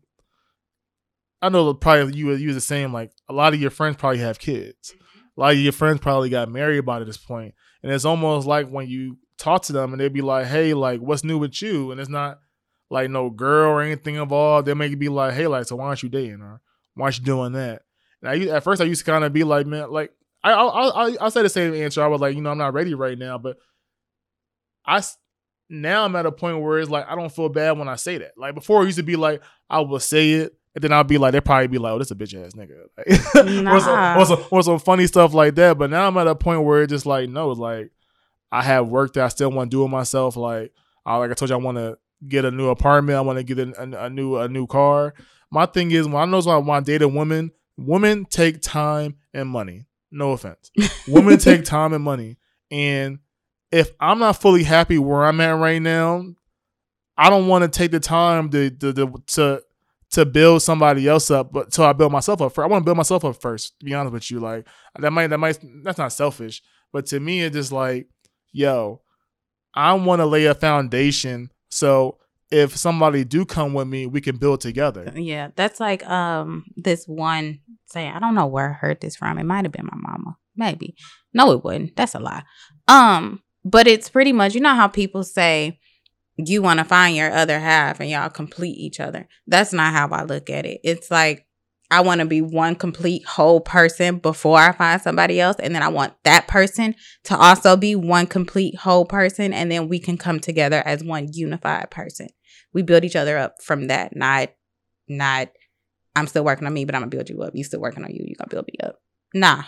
I 1.40 1.48
know 1.48 1.66
that 1.68 1.80
probably 1.80 2.16
you 2.16 2.32
you 2.32 2.52
the 2.54 2.60
same. 2.60 2.92
Like 2.92 3.12
a 3.28 3.32
lot 3.32 3.54
of 3.54 3.60
your 3.60 3.70
friends 3.70 3.96
probably 3.96 4.18
have 4.18 4.40
kids. 4.40 4.94
A 5.36 5.40
lot 5.40 5.52
of 5.52 5.58
your 5.58 5.72
friends 5.72 6.00
probably 6.00 6.30
got 6.30 6.48
married 6.48 6.86
by 6.86 7.02
this 7.04 7.16
point, 7.16 7.54
and 7.82 7.92
it's 7.92 8.04
almost 8.04 8.46
like 8.46 8.68
when 8.68 8.88
you 8.88 9.18
talk 9.38 9.62
to 9.62 9.72
them 9.72 9.92
and 9.92 10.00
they'd 10.00 10.12
be 10.12 10.22
like, 10.22 10.46
"Hey, 10.46 10.74
like 10.74 11.00
what's 11.00 11.24
new 11.24 11.38
with 11.38 11.60
you?" 11.60 11.90
And 11.90 12.00
it's 12.00 12.08
not 12.10 12.38
like 12.90 13.10
no 13.10 13.30
girl 13.30 13.72
or 13.72 13.82
anything 13.82 14.14
involved. 14.14 14.66
They 14.66 14.74
may 14.74 14.94
be 14.94 15.08
like, 15.08 15.34
"Hey, 15.34 15.46
like 15.46 15.66
so 15.66 15.76
why 15.76 15.86
aren't 15.86 16.02
you 16.02 16.08
dating 16.08 16.40
or 16.40 16.60
why 16.94 17.04
aren't 17.04 17.18
you 17.18 17.24
doing 17.24 17.52
that?" 17.52 17.82
And 18.22 18.30
I 18.30 18.54
at 18.54 18.64
first 18.64 18.80
I 18.80 18.84
used 18.84 19.04
to 19.04 19.10
kind 19.10 19.24
of 19.24 19.32
be 19.32 19.44
like, 19.44 19.66
"Man, 19.66 19.90
like 19.90 20.12
I 20.42 20.52
I 20.52 21.08
I 21.08 21.16
I 21.20 21.28
say 21.28 21.42
the 21.42 21.48
same 21.48 21.74
answer. 21.74 22.02
I 22.02 22.06
was 22.06 22.20
like, 22.20 22.34
you 22.34 22.40
know, 22.40 22.50
I'm 22.50 22.58
not 22.58 22.72
ready 22.74 22.94
right 22.94 23.18
now, 23.18 23.36
but 23.36 23.56
I 24.86 25.02
now 25.68 26.04
I'm 26.04 26.16
at 26.16 26.26
a 26.26 26.32
point 26.32 26.60
where 26.60 26.78
it's 26.78 26.90
like 26.90 27.06
I 27.08 27.16
don't 27.16 27.32
feel 27.32 27.48
bad 27.48 27.78
when 27.78 27.88
I 27.88 27.96
say 27.96 28.18
that. 28.18 28.32
Like 28.36 28.54
before, 28.54 28.82
it 28.82 28.86
used 28.86 28.98
to 28.98 29.02
be 29.02 29.16
like 29.16 29.42
I 29.68 29.80
will 29.80 30.00
say 30.00 30.32
it 30.32 30.54
and 30.76 30.84
then 30.84 30.92
I'll 30.92 31.04
be 31.04 31.16
like, 31.16 31.32
they'll 31.32 31.40
probably 31.40 31.68
be 31.68 31.78
like, 31.78 31.92
oh, 31.92 31.98
this 31.98 32.10
a 32.10 32.14
bitch 32.14 32.34
ass 32.34 32.52
nigga. 32.52 32.84
Like, 32.98 33.62
nah. 33.64 33.76
or, 33.76 33.80
some, 33.80 34.18
or, 34.18 34.26
some, 34.26 34.44
or, 34.50 34.62
some, 34.62 34.78
funny 34.78 35.06
stuff 35.06 35.32
like 35.32 35.54
that. 35.54 35.78
But 35.78 35.88
now 35.88 36.06
I'm 36.06 36.18
at 36.18 36.26
a 36.26 36.34
point 36.34 36.64
where 36.64 36.82
it's 36.82 36.90
just 36.90 37.06
like, 37.06 37.30
no, 37.30 37.50
it's 37.50 37.58
like, 37.58 37.90
I 38.52 38.62
have 38.62 38.86
work 38.86 39.14
that 39.14 39.24
I 39.24 39.28
still 39.28 39.50
want 39.50 39.70
to 39.70 39.74
do 39.74 39.80
with 39.80 39.90
myself. 39.90 40.36
Like, 40.36 40.74
I, 41.06 41.16
like 41.16 41.30
I 41.30 41.34
told 41.34 41.48
you, 41.48 41.56
I 41.56 41.60
want 41.60 41.78
to 41.78 41.96
get 42.28 42.44
a 42.44 42.50
new 42.50 42.68
apartment. 42.68 43.16
I 43.16 43.22
want 43.22 43.38
to 43.38 43.42
get 43.42 43.58
a, 43.58 43.72
a, 43.82 44.04
a, 44.04 44.10
new 44.10 44.36
a 44.36 44.48
new 44.48 44.66
car. 44.66 45.14
My 45.50 45.64
thing 45.64 45.92
is, 45.92 46.06
when 46.06 46.16
I 46.16 46.26
know 46.26 46.40
I 46.40 46.58
want 46.58 46.84
to 46.84 46.92
date 46.92 47.00
a 47.00 47.08
woman, 47.08 47.52
women 47.78 48.26
take 48.26 48.60
time 48.60 49.16
and 49.32 49.48
money. 49.48 49.86
No 50.10 50.32
offense. 50.32 50.70
women 51.08 51.38
take 51.38 51.64
time 51.64 51.94
and 51.94 52.04
money. 52.04 52.36
And 52.70 53.20
if 53.72 53.92
I'm 53.98 54.18
not 54.18 54.42
fully 54.42 54.62
happy 54.62 54.98
where 54.98 55.24
I'm 55.24 55.40
at 55.40 55.52
right 55.52 55.80
now, 55.80 56.34
I 57.16 57.30
don't 57.30 57.48
want 57.48 57.62
to 57.62 57.68
take 57.68 57.92
the 57.92 58.00
time 58.00 58.50
to, 58.50 58.68
to, 58.68 58.92
to, 58.92 59.14
to 59.28 59.62
to 60.16 60.24
build 60.24 60.62
somebody 60.62 61.06
else 61.06 61.30
up, 61.30 61.52
but 61.52 61.74
so 61.74 61.84
I 61.84 61.92
build 61.92 62.10
myself 62.10 62.40
up 62.40 62.54
first. 62.54 62.64
I 62.64 62.68
want 62.68 62.82
to 62.82 62.84
build 62.86 62.96
myself 62.96 63.22
up 63.22 63.36
first. 63.38 63.78
To 63.78 63.84
be 63.84 63.92
honest 63.92 64.14
with 64.14 64.30
you, 64.30 64.40
like 64.40 64.66
that 64.98 65.12
might 65.12 65.26
that 65.26 65.38
might 65.38 65.58
that's 65.82 65.98
not 65.98 66.12
selfish, 66.12 66.62
but 66.90 67.04
to 67.06 67.20
me 67.20 67.42
it's 67.42 67.54
just 67.54 67.70
like, 67.70 68.08
yo, 68.50 69.02
I 69.74 69.92
want 69.92 70.20
to 70.20 70.26
lay 70.26 70.46
a 70.46 70.54
foundation 70.54 71.50
so 71.68 72.16
if 72.50 72.74
somebody 72.76 73.24
do 73.24 73.44
come 73.44 73.74
with 73.74 73.88
me, 73.88 74.06
we 74.06 74.22
can 74.22 74.38
build 74.38 74.62
together. 74.62 75.12
Yeah, 75.14 75.50
that's 75.54 75.80
like 75.80 76.02
um 76.08 76.64
this 76.76 77.06
one 77.06 77.60
saying. 77.84 78.12
I 78.12 78.18
don't 78.18 78.34
know 78.34 78.46
where 78.46 78.70
I 78.70 78.72
heard 78.72 79.02
this 79.02 79.16
from. 79.16 79.38
It 79.38 79.44
might 79.44 79.66
have 79.66 79.72
been 79.72 79.90
my 79.92 79.98
mama, 79.98 80.38
maybe. 80.56 80.96
No, 81.34 81.52
it 81.52 81.62
wouldn't. 81.62 81.94
That's 81.94 82.14
a 82.14 82.20
lie. 82.20 82.44
Um, 82.88 83.42
but 83.66 83.86
it's 83.86 84.08
pretty 84.08 84.32
much 84.32 84.54
you 84.54 84.62
know 84.62 84.74
how 84.74 84.88
people 84.88 85.24
say 85.24 85.78
you 86.36 86.62
want 86.62 86.78
to 86.78 86.84
find 86.84 87.16
your 87.16 87.32
other 87.32 87.58
half 87.58 88.00
and 88.00 88.10
y'all 88.10 88.28
complete 88.28 88.76
each 88.76 89.00
other. 89.00 89.28
That's 89.46 89.72
not 89.72 89.92
how 89.92 90.08
I 90.08 90.24
look 90.24 90.50
at 90.50 90.66
it. 90.66 90.80
It's 90.84 91.10
like 91.10 91.46
I 91.90 92.00
want 92.00 92.20
to 92.20 92.26
be 92.26 92.40
one 92.40 92.74
complete 92.74 93.24
whole 93.24 93.60
person 93.60 94.18
before 94.18 94.58
I 94.58 94.72
find 94.72 95.00
somebody 95.00 95.40
else. 95.40 95.56
And 95.60 95.74
then 95.74 95.82
I 95.82 95.88
want 95.88 96.14
that 96.24 96.48
person 96.48 96.94
to 97.24 97.36
also 97.36 97.76
be 97.76 97.94
one 97.94 98.26
complete 98.26 98.76
whole 98.76 99.04
person. 99.04 99.52
And 99.52 99.70
then 99.70 99.88
we 99.88 99.98
can 99.98 100.18
come 100.18 100.40
together 100.40 100.82
as 100.84 101.04
one 101.04 101.28
unified 101.32 101.90
person. 101.90 102.28
We 102.72 102.82
build 102.82 103.04
each 103.04 103.16
other 103.16 103.38
up 103.38 103.62
from 103.62 103.86
that, 103.86 104.16
not, 104.16 104.50
not, 105.08 105.48
I'm 106.16 106.26
still 106.26 106.44
working 106.44 106.66
on 106.66 106.74
me, 106.74 106.84
but 106.84 106.94
I'm 106.94 107.02
going 107.02 107.10
to 107.10 107.16
build 107.16 107.30
you 107.30 107.42
up. 107.42 107.52
You 107.54 107.62
still 107.62 107.80
working 107.80 108.04
on 108.04 108.10
you. 108.10 108.24
You're 108.26 108.36
going 108.36 108.48
to 108.48 108.56
build 108.56 108.66
me 108.66 108.78
up. 108.82 108.98
Nah, 109.32 109.62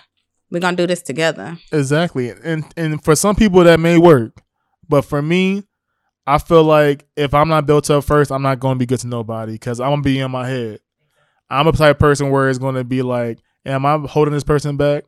we're 0.51 0.61
going 0.61 0.77
to 0.77 0.83
do 0.83 0.87
this 0.87 1.03
together. 1.03 1.59
Exactly. 1.73 2.31
And, 2.31 2.65
and 2.77 3.03
for 3.03 3.15
some 3.15 3.37
people 3.37 3.63
that 3.65 3.79
may 3.79 3.97
work, 3.97 4.43
but 4.89 5.03
for 5.03 5.23
me, 5.23 5.68
I 6.29 6.37
feel 6.37 6.62
like 6.62 7.07
if 7.17 7.33
I'm 7.33 7.49
not 7.49 7.64
built 7.64 7.88
up 7.88 8.05
first, 8.05 8.31
I'm 8.31 8.43
not 8.43 8.61
going 8.61 8.75
to 8.75 8.79
be 8.79 8.85
good 8.85 9.01
to 9.01 9.07
nobody 9.07 9.53
because 9.53 9.81
I'm 9.81 9.91
gonna 9.91 10.03
be 10.03 10.21
in 10.21 10.31
my 10.31 10.47
head. 10.47 10.81
I'm 11.49 11.67
a 11.67 11.73
type 11.73 11.97
of 11.97 11.99
person 11.99 12.29
where 12.31 12.51
it's 12.51 12.59
going 12.59 12.75
to 12.75 12.85
be 12.85 13.01
like, 13.01 13.38
am 13.64 13.87
I 13.87 13.97
holding 14.07 14.35
this 14.35 14.45
person 14.45 14.77
back? 14.77 15.05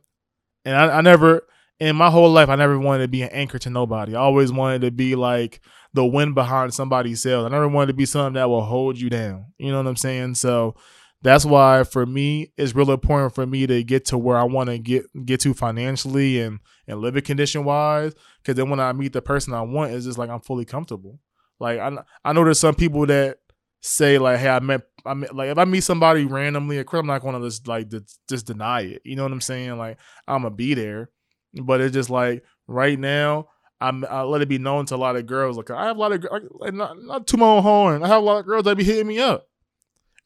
And 0.65 0.75
I, 0.75 0.97
I 0.97 1.01
never, 1.01 1.43
in 1.79 1.95
my 1.95 2.09
whole 2.09 2.31
life, 2.31 2.49
I 2.49 2.55
never 2.55 2.79
wanted 2.79 3.03
to 3.03 3.07
be 3.07 3.21
an 3.21 3.29
anchor 3.29 3.59
to 3.59 3.69
nobody. 3.69 4.15
I 4.15 4.19
always 4.19 4.51
wanted 4.51 4.81
to 4.81 4.89
be 4.89 5.13
like 5.13 5.61
the 5.93 6.03
wind 6.03 6.33
behind 6.33 6.73
somebody's 6.73 7.21
sail. 7.21 7.45
I 7.45 7.49
never 7.49 7.67
wanted 7.67 7.87
to 7.87 7.93
be 7.93 8.05
something 8.07 8.33
that 8.33 8.49
will 8.49 8.65
hold 8.65 8.99
you 8.99 9.11
down. 9.11 9.45
You 9.59 9.69
know 9.69 9.77
what 9.77 9.87
I'm 9.87 9.97
saying? 9.97 10.35
So 10.35 10.73
that's 11.21 11.45
why 11.45 11.83
for 11.83 12.05
me 12.05 12.51
it's 12.57 12.73
really 12.73 12.93
important 12.93 13.35
for 13.35 13.45
me 13.45 13.67
to 13.67 13.83
get 13.83 14.05
to 14.05 14.17
where 14.17 14.37
I 14.37 14.43
want 14.43 14.69
to 14.69 14.79
get 14.79 15.05
get 15.25 15.39
to 15.41 15.53
financially 15.53 16.39
and 16.41 16.59
and 16.87 16.99
living 16.99 17.23
condition 17.23 17.63
wise. 17.63 18.13
Because 18.41 18.55
then 18.55 18.69
when 18.69 18.79
I 18.79 18.91
meet 18.93 19.13
the 19.13 19.21
person 19.21 19.53
I 19.53 19.61
want, 19.61 19.93
it's 19.93 20.05
just 20.05 20.17
like 20.17 20.29
I'm 20.29 20.41
fully 20.41 20.65
comfortable. 20.65 21.19
Like 21.59 21.79
I 21.79 21.91
I 22.25 22.33
know 22.33 22.43
there's 22.43 22.59
some 22.59 22.75
people 22.75 23.05
that 23.05 23.37
say 23.81 24.17
like, 24.17 24.39
hey, 24.39 24.49
I 24.49 24.59
met 24.59 24.81
I 25.05 25.13
met 25.13 25.35
like 25.35 25.49
if 25.49 25.57
I 25.57 25.65
meet 25.65 25.83
somebody 25.83 26.25
randomly 26.25 26.79
at 26.79 26.87
crib, 26.87 27.01
I'm 27.01 27.07
not 27.07 27.21
going 27.21 27.39
to 27.39 27.47
just 27.47 27.67
like 27.67 27.89
just 28.27 28.47
deny 28.47 28.81
it. 28.81 29.01
You 29.05 29.15
know 29.15 29.23
what 29.23 29.31
I'm 29.31 29.41
saying? 29.41 29.77
Like 29.77 29.97
I'm 30.27 30.41
gonna 30.41 30.55
be 30.55 30.73
there, 30.73 31.11
but 31.53 31.81
it's 31.81 31.93
just 31.93 32.09
like 32.09 32.43
right 32.67 32.97
now. 32.97 33.47
I'm, 33.83 34.05
I 34.05 34.21
let 34.21 34.43
it 34.43 34.47
be 34.47 34.59
known 34.59 34.85
to 34.85 34.95
a 34.95 34.97
lot 34.97 35.15
of 35.15 35.25
girls. 35.25 35.57
Like 35.57 35.71
I 35.71 35.87
have 35.87 35.97
a 35.97 35.99
lot 35.99 36.11
of 36.11 36.23
like 36.51 36.71
not, 36.71 37.01
not 37.01 37.25
to 37.25 37.37
my 37.37 37.47
own 37.47 37.63
horn. 37.63 38.03
I 38.03 38.09
have 38.09 38.21
a 38.21 38.25
lot 38.25 38.37
of 38.37 38.45
girls 38.45 38.65
that 38.65 38.77
be 38.77 38.83
hitting 38.83 39.07
me 39.07 39.17
up 39.17 39.47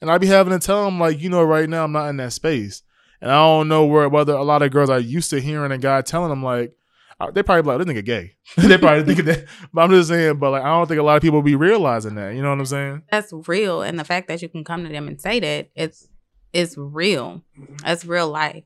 and 0.01 0.09
I'd 0.09 0.21
be 0.21 0.27
having 0.27 0.57
to 0.57 0.65
tell 0.65 0.85
them 0.85 0.99
like, 0.99 1.19
you 1.19 1.29
know, 1.29 1.43
right 1.43 1.69
now 1.69 1.83
I'm 1.83 1.91
not 1.91 2.09
in 2.09 2.17
that 2.17 2.33
space, 2.33 2.83
and 3.21 3.31
I 3.31 3.35
don't 3.35 3.67
know 3.67 3.85
where 3.85 4.09
whether 4.09 4.33
a 4.33 4.43
lot 4.43 4.61
of 4.61 4.71
girls 4.71 4.89
are 4.89 4.99
used 4.99 5.29
to 5.31 5.41
hearing 5.41 5.71
a 5.71 5.77
guy 5.77 6.01
telling 6.01 6.29
them 6.29 6.43
like, 6.43 6.73
uh, 7.19 7.31
they 7.31 7.43
probably 7.43 7.71
like, 7.71 7.85
this 7.85 7.95
nigga 7.95 8.05
gay. 8.05 8.35
they 8.57 8.77
probably 8.77 9.03
think 9.03 9.25
that, 9.25 9.45
but 9.73 9.81
I'm 9.83 9.91
just 9.91 10.09
saying, 10.09 10.37
but 10.37 10.51
like, 10.51 10.63
I 10.63 10.67
don't 10.67 10.87
think 10.87 10.99
a 10.99 11.03
lot 11.03 11.15
of 11.15 11.21
people 11.21 11.41
be 11.41 11.55
realizing 11.55 12.15
that. 12.15 12.35
You 12.35 12.41
know 12.41 12.49
what 12.49 12.59
I'm 12.59 12.65
saying? 12.65 13.03
That's 13.11 13.33
real, 13.47 13.81
and 13.81 13.97
the 13.97 14.03
fact 14.03 14.27
that 14.27 14.41
you 14.41 14.49
can 14.49 14.63
come 14.63 14.83
to 14.83 14.89
them 14.89 15.07
and 15.07 15.19
say 15.19 15.39
that 15.39 15.69
it's 15.75 16.07
it's 16.53 16.77
real. 16.77 17.41
That's 17.83 18.05
real 18.05 18.29
life. 18.29 18.63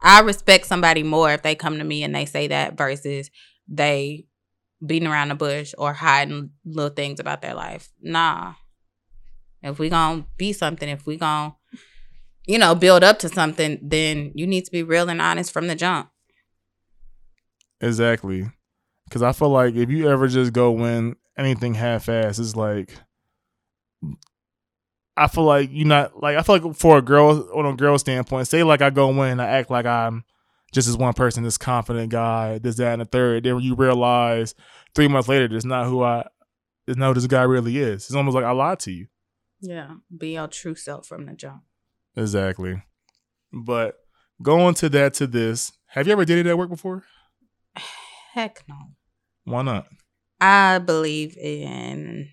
I 0.00 0.20
respect 0.20 0.66
somebody 0.66 1.02
more 1.02 1.32
if 1.32 1.42
they 1.42 1.54
come 1.54 1.78
to 1.78 1.84
me 1.84 2.02
and 2.02 2.14
they 2.14 2.24
say 2.24 2.48
that 2.48 2.76
versus 2.76 3.30
they 3.68 4.26
beating 4.84 5.08
around 5.08 5.28
the 5.28 5.34
bush 5.34 5.74
or 5.78 5.92
hiding 5.92 6.50
little 6.64 6.94
things 6.94 7.20
about 7.20 7.40
their 7.40 7.54
life. 7.54 7.90
Nah, 8.00 8.54
if 9.62 9.78
we 9.78 9.88
gonna 9.88 10.26
be 10.36 10.52
something, 10.52 10.88
if 10.88 11.06
we 11.06 11.16
gonna, 11.16 11.54
you 12.46 12.58
know, 12.58 12.74
build 12.74 13.04
up 13.04 13.18
to 13.20 13.28
something, 13.28 13.78
then 13.82 14.32
you 14.34 14.46
need 14.46 14.64
to 14.64 14.70
be 14.70 14.82
real 14.82 15.08
and 15.08 15.20
honest 15.20 15.52
from 15.52 15.66
the 15.66 15.74
jump. 15.74 16.10
Exactly. 17.80 18.50
Cause 19.10 19.22
I 19.22 19.32
feel 19.32 19.50
like 19.50 19.74
if 19.74 19.90
you 19.90 20.08
ever 20.08 20.26
just 20.26 20.52
go 20.52 20.70
win 20.70 21.16
anything 21.36 21.74
half 21.74 22.08
ass, 22.08 22.38
it's 22.38 22.56
like 22.56 22.94
I 25.16 25.26
feel 25.26 25.44
like 25.44 25.68
you're 25.70 25.86
not 25.86 26.22
like 26.22 26.36
I 26.36 26.42
feel 26.42 26.58
like 26.58 26.76
for 26.76 26.98
a 26.98 27.02
girl 27.02 27.48
on 27.54 27.66
a 27.66 27.76
girl 27.76 27.98
standpoint, 27.98 28.48
say 28.48 28.62
like 28.62 28.80
I 28.80 28.90
go 28.90 29.08
win, 29.08 29.40
I 29.40 29.46
act 29.46 29.70
like 29.70 29.84
I'm 29.84 30.24
just 30.72 30.88
as 30.88 30.96
one 30.96 31.12
person, 31.12 31.44
this 31.44 31.58
confident 31.58 32.10
guy, 32.10 32.58
this, 32.58 32.76
that, 32.76 32.92
and 32.92 33.02
the 33.02 33.04
third. 33.04 33.44
Then 33.44 33.60
you 33.60 33.74
realize 33.74 34.54
three 34.94 35.08
months 35.08 35.28
later, 35.28 35.46
that's 35.48 35.66
not 35.66 35.86
who 35.86 36.02
I, 36.02 36.26
that's 36.86 36.98
not 36.98 37.08
who 37.08 37.14
this 37.14 37.26
guy 37.26 37.42
really 37.42 37.76
is. 37.78 38.06
It's 38.06 38.14
almost 38.14 38.34
like 38.34 38.44
I 38.44 38.52
lied 38.52 38.80
to 38.80 38.92
you. 38.92 39.06
Yeah, 39.62 39.94
be 40.16 40.34
your 40.34 40.48
true 40.48 40.74
self 40.74 41.06
from 41.06 41.26
the 41.26 41.32
jump. 41.32 41.62
Exactly. 42.16 42.82
But 43.52 43.96
going 44.42 44.74
to 44.74 44.88
that 44.90 45.14
to 45.14 45.26
this, 45.26 45.72
have 45.86 46.06
you 46.06 46.12
ever 46.12 46.24
dated 46.24 46.46
at 46.46 46.58
work 46.58 46.68
before? 46.68 47.04
Heck 48.34 48.64
no. 48.68 48.74
Why 49.44 49.62
not? 49.62 49.86
I 50.40 50.78
believe 50.78 51.36
in 51.38 52.28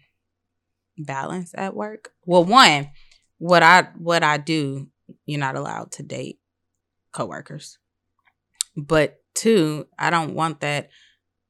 balance 0.97 1.53
at 1.55 1.75
work. 1.75 2.11
Well, 2.25 2.43
one, 2.43 2.89
what 3.37 3.63
I 3.63 3.89
what 3.97 4.23
I 4.23 4.37
do 4.37 4.89
you're 5.25 5.39
not 5.39 5.55
allowed 5.55 5.91
to 5.93 6.03
date 6.03 6.39
coworkers. 7.11 7.77
But 8.75 9.21
two, 9.33 9.87
I 9.97 10.09
don't 10.09 10.35
want 10.35 10.61
that. 10.61 10.89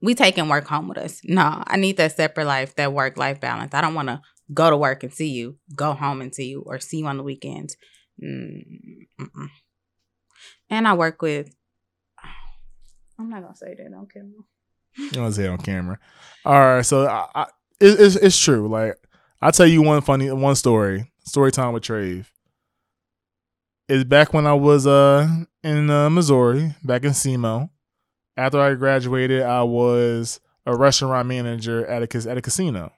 We 0.02 0.16
taking 0.16 0.48
work 0.48 0.66
home 0.66 0.88
with 0.88 0.98
us. 0.98 1.22
No, 1.24 1.64
I 1.66 1.78
need 1.78 1.98
that 1.98 2.16
separate 2.16 2.46
life, 2.46 2.76
that 2.76 2.94
work 2.94 3.18
life 3.18 3.42
balance. 3.42 3.74
I 3.74 3.82
don't 3.82 3.96
want 3.96 4.08
to 4.08 4.22
go 4.54 4.70
to 4.70 4.78
work 4.78 5.04
and 5.04 5.14
see 5.14 5.30
you, 5.30 5.58
go 5.76 5.94
home 5.94 6.22
and 6.22 6.34
see 6.34 6.48
you, 6.50 6.64
or 6.66 6.80
see 6.80 7.00
you 7.00 7.08
on 7.08 7.18
the 7.18 7.24
weekends. 7.24 7.78
Mm-mm. 8.22 9.50
And 10.70 10.88
I 10.88 10.94
work 10.94 11.22
with. 11.22 11.54
I'm 13.18 13.30
not 13.30 13.42
gonna 13.42 13.56
say 13.56 13.76
that 13.76 13.94
on 13.94 14.08
camera. 14.08 14.44
You 14.98 15.12
don't 15.12 15.32
say 15.32 15.46
it 15.46 15.50
on 15.50 15.58
camera. 15.58 16.00
All 16.46 16.54
right, 16.54 16.86
so 16.86 17.06
I, 17.06 17.28
I, 17.36 17.44
it, 17.80 18.00
it's 18.00 18.16
it's 18.16 18.38
true. 18.38 18.68
Like 18.68 18.96
I'll 19.42 19.52
tell 19.52 19.68
you 19.68 19.82
one 19.82 20.02
funny 20.02 20.32
one 20.32 20.56
story. 20.56 21.12
Story 21.26 21.52
time 21.52 21.74
with 21.74 21.84
Trave. 21.84 22.28
Is 23.88 24.04
back 24.04 24.34
when 24.34 24.48
I 24.48 24.54
was 24.54 24.88
uh 24.88 25.28
in 25.64 25.90
uh, 25.90 26.10
Missouri, 26.10 26.76
back 26.84 27.04
in 27.04 27.12
SEMO. 27.12 27.70
After 28.38 28.60
I 28.60 28.74
graduated, 28.76 29.42
I 29.42 29.64
was 29.64 30.40
a 30.66 30.76
restaurant 30.76 31.28
manager 31.28 31.86
at 31.86 32.04
a 32.04 32.30
at 32.30 32.38
a 32.38 32.42
casino. 32.42 32.92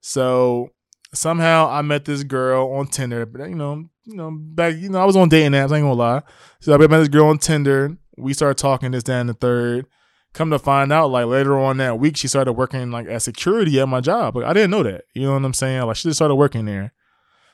So 0.00 0.70
somehow 1.14 1.68
I 1.68 1.82
met 1.82 2.04
this 2.04 2.22
girl 2.22 2.72
on 2.72 2.86
Tinder, 2.86 3.26
but 3.26 3.48
you 3.48 3.54
know, 3.54 3.88
you 4.04 4.16
know, 4.16 4.30
back 4.30 4.76
you 4.76 4.88
know, 4.88 4.98
I 4.98 5.04
was 5.04 5.16
on 5.16 5.28
dating 5.28 5.52
apps. 5.52 5.72
I 5.72 5.76
ain't 5.76 5.84
gonna 5.84 5.92
lie. 5.92 6.22
So 6.60 6.74
I 6.74 6.78
met 6.78 6.98
this 6.98 7.08
girl 7.08 7.28
on 7.28 7.38
Tinder. 7.38 7.96
We 8.16 8.34
started 8.34 8.58
talking 8.58 8.90
this, 8.90 9.02
down 9.04 9.26
the 9.26 9.34
third. 9.34 9.86
Come 10.34 10.50
to 10.50 10.58
find 10.58 10.92
out, 10.92 11.10
like 11.10 11.26
later 11.26 11.58
on 11.58 11.78
that 11.78 11.98
week, 11.98 12.16
she 12.16 12.28
started 12.28 12.52
working 12.52 12.90
like 12.90 13.06
as 13.06 13.24
security 13.24 13.80
at 13.80 13.88
my 13.88 14.00
job. 14.00 14.36
Like 14.36 14.44
I 14.44 14.52
didn't 14.52 14.70
know 14.70 14.82
that. 14.82 15.04
You 15.14 15.22
know 15.22 15.32
what 15.34 15.44
I'm 15.44 15.54
saying? 15.54 15.82
Like 15.82 15.96
she 15.96 16.08
just 16.08 16.18
started 16.18 16.34
working 16.34 16.64
there. 16.64 16.92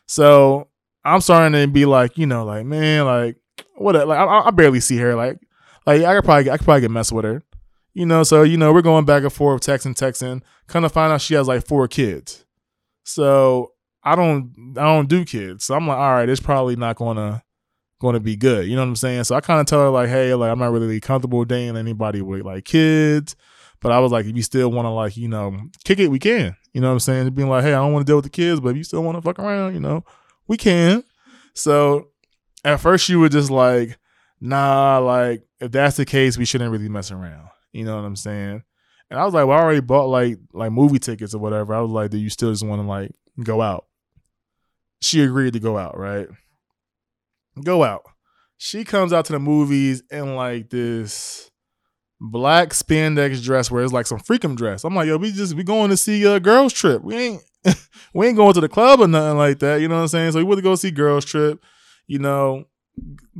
So 0.06 0.68
I'm 1.04 1.20
starting 1.20 1.60
to 1.60 1.66
be 1.68 1.86
like, 1.86 2.18
you 2.18 2.26
know, 2.26 2.44
like 2.44 2.66
man, 2.66 3.04
like 3.04 3.36
what? 3.76 3.94
Like 3.94 4.18
I, 4.18 4.46
I 4.46 4.50
barely 4.50 4.80
see 4.80 4.98
her. 4.98 5.14
Like, 5.14 5.38
like 5.86 6.02
I 6.02 6.14
could 6.14 6.24
probably 6.24 6.50
I 6.50 6.56
could 6.56 6.64
probably 6.64 6.80
get 6.82 6.90
messed 6.90 7.12
with 7.12 7.24
her. 7.24 7.42
You 7.94 8.06
know, 8.06 8.24
so 8.24 8.42
you 8.42 8.56
know 8.56 8.72
we're 8.72 8.82
going 8.82 9.04
back 9.04 9.22
and 9.22 9.32
forth, 9.32 9.62
texting, 9.62 9.94
texting. 9.94 10.42
Kind 10.66 10.84
of 10.84 10.92
find 10.92 11.12
out 11.12 11.20
she 11.20 11.34
has 11.34 11.46
like 11.46 11.66
four 11.66 11.86
kids. 11.86 12.44
So 13.04 13.72
I 14.02 14.16
don't 14.16 14.52
I 14.76 14.82
don't 14.82 15.08
do 15.08 15.24
kids. 15.24 15.64
So 15.64 15.74
I'm 15.74 15.86
like, 15.86 15.96
all 15.96 16.12
right, 16.12 16.28
it's 16.28 16.40
probably 16.40 16.76
not 16.76 16.96
gonna 16.96 17.42
gonna 18.00 18.20
be 18.20 18.36
good. 18.36 18.66
You 18.66 18.74
know 18.74 18.82
what 18.82 18.88
I'm 18.88 18.96
saying? 18.96 19.24
So 19.24 19.36
I 19.36 19.40
kind 19.40 19.60
of 19.60 19.66
tell 19.66 19.80
her 19.80 19.90
like, 19.90 20.08
hey, 20.08 20.34
like 20.34 20.50
I'm 20.50 20.58
not 20.58 20.72
really 20.72 21.00
comfortable 21.00 21.44
dating 21.44 21.76
anybody 21.76 22.20
with 22.20 22.42
like 22.42 22.64
kids. 22.64 23.36
But 23.80 23.92
I 23.92 23.98
was 24.00 24.12
like, 24.12 24.24
if 24.24 24.34
you 24.34 24.42
still 24.42 24.70
want 24.70 24.86
to 24.86 24.90
like, 24.90 25.16
you 25.16 25.28
know, 25.28 25.56
kick 25.84 25.98
it, 25.98 26.08
we 26.08 26.18
can. 26.18 26.56
You 26.72 26.80
know 26.80 26.88
what 26.88 26.94
I'm 26.94 27.00
saying? 27.00 27.30
Being 27.34 27.50
like, 27.50 27.64
hey, 27.64 27.74
I 27.74 27.76
don't 27.76 27.92
want 27.92 28.06
to 28.06 28.10
deal 28.10 28.16
with 28.16 28.24
the 28.24 28.30
kids, 28.30 28.58
but 28.58 28.70
if 28.70 28.76
you 28.76 28.84
still 28.84 29.02
want 29.02 29.18
to 29.18 29.22
fuck 29.22 29.38
around, 29.38 29.74
you 29.74 29.80
know, 29.80 30.04
we 30.48 30.56
can. 30.56 31.04
So 31.52 32.08
at 32.64 32.80
first 32.80 33.04
she 33.04 33.14
was 33.14 33.30
just 33.30 33.50
like, 33.50 33.98
nah, 34.40 34.98
like 34.98 35.46
if 35.60 35.70
that's 35.70 35.96
the 35.96 36.04
case, 36.04 36.36
we 36.38 36.44
shouldn't 36.44 36.72
really 36.72 36.88
mess 36.88 37.10
around. 37.10 37.48
You 37.74 37.84
know 37.84 37.96
what 37.96 38.04
I'm 38.04 38.16
saying? 38.16 38.62
And 39.10 39.20
I 39.20 39.24
was 39.24 39.34
like, 39.34 39.46
well, 39.46 39.58
I 39.58 39.62
already 39.62 39.80
bought 39.80 40.06
like 40.06 40.38
like 40.52 40.72
movie 40.72 40.98
tickets 40.98 41.34
or 41.34 41.38
whatever. 41.38 41.74
I 41.74 41.80
was 41.80 41.90
like, 41.90 42.10
do 42.10 42.18
you 42.18 42.30
still 42.30 42.50
just 42.52 42.64
want 42.64 42.80
to 42.80 42.86
like 42.86 43.10
go 43.42 43.60
out? 43.60 43.86
She 45.02 45.22
agreed 45.22 45.52
to 45.54 45.60
go 45.60 45.76
out, 45.76 45.98
right? 45.98 46.28
Go 47.62 47.84
out. 47.84 48.02
She 48.56 48.84
comes 48.84 49.12
out 49.12 49.24
to 49.26 49.32
the 49.32 49.38
movies 49.38 50.02
in 50.10 50.36
like 50.36 50.70
this 50.70 51.50
black 52.20 52.70
spandex 52.70 53.42
dress 53.42 53.70
where 53.70 53.82
it's 53.82 53.92
like 53.92 54.06
some 54.06 54.20
freakum 54.20 54.56
dress. 54.56 54.84
I'm 54.84 54.94
like, 54.94 55.08
yo, 55.08 55.16
we 55.16 55.32
just 55.32 55.54
we 55.54 55.64
going 55.64 55.90
to 55.90 55.96
see 55.96 56.24
a 56.24 56.38
girls 56.40 56.72
trip. 56.72 57.02
We 57.02 57.16
ain't 57.16 57.42
we 58.14 58.28
ain't 58.28 58.36
going 58.36 58.54
to 58.54 58.60
the 58.60 58.68
club 58.68 59.00
or 59.00 59.08
nothing 59.08 59.36
like 59.36 59.58
that. 59.58 59.80
You 59.80 59.88
know 59.88 59.96
what 59.96 60.02
I'm 60.02 60.08
saying? 60.08 60.32
So 60.32 60.38
we 60.38 60.44
went 60.44 60.58
to 60.58 60.62
go 60.62 60.76
see 60.76 60.92
girls 60.92 61.24
trip. 61.24 61.62
You 62.06 62.20
know, 62.20 62.66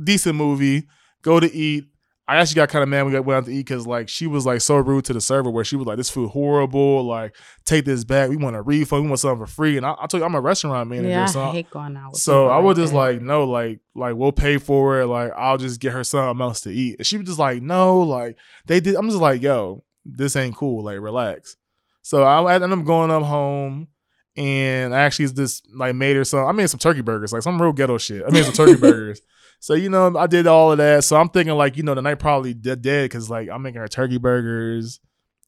decent 0.01 0.35
movie. 0.35 0.87
Go 1.21 1.39
to 1.39 1.51
eat. 1.51 1.85
I 2.27 2.37
actually 2.37 2.55
got 2.55 2.69
kind 2.69 2.81
of 2.81 2.89
mad 2.89 3.03
when 3.03 3.13
we 3.13 3.19
went 3.19 3.37
out 3.37 3.45
to 3.45 3.51
eat 3.51 3.67
because 3.67 3.85
like 3.85 4.09
she 4.09 4.25
was 4.25 4.47
like 4.47 4.59
so 4.61 4.77
rude 4.77 5.05
to 5.05 5.13
the 5.13 5.21
server 5.21 5.51
where 5.51 5.63
she 5.63 5.75
was 5.75 5.85
like, 5.85 5.97
"This 5.97 6.09
food 6.09 6.31
horrible. 6.31 7.03
Like, 7.03 7.35
take 7.65 7.85
this 7.85 8.03
back. 8.03 8.29
We 8.29 8.37
want 8.37 8.55
a 8.55 8.63
refund. 8.63 9.03
We 9.03 9.09
want 9.09 9.19
something 9.19 9.45
for 9.45 9.51
free." 9.51 9.77
And 9.77 9.85
I, 9.85 9.91
I 9.99 10.07
told 10.07 10.21
you 10.21 10.25
I'm 10.25 10.33
a 10.33 10.41
restaurant 10.41 10.89
manager, 10.89 11.09
Yeah, 11.09 11.25
so 11.27 11.43
I 11.43 11.51
hate 11.51 11.69
going 11.69 11.95
out. 11.95 12.13
With 12.13 12.21
so 12.21 12.47
I 12.47 12.57
was 12.57 12.77
like 12.77 12.83
just 12.83 12.93
that. 12.93 12.97
like, 12.99 13.21
no, 13.21 13.43
like, 13.43 13.79
like 13.93 14.15
we'll 14.15 14.31
pay 14.31 14.57
for 14.57 15.01
it. 15.01 15.05
Like 15.05 15.33
I'll 15.37 15.57
just 15.59 15.79
get 15.79 15.93
her 15.93 16.03
something 16.03 16.41
else 16.41 16.61
to 16.61 16.71
eat. 16.71 16.95
And 16.97 17.05
she 17.05 17.17
was 17.17 17.27
just 17.27 17.39
like, 17.39 17.61
no, 17.61 17.99
like 17.99 18.37
they 18.65 18.79
did. 18.79 18.95
I'm 18.95 19.07
just 19.09 19.21
like, 19.21 19.43
yo, 19.43 19.83
this 20.03 20.35
ain't 20.35 20.55
cool. 20.55 20.83
Like 20.83 20.99
relax. 20.99 21.57
So 22.01 22.23
I 22.23 22.55
ended 22.55 22.71
up 22.71 22.85
going 22.85 23.11
up 23.11 23.23
home, 23.23 23.87
and 24.35 24.93
I 24.95 25.01
actually 25.01 25.27
just 25.29 25.67
like 25.75 25.93
made 25.95 26.15
her 26.15 26.23
some. 26.23 26.47
I 26.47 26.51
made 26.53 26.69
some 26.71 26.79
turkey 26.79 27.01
burgers, 27.01 27.33
like 27.33 27.43
some 27.43 27.61
real 27.61 27.71
ghetto 27.71 27.97
shit. 27.99 28.23
I 28.27 28.31
made 28.31 28.45
some 28.45 28.53
turkey 28.53 28.75
burgers. 28.79 29.21
So 29.59 29.73
you 29.73 29.89
know, 29.89 30.15
I 30.17 30.27
did 30.27 30.47
all 30.47 30.71
of 30.71 30.77
that. 30.77 31.03
So 31.03 31.17
I'm 31.17 31.29
thinking 31.29 31.55
like, 31.55 31.77
you 31.77 31.83
know, 31.83 31.95
the 31.95 32.01
night 32.01 32.19
probably 32.19 32.53
dead 32.53 32.81
dead 32.81 33.05
because 33.05 33.29
like 33.29 33.49
I'm 33.49 33.61
making 33.61 33.81
her 33.81 33.87
turkey 33.87 34.17
burgers. 34.17 34.99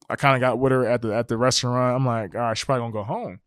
I 0.10 0.16
kind 0.16 0.36
of 0.36 0.42
got 0.42 0.60
with 0.60 0.72
her 0.72 0.86
at 0.86 1.02
the 1.02 1.14
at 1.14 1.28
the 1.28 1.38
restaurant. 1.38 1.96
I'm 1.96 2.06
like, 2.06 2.34
all 2.34 2.42
right, 2.42 2.58
she's 2.58 2.66
probably 2.66 2.82
gonna 2.84 2.94
go 2.94 3.04
home. 3.04 3.40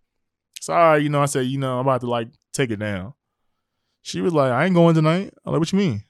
So 0.61 0.75
all 0.75 0.79
right, 0.79 1.03
you 1.03 1.09
know, 1.09 1.23
I 1.23 1.27
said, 1.27 1.47
you 1.47 1.59
know, 1.59 1.79
I'm 1.79 1.87
about 1.87 2.03
to 2.03 2.11
like 2.11 2.29
take 2.53 2.71
it 2.71 2.79
down. 2.79 3.15
She 4.03 4.21
was 4.21 4.33
like, 4.33 4.53
I 4.53 4.67
ain't 4.67 4.75
going 4.75 4.95
tonight. 4.95 5.33
I'm 5.45 5.53
like, 5.53 5.61
what 5.61 5.73
you 5.73 5.79
mean? 5.79 6.05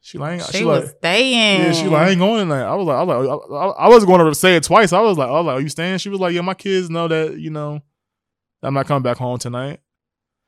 She 0.00 0.18
like, 0.18 0.40
she, 0.40 0.58
she 0.58 0.64
was 0.64 0.84
like, 0.84 0.96
staying. 0.98 1.60
yeah, 1.60 1.72
she 1.72 1.86
like, 1.86 2.08
I 2.08 2.10
ain't 2.10 2.18
going 2.18 2.40
tonight. 2.40 2.64
I 2.64 2.74
was 2.74 2.86
like, 2.86 2.96
I 2.96 3.02
was 3.04 3.26
like, 3.26 3.40
I, 3.50 3.54
I, 3.54 3.86
I 3.86 3.88
wasn't 3.88 4.08
going 4.08 4.26
to 4.26 4.34
say 4.34 4.56
it 4.56 4.64
twice. 4.64 4.92
I 4.92 5.00
was 5.00 5.16
like, 5.16 5.28
I 5.28 5.32
was 5.32 5.46
like, 5.46 5.56
are 5.56 5.60
you 5.60 5.68
staying? 5.68 5.98
She 5.98 6.08
was 6.08 6.18
like, 6.18 6.34
yeah, 6.34 6.40
my 6.40 6.54
kids 6.54 6.90
know 6.90 7.06
that, 7.06 7.38
you 7.38 7.50
know, 7.50 7.80
I'm 8.64 8.74
not 8.74 8.86
coming 8.86 9.04
back 9.04 9.16
home 9.16 9.38
tonight. 9.38 9.80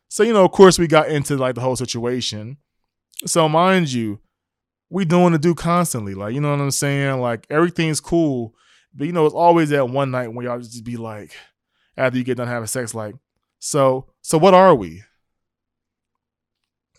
So, 0.08 0.24
you 0.24 0.32
know, 0.32 0.44
of 0.44 0.50
course, 0.50 0.76
we 0.76 0.88
got 0.88 1.08
into 1.08 1.36
like 1.36 1.54
the 1.54 1.60
whole 1.60 1.76
situation. 1.76 2.56
So, 3.26 3.48
mind 3.48 3.92
you, 3.92 4.20
we 4.90 5.04
doing 5.04 5.32
the 5.32 5.38
do 5.38 5.54
constantly. 5.54 6.14
Like, 6.14 6.34
you 6.34 6.40
know 6.40 6.50
what 6.50 6.60
I'm 6.60 6.70
saying? 6.70 7.20
Like, 7.20 7.46
everything's 7.50 8.00
cool. 8.00 8.54
But, 8.94 9.06
you 9.06 9.12
know, 9.12 9.26
it's 9.26 9.34
always 9.34 9.70
that 9.70 9.88
one 9.88 10.10
night 10.10 10.32
when 10.32 10.46
y'all 10.46 10.58
just 10.58 10.84
be 10.84 10.96
like, 10.96 11.32
after 11.96 12.18
you 12.18 12.24
get 12.24 12.36
done 12.36 12.48
having 12.48 12.66
sex, 12.66 12.94
like, 12.94 13.14
so, 13.58 14.06
so 14.20 14.38
what 14.38 14.54
are 14.54 14.74
we? 14.74 15.02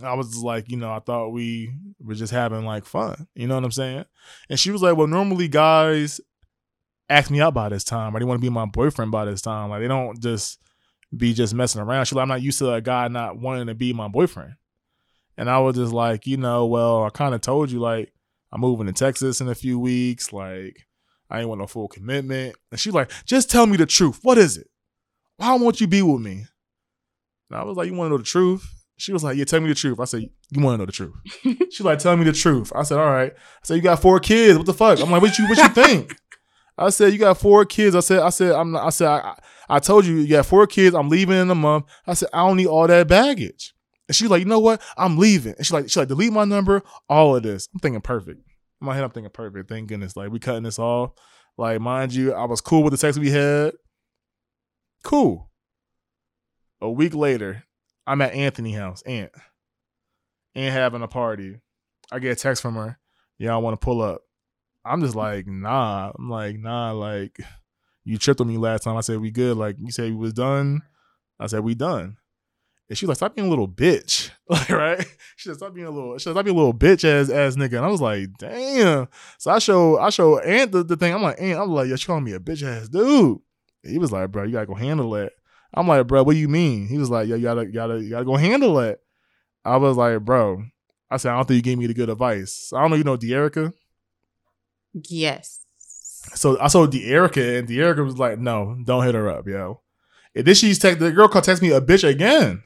I 0.01 0.13
was 0.13 0.37
like, 0.37 0.69
you 0.69 0.77
know, 0.77 0.91
I 0.91 0.99
thought 0.99 1.29
we 1.29 1.73
were 1.99 2.15
just 2.15 2.33
having 2.33 2.65
like 2.65 2.85
fun. 2.85 3.27
You 3.33 3.47
know 3.47 3.55
what 3.55 3.63
I'm 3.63 3.71
saying? 3.71 4.05
And 4.49 4.59
she 4.59 4.71
was 4.71 4.81
like, 4.81 4.97
well, 4.97 5.07
normally 5.07 5.47
guys 5.47 6.19
ask 7.07 7.29
me 7.29 7.39
out 7.39 7.53
by 7.53 7.69
this 7.69 7.83
time, 7.83 8.15
I 8.15 8.19
they 8.19 8.25
want 8.25 8.39
to 8.41 8.45
be 8.45 8.49
my 8.49 8.65
boyfriend 8.65 9.11
by 9.11 9.25
this 9.25 9.41
time. 9.41 9.69
Like 9.69 9.81
they 9.81 9.87
don't 9.87 10.19
just 10.21 10.59
be 11.15 11.33
just 11.33 11.53
messing 11.53 11.81
around. 11.81 12.05
She's 12.05 12.13
like, 12.13 12.23
I'm 12.23 12.29
not 12.29 12.41
used 12.41 12.59
to 12.59 12.73
a 12.73 12.81
guy 12.81 13.07
not 13.07 13.37
wanting 13.37 13.67
to 13.67 13.75
be 13.75 13.93
my 13.93 14.07
boyfriend. 14.07 14.55
And 15.37 15.49
I 15.49 15.59
was 15.59 15.75
just 15.75 15.93
like, 15.93 16.25
you 16.27 16.37
know, 16.37 16.65
well, 16.65 17.03
I 17.03 17.09
kind 17.09 17.35
of 17.35 17.41
told 17.41 17.71
you 17.71 17.79
like 17.79 18.13
I'm 18.51 18.61
moving 18.61 18.87
to 18.87 18.93
Texas 18.93 19.41
in 19.41 19.49
a 19.49 19.55
few 19.55 19.79
weeks. 19.79 20.31
Like 20.31 20.85
I 21.29 21.39
ain't 21.39 21.49
want 21.49 21.59
no 21.59 21.67
full 21.67 21.87
commitment. 21.87 22.55
And 22.71 22.79
she's 22.79 22.93
like, 22.93 23.11
just 23.25 23.49
tell 23.49 23.65
me 23.65 23.77
the 23.77 23.85
truth. 23.85 24.19
What 24.23 24.37
is 24.37 24.57
it? 24.57 24.67
Why 25.37 25.53
won't 25.55 25.81
you 25.81 25.87
be 25.87 26.01
with 26.01 26.21
me? 26.21 26.45
And 27.49 27.59
I 27.59 27.63
was 27.63 27.77
like, 27.77 27.87
you 27.87 27.93
want 27.93 28.07
to 28.07 28.11
know 28.11 28.17
the 28.17 28.23
truth? 28.23 28.65
She 28.97 29.11
was 29.11 29.23
like, 29.23 29.35
yeah, 29.35 29.43
tell 29.43 29.59
me 29.59 29.67
the 29.67 29.75
truth. 29.75 29.99
I 29.99 30.05
said, 30.05 30.21
you 30.21 30.61
want 30.61 30.75
to 30.75 30.77
know 30.77 30.85
the 30.85 30.91
truth? 30.93 31.15
She's 31.71 31.81
like, 31.81 31.99
tell 31.99 32.15
me 32.15 32.23
the 32.23 32.31
truth. 32.31 32.71
I 32.73 32.83
said, 32.83 32.97
all 32.97 33.11
right. 33.11 33.33
I 33.33 33.59
said, 33.63 33.75
you 33.75 33.81
got 33.81 34.01
four 34.01 34.19
kids. 34.21 34.57
What 34.57 34.65
the 34.65 34.73
fuck? 34.73 35.01
I'm 35.01 35.11
like, 35.11 35.21
what 35.21 35.37
you 35.37 35.47
what 35.49 35.57
you 35.57 35.69
think? 35.69 36.15
I 36.77 36.89
said, 36.89 37.11
you 37.11 37.19
got 37.19 37.37
four 37.37 37.65
kids. 37.65 37.95
I 37.95 37.99
said, 37.99 38.19
I 38.19 38.29
said, 38.29 38.53
I'm 38.53 38.71
not, 38.71 38.85
I 38.85 38.89
said, 38.89 39.07
I, 39.07 39.37
I 39.67 39.79
told 39.79 40.05
you 40.05 40.15
you 40.15 40.27
got 40.27 40.45
four 40.45 40.65
kids. 40.67 40.95
I'm 40.95 41.09
leaving 41.09 41.37
in 41.37 41.49
a 41.49 41.55
month. 41.55 41.85
I 42.07 42.13
said, 42.13 42.29
I 42.33 42.47
don't 42.47 42.57
need 42.57 42.67
all 42.67 42.87
that 42.87 43.07
baggage. 43.07 43.73
And 44.07 44.15
she's 44.15 44.29
like, 44.29 44.39
you 44.39 44.45
know 44.45 44.59
what? 44.59 44.81
I'm 44.97 45.17
leaving. 45.17 45.55
And 45.57 45.65
she's 45.65 45.73
like, 45.73 45.85
she's 45.85 45.97
like, 45.97 46.07
delete 46.07 46.31
my 46.31 46.45
number, 46.45 46.83
all 47.09 47.35
of 47.35 47.43
this. 47.43 47.67
I'm 47.73 47.79
thinking 47.79 48.01
perfect. 48.01 48.41
In 48.81 48.85
my 48.85 48.93
head, 48.93 49.03
I'm 49.03 49.09
thinking 49.09 49.31
perfect. 49.31 49.69
Thank 49.69 49.89
goodness. 49.89 50.15
Like, 50.15 50.31
we 50.31 50.39
cutting 50.39 50.63
this 50.63 50.79
off. 50.79 51.11
Like, 51.57 51.79
mind 51.81 52.13
you, 52.13 52.33
I 52.33 52.45
was 52.45 52.61
cool 52.61 52.83
with 52.83 52.91
the 52.91 52.97
text 52.97 53.19
we 53.19 53.31
had. 53.31 53.73
Cool. 55.03 55.49
A 56.81 56.89
week 56.89 57.15
later, 57.15 57.63
I'm 58.05 58.21
at 58.21 58.33
Anthony 58.33 58.73
house, 58.73 59.01
Ant. 59.03 59.31
Ant 60.53 60.73
having 60.73 61.01
a 61.01 61.07
party. 61.07 61.61
I 62.11 62.19
get 62.19 62.33
a 62.33 62.35
text 62.35 62.61
from 62.61 62.75
her. 62.75 62.99
Yeah, 63.39 63.55
I 63.55 63.57
want 63.57 63.79
to 63.79 63.83
pull 63.83 64.01
up. 64.01 64.21
I'm 64.83 65.01
just 65.01 65.15
like, 65.15 65.47
nah. 65.47 66.11
I'm 66.17 66.29
like, 66.29 66.59
nah, 66.59 66.91
like, 66.91 67.39
you 68.03 68.17
tripped 68.17 68.41
on 68.41 68.47
me 68.47 68.57
last 68.57 68.83
time. 68.83 68.97
I 68.97 69.01
said, 69.01 69.19
we 69.19 69.31
good. 69.31 69.57
Like, 69.57 69.77
you 69.79 69.91
said 69.91 70.11
we 70.11 70.17
was 70.17 70.33
done. 70.33 70.83
I 71.39 71.47
said, 71.47 71.61
we 71.61 71.73
done. 71.73 72.17
And 72.87 72.97
she 72.97 73.05
was 73.05 73.09
like, 73.09 73.17
stop 73.17 73.35
being 73.35 73.47
a 73.47 73.49
little 73.49 73.67
bitch. 73.67 74.31
Like, 74.47 74.69
right? 74.69 75.03
She 75.37 75.49
said, 75.49 75.57
stop 75.57 75.73
being 75.73 75.87
a 75.87 75.89
little, 75.89 76.19
she 76.19 76.25
said, 76.25 76.33
stop 76.33 76.45
being 76.45 76.55
a 76.55 76.59
little 76.59 76.73
bitch 76.73 77.03
ass 77.03 77.31
ass 77.31 77.55
nigga. 77.55 77.77
And 77.77 77.85
I 77.85 77.87
was 77.87 77.99
like, 77.99 78.29
damn. 78.37 79.07
So 79.39 79.49
I 79.49 79.57
show, 79.57 79.97
I 79.97 80.11
show 80.11 80.37
Ant 80.37 80.71
the, 80.71 80.83
the 80.83 80.95
thing. 80.95 81.15
I'm 81.15 81.23
like, 81.23 81.41
Ant, 81.41 81.59
I'm 81.59 81.71
like, 81.71 81.87
yo, 81.87 81.95
she 81.95 82.05
calling 82.05 82.23
me 82.23 82.33
a 82.33 82.39
bitch 82.39 82.61
ass 82.61 82.87
dude. 82.87 83.39
He 83.81 83.97
was 83.97 84.11
like, 84.11 84.31
bro, 84.31 84.43
you 84.43 84.51
gotta 84.51 84.67
go 84.67 84.75
handle 84.75 85.09
that. 85.11 85.31
I'm 85.73 85.87
like, 85.87 86.05
bro, 86.05 86.21
what 86.21 86.33
do 86.33 86.37
you 86.39 86.47
mean? 86.47 86.87
He 86.87 86.99
was 86.99 87.09
like, 87.09 87.27
yo, 87.27 87.35
you 87.37 87.43
gotta, 87.43 87.65
you 87.65 87.71
gotta, 87.71 88.03
you 88.03 88.09
gotta 88.11 88.25
go 88.25 88.35
handle 88.35 88.79
it. 88.79 89.01
I 89.65 89.77
was 89.77 89.97
like, 89.97 90.19
bro, 90.21 90.63
I 91.09 91.17
said, 91.17 91.31
I 91.31 91.37
don't 91.37 91.47
think 91.47 91.55
you 91.55 91.61
gave 91.63 91.79
me 91.79 91.87
the 91.87 91.95
good 91.95 92.09
advice. 92.09 92.71
I 92.71 92.81
don't 92.81 92.91
know, 92.91 92.97
you 92.97 93.03
know, 93.03 93.17
De'Erica. 93.17 93.73
yes. 94.93 95.61
So 96.35 96.59
I 96.59 96.67
saw 96.67 96.85
De'Erica, 96.85 97.59
and 97.59 97.67
De'Erica 97.67 98.05
was 98.05 98.19
like, 98.19 98.37
no, 98.37 98.77
don't 98.85 99.03
hit 99.03 99.15
her 99.15 99.29
up, 99.29 99.47
yo. 99.47 99.81
And 100.35 100.45
then 100.45 100.53
she's 100.55 100.77
text 100.79 100.99
the 100.99 101.11
girl 101.11 101.27
called 101.27 101.45
text 101.45 101.61
me 101.63 101.71
a 101.71 101.81
bitch 101.81 102.07
again. 102.07 102.61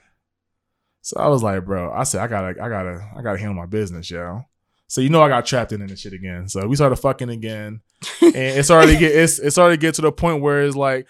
So 1.02 1.20
I 1.20 1.28
was 1.28 1.42
like, 1.42 1.66
bro, 1.66 1.92
I 1.92 2.04
said 2.04 2.22
I 2.22 2.28
gotta, 2.28 2.62
I 2.62 2.70
gotta, 2.70 3.10
I 3.18 3.22
gotta 3.22 3.38
handle 3.40 3.56
my 3.56 3.66
business, 3.66 4.10
yo. 4.12 4.44
So 4.88 5.02
you 5.02 5.10
know 5.10 5.22
I 5.22 5.30
got 5.30 5.46
trapped 5.46 5.72
in 5.72 5.86
this 5.86 6.00
shit 6.00 6.14
again. 6.14 6.50
So 6.50 6.68
we 6.68 6.76
started 6.76 6.96
fucking 6.96 7.30
again, 7.30 7.82
and 8.22 8.36
it's 8.36 8.72
already 8.72 8.98
get 8.98 9.12
it's 9.12 9.40
it 9.40 9.52
started 9.52 9.76
to 9.76 9.86
get 9.86 9.96
to 9.96 10.02
the 10.02 10.12
point 10.12 10.42
where 10.42 10.64
it's 10.64 10.76
like, 10.76 11.08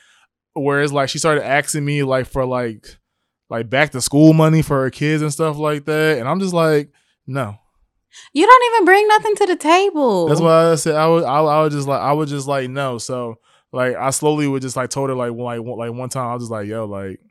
where 0.53 0.81
it's 0.81 0.91
like 0.91 1.09
she 1.09 1.17
started 1.17 1.45
asking 1.45 1.85
me 1.85 2.03
like 2.03 2.25
for 2.25 2.45
like, 2.45 2.97
like 3.49 3.69
back 3.69 3.91
to 3.91 4.01
school 4.01 4.33
money 4.33 4.61
for 4.61 4.81
her 4.83 4.89
kids 4.89 5.21
and 5.21 5.31
stuff 5.31 5.57
like 5.57 5.85
that, 5.85 6.19
and 6.19 6.27
I'm 6.27 6.39
just 6.39 6.53
like, 6.53 6.91
no. 7.25 7.55
You 8.33 8.45
don't 8.45 8.73
even 8.73 8.85
bring 8.85 9.07
nothing 9.07 9.35
to 9.35 9.45
the 9.45 9.55
table. 9.55 10.27
That's 10.27 10.41
why 10.41 10.71
I 10.71 10.75
said 10.75 10.95
I 10.95 11.07
would, 11.07 11.23
I, 11.23 11.39
I 11.39 11.61
would 11.63 11.71
just 11.71 11.87
like, 11.87 12.01
I 12.01 12.11
would 12.11 12.27
just 12.27 12.47
like 12.47 12.69
no. 12.69 12.97
So 12.97 13.39
like 13.71 13.95
I 13.95 14.09
slowly 14.09 14.47
would 14.47 14.61
just 14.61 14.75
like 14.75 14.89
told 14.89 15.09
her 15.09 15.15
like, 15.15 15.31
like, 15.31 15.61
like 15.61 15.93
one 15.93 16.09
time 16.09 16.27
I 16.27 16.33
was 16.33 16.43
just 16.43 16.51
like, 16.51 16.67
yo, 16.67 16.85
like 16.85 17.21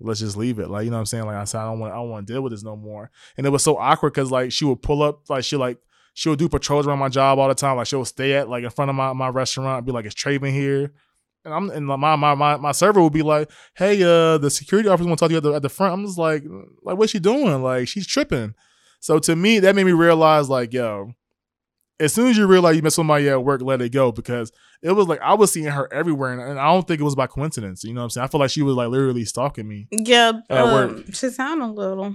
let's 0.00 0.20
just 0.20 0.36
leave 0.36 0.58
it. 0.58 0.68
Like, 0.68 0.84
you 0.84 0.90
know 0.90 0.96
what 0.96 1.00
I'm 1.00 1.06
saying? 1.06 1.26
Like 1.26 1.36
I 1.36 1.44
said, 1.44 1.60
I 1.60 1.64
don't 1.64 1.78
want 1.78 1.92
I 1.92 1.96
don't 1.96 2.10
want 2.10 2.26
to 2.26 2.32
deal 2.32 2.42
with 2.42 2.52
this 2.52 2.62
no 2.62 2.76
more. 2.76 3.10
And 3.36 3.46
it 3.46 3.50
was 3.50 3.62
so 3.62 3.76
awkward 3.76 4.12
because 4.14 4.30
like 4.30 4.52
she 4.52 4.64
would 4.64 4.82
pull 4.82 5.02
up, 5.02 5.28
like 5.28 5.44
she 5.44 5.56
like 5.56 5.78
she 6.14 6.28
would 6.28 6.38
do 6.38 6.48
patrols 6.48 6.86
around 6.86 6.98
my 6.98 7.08
job 7.08 7.38
all 7.38 7.48
the 7.48 7.54
time. 7.54 7.76
Like 7.76 7.86
she 7.86 7.96
would 7.96 8.06
stay 8.06 8.34
at 8.34 8.48
like 8.48 8.64
in 8.64 8.70
front 8.70 8.88
of 8.88 8.96
my, 8.96 9.12
my 9.12 9.28
restaurant, 9.28 9.86
be 9.86 9.92
like, 9.92 10.06
is 10.06 10.14
Traven 10.14 10.52
here? 10.52 10.92
And 11.44 11.54
I'm 11.54 11.70
and 11.70 11.86
my 11.86 11.96
my 11.96 12.34
my 12.34 12.56
my 12.56 12.72
server 12.72 13.02
would 13.02 13.12
be 13.12 13.22
like, 13.22 13.50
hey, 13.76 14.02
uh, 14.02 14.38
the 14.38 14.50
security 14.50 14.88
officer 14.88 15.08
want 15.08 15.18
to 15.18 15.22
talk 15.22 15.28
to 15.28 15.34
you 15.34 15.38
at 15.38 15.42
the, 15.42 15.52
at 15.54 15.62
the 15.62 15.68
front. 15.68 15.94
I'm 15.94 16.04
just 16.04 16.18
like, 16.18 16.44
like 16.82 16.96
what's 16.96 17.12
she 17.12 17.18
doing? 17.18 17.62
Like 17.62 17.88
she's 17.88 18.06
tripping. 18.06 18.54
So 19.00 19.18
to 19.20 19.36
me, 19.36 19.60
that 19.60 19.76
made 19.76 19.84
me 19.84 19.92
realize 19.92 20.50
like, 20.50 20.72
yo, 20.72 21.12
as 22.00 22.12
soon 22.12 22.28
as 22.28 22.36
you 22.36 22.46
realize 22.46 22.76
you 22.76 22.82
met 22.82 22.92
somebody 22.92 23.28
at 23.28 23.42
work, 23.44 23.60
let 23.62 23.82
it 23.82 23.90
go 23.90 24.12
because 24.12 24.52
it 24.82 24.92
was 24.92 25.06
like 25.08 25.20
I 25.20 25.34
was 25.34 25.52
seeing 25.52 25.66
her 25.66 25.92
everywhere, 25.92 26.32
and, 26.32 26.42
and 26.42 26.58
I 26.58 26.72
don't 26.72 26.86
think 26.86 27.00
it 27.00 27.04
was 27.04 27.16
by 27.16 27.26
coincidence. 27.26 27.84
You 27.84 27.94
know 27.94 28.00
what 28.00 28.04
I'm 28.04 28.10
saying? 28.10 28.24
I 28.24 28.28
feel 28.28 28.40
like 28.40 28.50
she 28.50 28.62
was 28.62 28.74
like 28.76 28.88
literally 28.88 29.24
stalking 29.24 29.66
me. 29.68 29.88
yeah, 29.90 30.32
At 30.48 30.64
work. 30.66 30.90
um, 30.90 31.12
she 31.12 31.30
sound 31.30 31.62
a 31.62 31.66
little. 31.66 32.04
I 32.06 32.08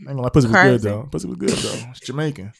ain't 0.00 0.06
gonna 0.08 0.22
lie, 0.22 0.28
pussy 0.30 0.48
was 0.48 0.56
good 0.56 0.80
though. 0.82 1.08
Pussy 1.10 1.28
was 1.28 1.36
good 1.36 1.50
though. 1.50 1.90
It's 1.90 2.00
Jamaican. 2.00 2.52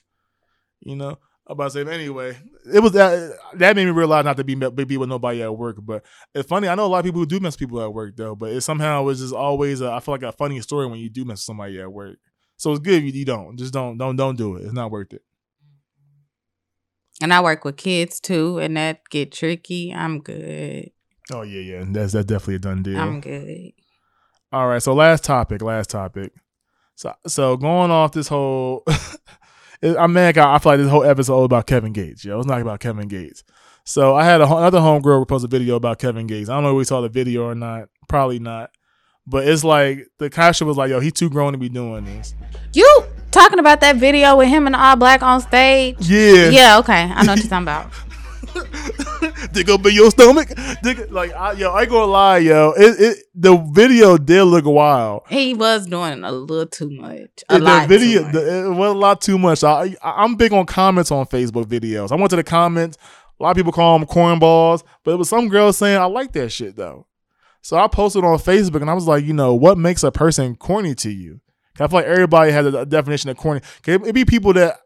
You 0.81 0.97
know. 0.97 1.19
I'm 1.45 1.55
about 1.55 1.65
to 1.65 1.71
say, 1.71 1.83
but 1.83 1.93
anyway, 1.93 2.39
it 2.73 2.79
was 2.79 2.93
that 2.93 3.33
that 3.55 3.75
made 3.75 3.85
me 3.85 3.91
realize 3.91 4.25
not 4.25 4.37
to 4.37 4.45
be 4.45 4.55
be 4.55 4.97
with 4.97 5.09
nobody 5.09 5.43
at 5.43 5.57
work. 5.57 5.77
But 5.81 6.05
it's 6.35 6.49
funny. 6.49 6.69
I 6.69 6.77
know 6.77 6.87
a 6.87 6.89
lot 6.89 7.01
of 7.01 7.05
people 7.05 7.21
who 7.21 7.27
do 7.27 7.41
mess 7.41 7.57
people 7.57 7.83
at 7.83 7.93
work 7.93 8.15
though. 8.17 8.37
But 8.37 8.51
it 8.53 8.61
somehow 8.61 9.03
was 9.03 9.19
just 9.19 9.35
always 9.35 9.81
a, 9.81 9.91
I 9.91 9.99
feel 9.99 10.15
like 10.15 10.23
a 10.23 10.31
funny 10.31 10.61
story 10.61 10.87
when 10.87 11.01
you 11.01 11.11
do 11.11 11.25
mess 11.25 11.43
somebody 11.43 11.81
at 11.81 11.93
work. 11.93 12.19
So 12.59 12.71
it's 12.71 12.79
good 12.81 12.95
if 12.95 13.03
you, 13.13 13.19
you 13.21 13.25
don't. 13.25 13.59
Just 13.59 13.73
don't 13.73 13.99
don't 13.99 14.15
don't 14.15 14.37
do 14.37 14.55
it. 14.55 14.63
It's 14.63 14.73
not 14.73 14.93
worth 14.93 15.13
it. 15.13 15.23
And 17.21 17.33
I 17.33 17.41
work 17.41 17.65
with 17.65 17.77
kids 17.77 18.21
too, 18.21 18.59
and 18.59 18.77
that 18.77 19.03
get 19.11 19.33
tricky. 19.33 19.93
I'm 19.93 20.21
good. 20.21 20.91
Oh 21.33 21.43
yeah, 21.43 21.61
yeah. 21.61 21.85
That's 21.87 22.13
that's 22.13 22.27
definitely 22.27 22.57
a 22.57 22.59
done 22.61 22.83
deal. 22.83 22.99
I'm 22.99 23.21
good. 23.21 23.73
All 24.53 24.69
right, 24.69 24.83
so 24.83 24.95
last 24.95 25.25
topic, 25.25 25.63
last 25.63 25.91
topic. 25.91 26.33
So 26.95 27.15
so 27.27 27.57
going 27.57 27.91
off 27.91 28.13
this 28.13 28.29
whole, 28.29 28.85
I'm 29.83 30.13
mad. 30.13 30.37
I 30.39 30.59
feel 30.59 30.73
like 30.73 30.79
this 30.79 30.91
whole 30.91 31.05
episode 31.05 31.21
is 31.21 31.31
all 31.31 31.45
about 31.45 31.67
Kevin 31.67 31.93
Gates. 31.93 32.25
Yo, 32.25 32.39
it's 32.39 32.47
not 32.47 32.61
about 32.61 32.81
Kevin 32.81 33.09
Gates. 33.09 33.45
So 33.85 34.15
I 34.15 34.25
had 34.25 34.41
a, 34.41 34.45
another 34.45 34.79
homegirl 34.79 35.27
post 35.27 35.45
a 35.45 35.49
video 35.49 35.77
about 35.77 35.99
Kevin 35.99 36.27
Gates. 36.27 36.49
I 36.49 36.55
don't 36.55 36.65
know 36.65 36.71
if 36.71 36.77
we 36.77 36.85
saw 36.85 37.01
the 37.01 37.09
video 37.09 37.45
or 37.45 37.55
not. 37.55 37.89
Probably 38.09 38.39
not. 38.39 38.71
But 39.27 39.47
it's 39.47 39.65
like 39.65 40.09
the 40.19 40.31
caption 40.31 40.67
was 40.67 40.77
like, 40.77 40.91
"Yo, 40.91 41.01
he's 41.01 41.13
too 41.13 41.31
grown 41.31 41.53
to 41.53 41.59
be 41.59 41.69
doing 41.69 42.05
this." 42.05 42.35
You 42.73 43.05
talking 43.33 43.59
about 43.59 43.81
that 43.81 43.97
video 43.97 44.37
with 44.37 44.49
him 44.49 44.67
and 44.67 44.77
all 44.77 44.97
black 44.97 45.23
on 45.23 45.41
stage? 45.41 45.97
Yeah. 46.01 46.51
Yeah, 46.51 46.79
okay. 46.79 47.11
I 47.13 47.25
know 47.25 47.33
what 47.33 47.39
you're 47.41 47.49
talking 47.49 47.65
about. 47.65 47.93
Dig 49.53 49.71
up 49.71 49.85
in 49.87 49.95
your 49.95 50.11
stomach. 50.11 50.51
Dig, 50.83 51.11
like, 51.11 51.33
I, 51.33 51.53
yo, 51.53 51.71
I 51.71 51.83
ain't 51.83 51.91
gonna 51.91 52.11
lie, 52.11 52.39
yo. 52.39 52.73
It, 52.77 53.01
it 53.01 53.19
the 53.35 53.57
video 53.57 54.19
did 54.19 54.45
look 54.45 54.65
wild. 54.67 55.23
He 55.29 55.55
was 55.55 55.87
doing 55.87 56.23
a 56.23 56.33
little 56.33 56.67
too 56.67 56.91
much. 56.91 57.43
A 57.49 57.59
the 57.59 57.65
lot 57.65 57.89
video 57.89 58.25
too 58.25 58.33
the, 58.33 58.67
it 58.67 58.71
was 58.71 58.91
a 58.91 58.99
lot 58.99 59.21
too 59.21 59.39
much. 59.39 59.65
I, 59.65 59.97
I 60.03 60.23
I'm 60.23 60.37
big 60.37 60.53
on 60.53 60.67
comments 60.67 61.11
on 61.11 61.27
Facebook 61.27 61.65
videos. 61.65 62.13
I 62.13 62.17
went 62.17 62.31
to 62.31 62.37
the 62.37 62.45
comments. 62.45 62.99
A 63.41 63.43
lot 63.43 63.51
of 63.51 63.57
people 63.57 63.73
call 63.73 63.99
them 63.99 64.07
cornballs, 64.07 64.83
but 65.03 65.13
it 65.13 65.17
was 65.17 65.29
some 65.29 65.49
girl 65.49 65.73
saying 65.73 65.99
I 65.99 66.05
like 66.05 66.33
that 66.33 66.51
shit 66.51 66.77
though. 66.77 67.07
So 67.63 67.77
I 67.77 67.87
posted 67.87 68.25
on 68.25 68.39
Facebook 68.39 68.81
and 68.81 68.91
I 68.91 68.95
was 68.95 69.07
like, 69.07 69.25
you 69.25 69.33
know, 69.33 69.55
what 69.55 69.79
makes 69.79 70.03
a 70.03 70.11
person 70.11 70.57
corny 70.57 70.95
to 70.97 71.11
you? 71.11 71.41
I 71.81 71.87
feel 71.89 72.01
like 72.01 72.07
everybody 72.07 72.53
has 72.53 72.67
a, 72.67 72.87
definition 72.87 73.31
of 73.31 73.37
corny. 73.37 73.61
It, 73.87 74.07
it 74.07 74.15
be 74.15 74.25
people 74.25 74.53
that 74.55 74.81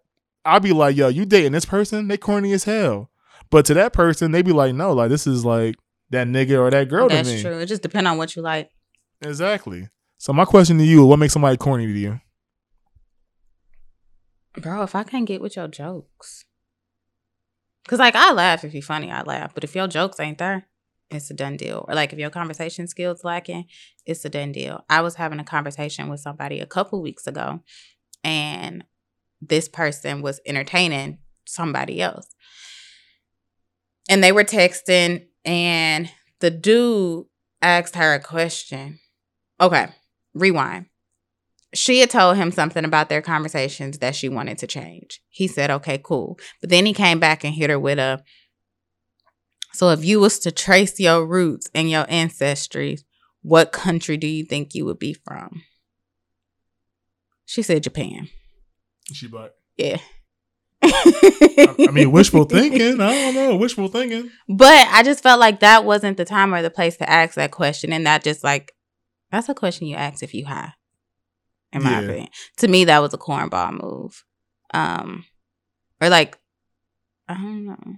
I'd 0.44 0.62
be 0.62 0.72
like, 0.72 0.96
yo, 0.96 1.08
you 1.08 1.24
dating 1.24 1.52
this 1.52 1.64
person? 1.64 2.08
They 2.08 2.16
corny 2.16 2.52
as 2.52 2.64
hell. 2.64 3.10
But 3.50 3.64
to 3.66 3.74
that 3.74 3.92
person, 3.92 4.32
they 4.32 4.42
be 4.42 4.52
like, 4.52 4.74
no, 4.74 4.92
like 4.92 5.10
this 5.10 5.26
is 5.26 5.44
like 5.44 5.76
that 6.10 6.26
nigga 6.26 6.58
or 6.58 6.70
that 6.70 6.88
girl 6.88 7.08
to 7.08 7.14
That's 7.14 7.40
true. 7.40 7.58
It 7.58 7.66
just 7.66 7.82
depends 7.82 8.08
on 8.08 8.18
what 8.18 8.36
you 8.36 8.42
like. 8.42 8.70
Exactly. 9.20 9.88
So 10.18 10.32
my 10.32 10.44
question 10.44 10.78
to 10.78 10.84
you, 10.84 11.04
what 11.04 11.18
makes 11.18 11.32
somebody 11.32 11.56
corny 11.56 11.86
to 11.86 11.92
you? 11.92 12.20
Bro, 14.58 14.82
if 14.84 14.94
I 14.94 15.02
can't 15.02 15.26
get 15.26 15.40
with 15.40 15.56
your 15.56 15.68
jokes. 15.68 16.44
Cause 17.88 17.98
like 17.98 18.16
I 18.16 18.32
laugh 18.32 18.64
if 18.64 18.74
you're 18.74 18.82
funny, 18.82 19.10
I 19.12 19.22
laugh. 19.22 19.54
But 19.54 19.62
if 19.62 19.74
your 19.74 19.86
jokes 19.86 20.18
ain't 20.18 20.38
there, 20.38 20.66
it's 21.10 21.30
a 21.30 21.34
done 21.34 21.56
deal. 21.56 21.84
Or 21.88 21.94
like 21.94 22.12
if 22.12 22.18
your 22.18 22.30
conversation 22.30 22.86
skills 22.86 23.24
lacking, 23.24 23.66
it's 24.04 24.24
a 24.24 24.28
done 24.28 24.52
deal. 24.52 24.84
I 24.88 25.00
was 25.00 25.16
having 25.16 25.38
a 25.38 25.44
conversation 25.44 26.08
with 26.08 26.20
somebody 26.20 26.60
a 26.60 26.66
couple 26.66 27.02
weeks 27.02 27.26
ago, 27.26 27.60
and 28.24 28.84
this 29.40 29.68
person 29.68 30.22
was 30.22 30.40
entertaining 30.46 31.18
somebody 31.44 32.00
else. 32.00 32.28
And 34.08 34.22
they 34.22 34.32
were 34.32 34.44
texting, 34.44 35.26
and 35.44 36.10
the 36.40 36.50
dude 36.50 37.26
asked 37.62 37.96
her 37.96 38.14
a 38.14 38.20
question. 38.20 38.98
Okay, 39.60 39.86
rewind 40.34 40.86
she 41.76 42.00
had 42.00 42.10
told 42.10 42.36
him 42.36 42.50
something 42.50 42.84
about 42.84 43.08
their 43.08 43.22
conversations 43.22 43.98
that 43.98 44.14
she 44.14 44.28
wanted 44.28 44.58
to 44.58 44.66
change. 44.66 45.20
He 45.28 45.46
said, 45.46 45.70
okay, 45.70 45.98
cool. 46.02 46.38
But 46.60 46.70
then 46.70 46.86
he 46.86 46.92
came 46.92 47.20
back 47.20 47.44
and 47.44 47.54
hit 47.54 47.70
her 47.70 47.78
with 47.78 47.98
a, 47.98 48.22
so 49.76 49.90
if 49.90 50.04
you 50.04 50.20
was 50.20 50.38
to 50.40 50.50
trace 50.50 50.98
your 50.98 51.26
roots 51.26 51.70
and 51.74 51.90
your 51.90 52.06
ancestry, 52.08 52.98
what 53.42 53.72
country 53.72 54.16
do 54.16 54.26
you 54.26 54.44
think 54.44 54.74
you 54.74 54.84
would 54.86 54.98
be 54.98 55.12
from? 55.12 55.62
She 57.44 57.62
said 57.62 57.82
Japan. 57.82 58.28
She 59.12 59.28
like, 59.28 59.52
Yeah. 59.76 59.98
I 60.82 61.90
mean, 61.92 62.10
wishful 62.12 62.44
thinking. 62.44 63.00
I 63.00 63.10
don't 63.14 63.34
know, 63.34 63.56
wishful 63.56 63.88
thinking. 63.88 64.30
But 64.48 64.88
I 64.88 65.02
just 65.02 65.22
felt 65.22 65.40
like 65.40 65.60
that 65.60 65.84
wasn't 65.84 66.16
the 66.16 66.24
time 66.24 66.54
or 66.54 66.62
the 66.62 66.70
place 66.70 66.96
to 66.98 67.08
ask 67.08 67.34
that 67.34 67.50
question. 67.50 67.92
And 67.92 68.06
that 68.06 68.24
just 68.24 68.42
like, 68.44 68.72
that's 69.30 69.48
a 69.48 69.54
question 69.54 69.86
you 69.86 69.96
ask 69.96 70.22
if 70.22 70.34
you 70.34 70.46
high, 70.46 70.72
in 71.72 71.82
my 71.82 71.90
Yeah. 71.92 72.00
opinion. 72.00 72.28
To 72.58 72.68
me, 72.68 72.84
that 72.84 73.00
was 73.00 73.14
a 73.14 73.18
cornball 73.18 73.80
move. 73.82 74.24
Um, 74.74 75.24
or 76.00 76.08
like, 76.08 76.38
I 77.28 77.34
don't 77.34 77.66
know. 77.66 77.96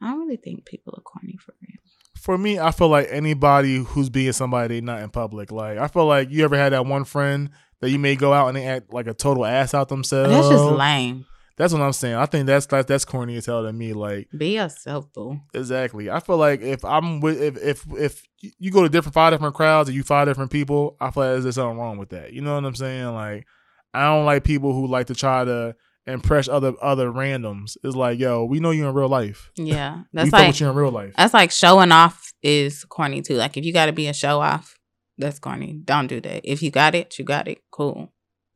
I 0.00 0.10
don't 0.10 0.20
really 0.20 0.36
think 0.36 0.64
people 0.64 0.94
are 0.96 1.02
corny 1.02 1.36
for 1.38 1.54
real. 1.62 1.78
For 2.16 2.36
me, 2.36 2.58
I 2.58 2.70
feel 2.70 2.88
like 2.88 3.08
anybody 3.10 3.76
who's 3.78 4.10
being 4.10 4.32
somebody 4.32 4.80
not 4.80 5.00
in 5.02 5.10
public. 5.10 5.52
Like, 5.52 5.78
I 5.78 5.88
feel 5.88 6.06
like 6.06 6.30
you 6.30 6.44
ever 6.44 6.56
had 6.56 6.72
that 6.72 6.86
one 6.86 7.04
friend 7.04 7.50
that 7.80 7.90
you 7.90 7.98
may 7.98 8.16
go 8.16 8.32
out 8.32 8.48
and 8.48 8.56
they 8.56 8.66
act 8.66 8.92
like 8.92 9.06
a 9.06 9.14
total 9.14 9.44
ass 9.44 9.74
out 9.74 9.88
themselves. 9.88 10.30
That's 10.30 10.48
just 10.48 10.64
lame. 10.64 11.26
That's 11.56 11.72
what 11.72 11.80
I'm 11.80 11.92
saying. 11.94 12.16
I 12.16 12.26
think 12.26 12.46
that's 12.46 12.66
that's, 12.66 12.86
that's 12.86 13.04
corny 13.06 13.36
as 13.36 13.46
hell 13.46 13.62
to 13.62 13.72
me. 13.72 13.94
Like, 13.94 14.28
Be 14.36 14.56
yourself, 14.56 15.06
though. 15.14 15.40
exactly. 15.54 16.10
I 16.10 16.20
feel 16.20 16.36
like 16.36 16.60
if 16.60 16.84
I'm 16.84 17.20
with 17.20 17.40
if 17.40 17.56
if 17.62 17.84
if 17.96 18.22
you 18.58 18.70
go 18.70 18.82
to 18.82 18.88
different 18.90 19.14
five 19.14 19.32
different 19.32 19.54
crowds 19.54 19.88
and 19.88 19.96
you 19.96 20.02
five 20.02 20.26
different 20.26 20.50
people, 20.50 20.96
I 21.00 21.10
feel 21.10 21.34
like 21.34 21.42
there's 21.42 21.54
something 21.54 21.78
wrong 21.78 21.96
with 21.96 22.10
that. 22.10 22.34
You 22.34 22.42
know 22.42 22.54
what 22.54 22.64
I'm 22.64 22.74
saying? 22.74 23.06
Like, 23.14 23.46
I 23.94 24.04
don't 24.04 24.26
like 24.26 24.44
people 24.44 24.74
who 24.74 24.86
like 24.86 25.06
to 25.06 25.14
try 25.14 25.44
to 25.46 25.74
impress 26.06 26.48
other 26.48 26.74
other 26.80 27.10
randoms. 27.10 27.76
It's 27.82 27.96
like, 27.96 28.18
yo, 28.18 28.44
we 28.44 28.60
know 28.60 28.70
you 28.70 28.86
in 28.86 28.94
real 28.94 29.08
life. 29.08 29.50
Yeah. 29.56 30.02
That's 30.12 30.32
like, 30.32 30.58
you 30.60 30.68
in 30.68 30.74
real 30.76 30.90
life. 30.90 31.14
that's 31.16 31.34
like 31.34 31.50
showing 31.50 31.92
off 31.92 32.32
is 32.42 32.84
corny 32.84 33.22
too. 33.22 33.34
Like 33.36 33.56
if 33.56 33.64
you 33.64 33.72
got 33.72 33.86
to 33.86 33.92
be 33.92 34.06
a 34.08 34.12
show 34.14 34.40
off, 34.40 34.78
that's 35.18 35.38
corny. 35.38 35.80
Don't 35.84 36.06
do 36.06 36.20
that. 36.20 36.42
If 36.50 36.62
you 36.62 36.70
got 36.70 36.94
it, 36.94 37.18
you 37.18 37.24
got 37.24 37.48
it. 37.48 37.58
Cool. 37.70 38.12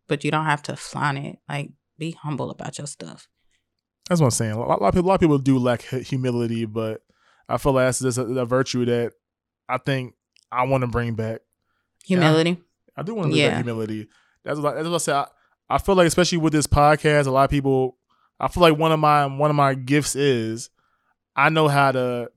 But 0.08 0.24
you 0.24 0.30
don't 0.30 0.44
have 0.44 0.62
to 0.64 0.76
flaunt 0.76 1.18
it. 1.18 1.38
Like 1.48 1.70
be 1.98 2.12
humble 2.12 2.50
about 2.50 2.78
your 2.78 2.86
stuff. 2.86 3.28
That's 4.08 4.20
what 4.20 4.26
I'm 4.28 4.30
saying. 4.32 4.52
A 4.52 4.58
lot, 4.58 4.80
of 4.82 4.92
people, 4.94 5.06
a 5.06 5.08
lot 5.08 5.14
of 5.14 5.20
people 5.20 5.38
do 5.38 5.58
lack 5.58 5.82
humility, 5.82 6.64
but 6.66 7.00
I 7.48 7.56
feel 7.58 7.72
like 7.72 7.86
that's 7.86 8.00
just 8.00 8.18
a, 8.18 8.22
a 8.22 8.44
virtue 8.44 8.84
that 8.86 9.12
I 9.68 9.78
think 9.78 10.14
I 10.50 10.64
want 10.66 10.82
to 10.82 10.88
bring 10.88 11.14
back. 11.14 11.40
Humility. 12.06 12.58
I 12.96 13.02
do 13.02 13.14
want 13.14 13.26
to 13.26 13.30
bring 13.30 13.40
Yeah. 13.40 13.50
back 13.50 13.64
humility. 13.64 14.08
That's 14.44 14.58
what, 14.58 14.72
I- 14.72 14.76
that's 14.76 14.88
what 14.88 14.94
I 14.94 14.98
say. 14.98 15.12
I, 15.12 15.26
I 15.70 15.78
feel 15.78 15.94
like, 15.94 16.06
especially 16.08 16.38
with 16.38 16.52
this 16.52 16.66
podcast, 16.66 17.26
a 17.26 17.30
lot 17.30 17.44
of 17.44 17.50
people. 17.50 17.96
I 18.40 18.48
feel 18.48 18.62
like 18.62 18.76
one 18.76 18.90
of 18.92 18.98
my 18.98 19.26
one 19.26 19.50
of 19.50 19.56
my 19.56 19.74
gifts 19.74 20.16
is 20.16 20.68
I 21.36 21.48
know 21.50 21.68
how 21.68 21.92
to 21.92 22.30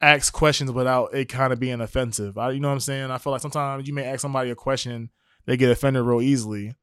ask 0.00 0.32
questions 0.32 0.72
without 0.72 1.14
it 1.14 1.26
kind 1.28 1.52
of 1.52 1.60
being 1.60 1.80
offensive. 1.80 2.36
I, 2.36 2.50
you 2.50 2.60
know 2.60 2.68
what 2.68 2.74
I'm 2.74 2.80
saying? 2.80 3.10
I 3.10 3.18
feel 3.18 3.32
like 3.32 3.42
sometimes 3.42 3.86
you 3.86 3.94
may 3.94 4.04
ask 4.04 4.20
somebody 4.20 4.50
a 4.50 4.54
question, 4.54 5.10
they 5.46 5.56
get 5.56 5.70
offended 5.70 6.02
real 6.04 6.20
easily. 6.22 6.74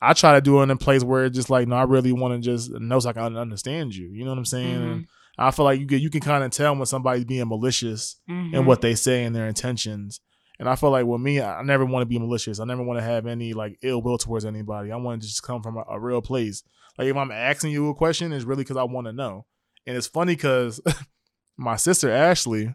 I 0.00 0.12
try 0.12 0.34
to 0.34 0.40
do 0.40 0.60
it 0.60 0.64
in 0.64 0.70
a 0.70 0.76
place 0.76 1.02
where 1.04 1.24
it's 1.26 1.36
just 1.36 1.48
like, 1.48 1.68
no, 1.68 1.76
I 1.76 1.84
really 1.84 2.12
want 2.12 2.34
to 2.34 2.40
just 2.44 2.70
know 2.72 2.98
so 2.98 3.08
I 3.10 3.12
can 3.12 3.36
understand 3.36 3.94
you. 3.94 4.08
You 4.08 4.24
know 4.24 4.30
what 4.30 4.38
I'm 4.38 4.44
saying? 4.44 4.80
Mhm. 4.80 5.06
I 5.38 5.50
feel 5.50 5.64
like 5.66 5.78
you 5.80 5.86
can 5.86 5.98
you 6.00 6.10
can 6.10 6.20
kind 6.22 6.42
of 6.42 6.50
tell 6.50 6.74
when 6.74 6.86
somebody's 6.86 7.24
being 7.26 7.46
malicious 7.48 8.16
and 8.54 8.66
what 8.66 8.80
they 8.80 8.94
say 8.94 9.24
and 9.24 9.36
their 9.36 9.46
intentions. 9.46 10.20
And 10.58 10.68
I 10.68 10.76
feel 10.76 10.90
like 10.90 11.04
with 11.04 11.20
me, 11.20 11.40
I 11.40 11.62
never 11.62 11.84
want 11.84 12.02
to 12.02 12.06
be 12.06 12.18
malicious. 12.18 12.60
I 12.60 12.64
never 12.64 12.82
want 12.82 12.98
to 12.98 13.04
have 13.04 13.26
any 13.26 13.52
like 13.52 13.78
ill 13.82 14.00
will 14.00 14.18
towards 14.18 14.44
anybody. 14.44 14.90
I 14.90 14.96
want 14.96 15.20
to 15.22 15.28
just 15.28 15.42
come 15.42 15.62
from 15.62 15.76
a, 15.76 15.84
a 15.88 16.00
real 16.00 16.22
place. 16.22 16.62
Like 16.96 17.08
if 17.08 17.16
I'm 17.16 17.30
asking 17.30 17.72
you 17.72 17.90
a 17.90 17.94
question, 17.94 18.32
it's 18.32 18.44
really 18.44 18.64
because 18.64 18.76
I 18.76 18.84
want 18.84 19.06
to 19.06 19.12
know. 19.12 19.44
And 19.86 19.96
it's 19.96 20.06
funny 20.06 20.34
because 20.34 20.80
my 21.56 21.76
sister 21.76 22.10
Ashley, 22.10 22.74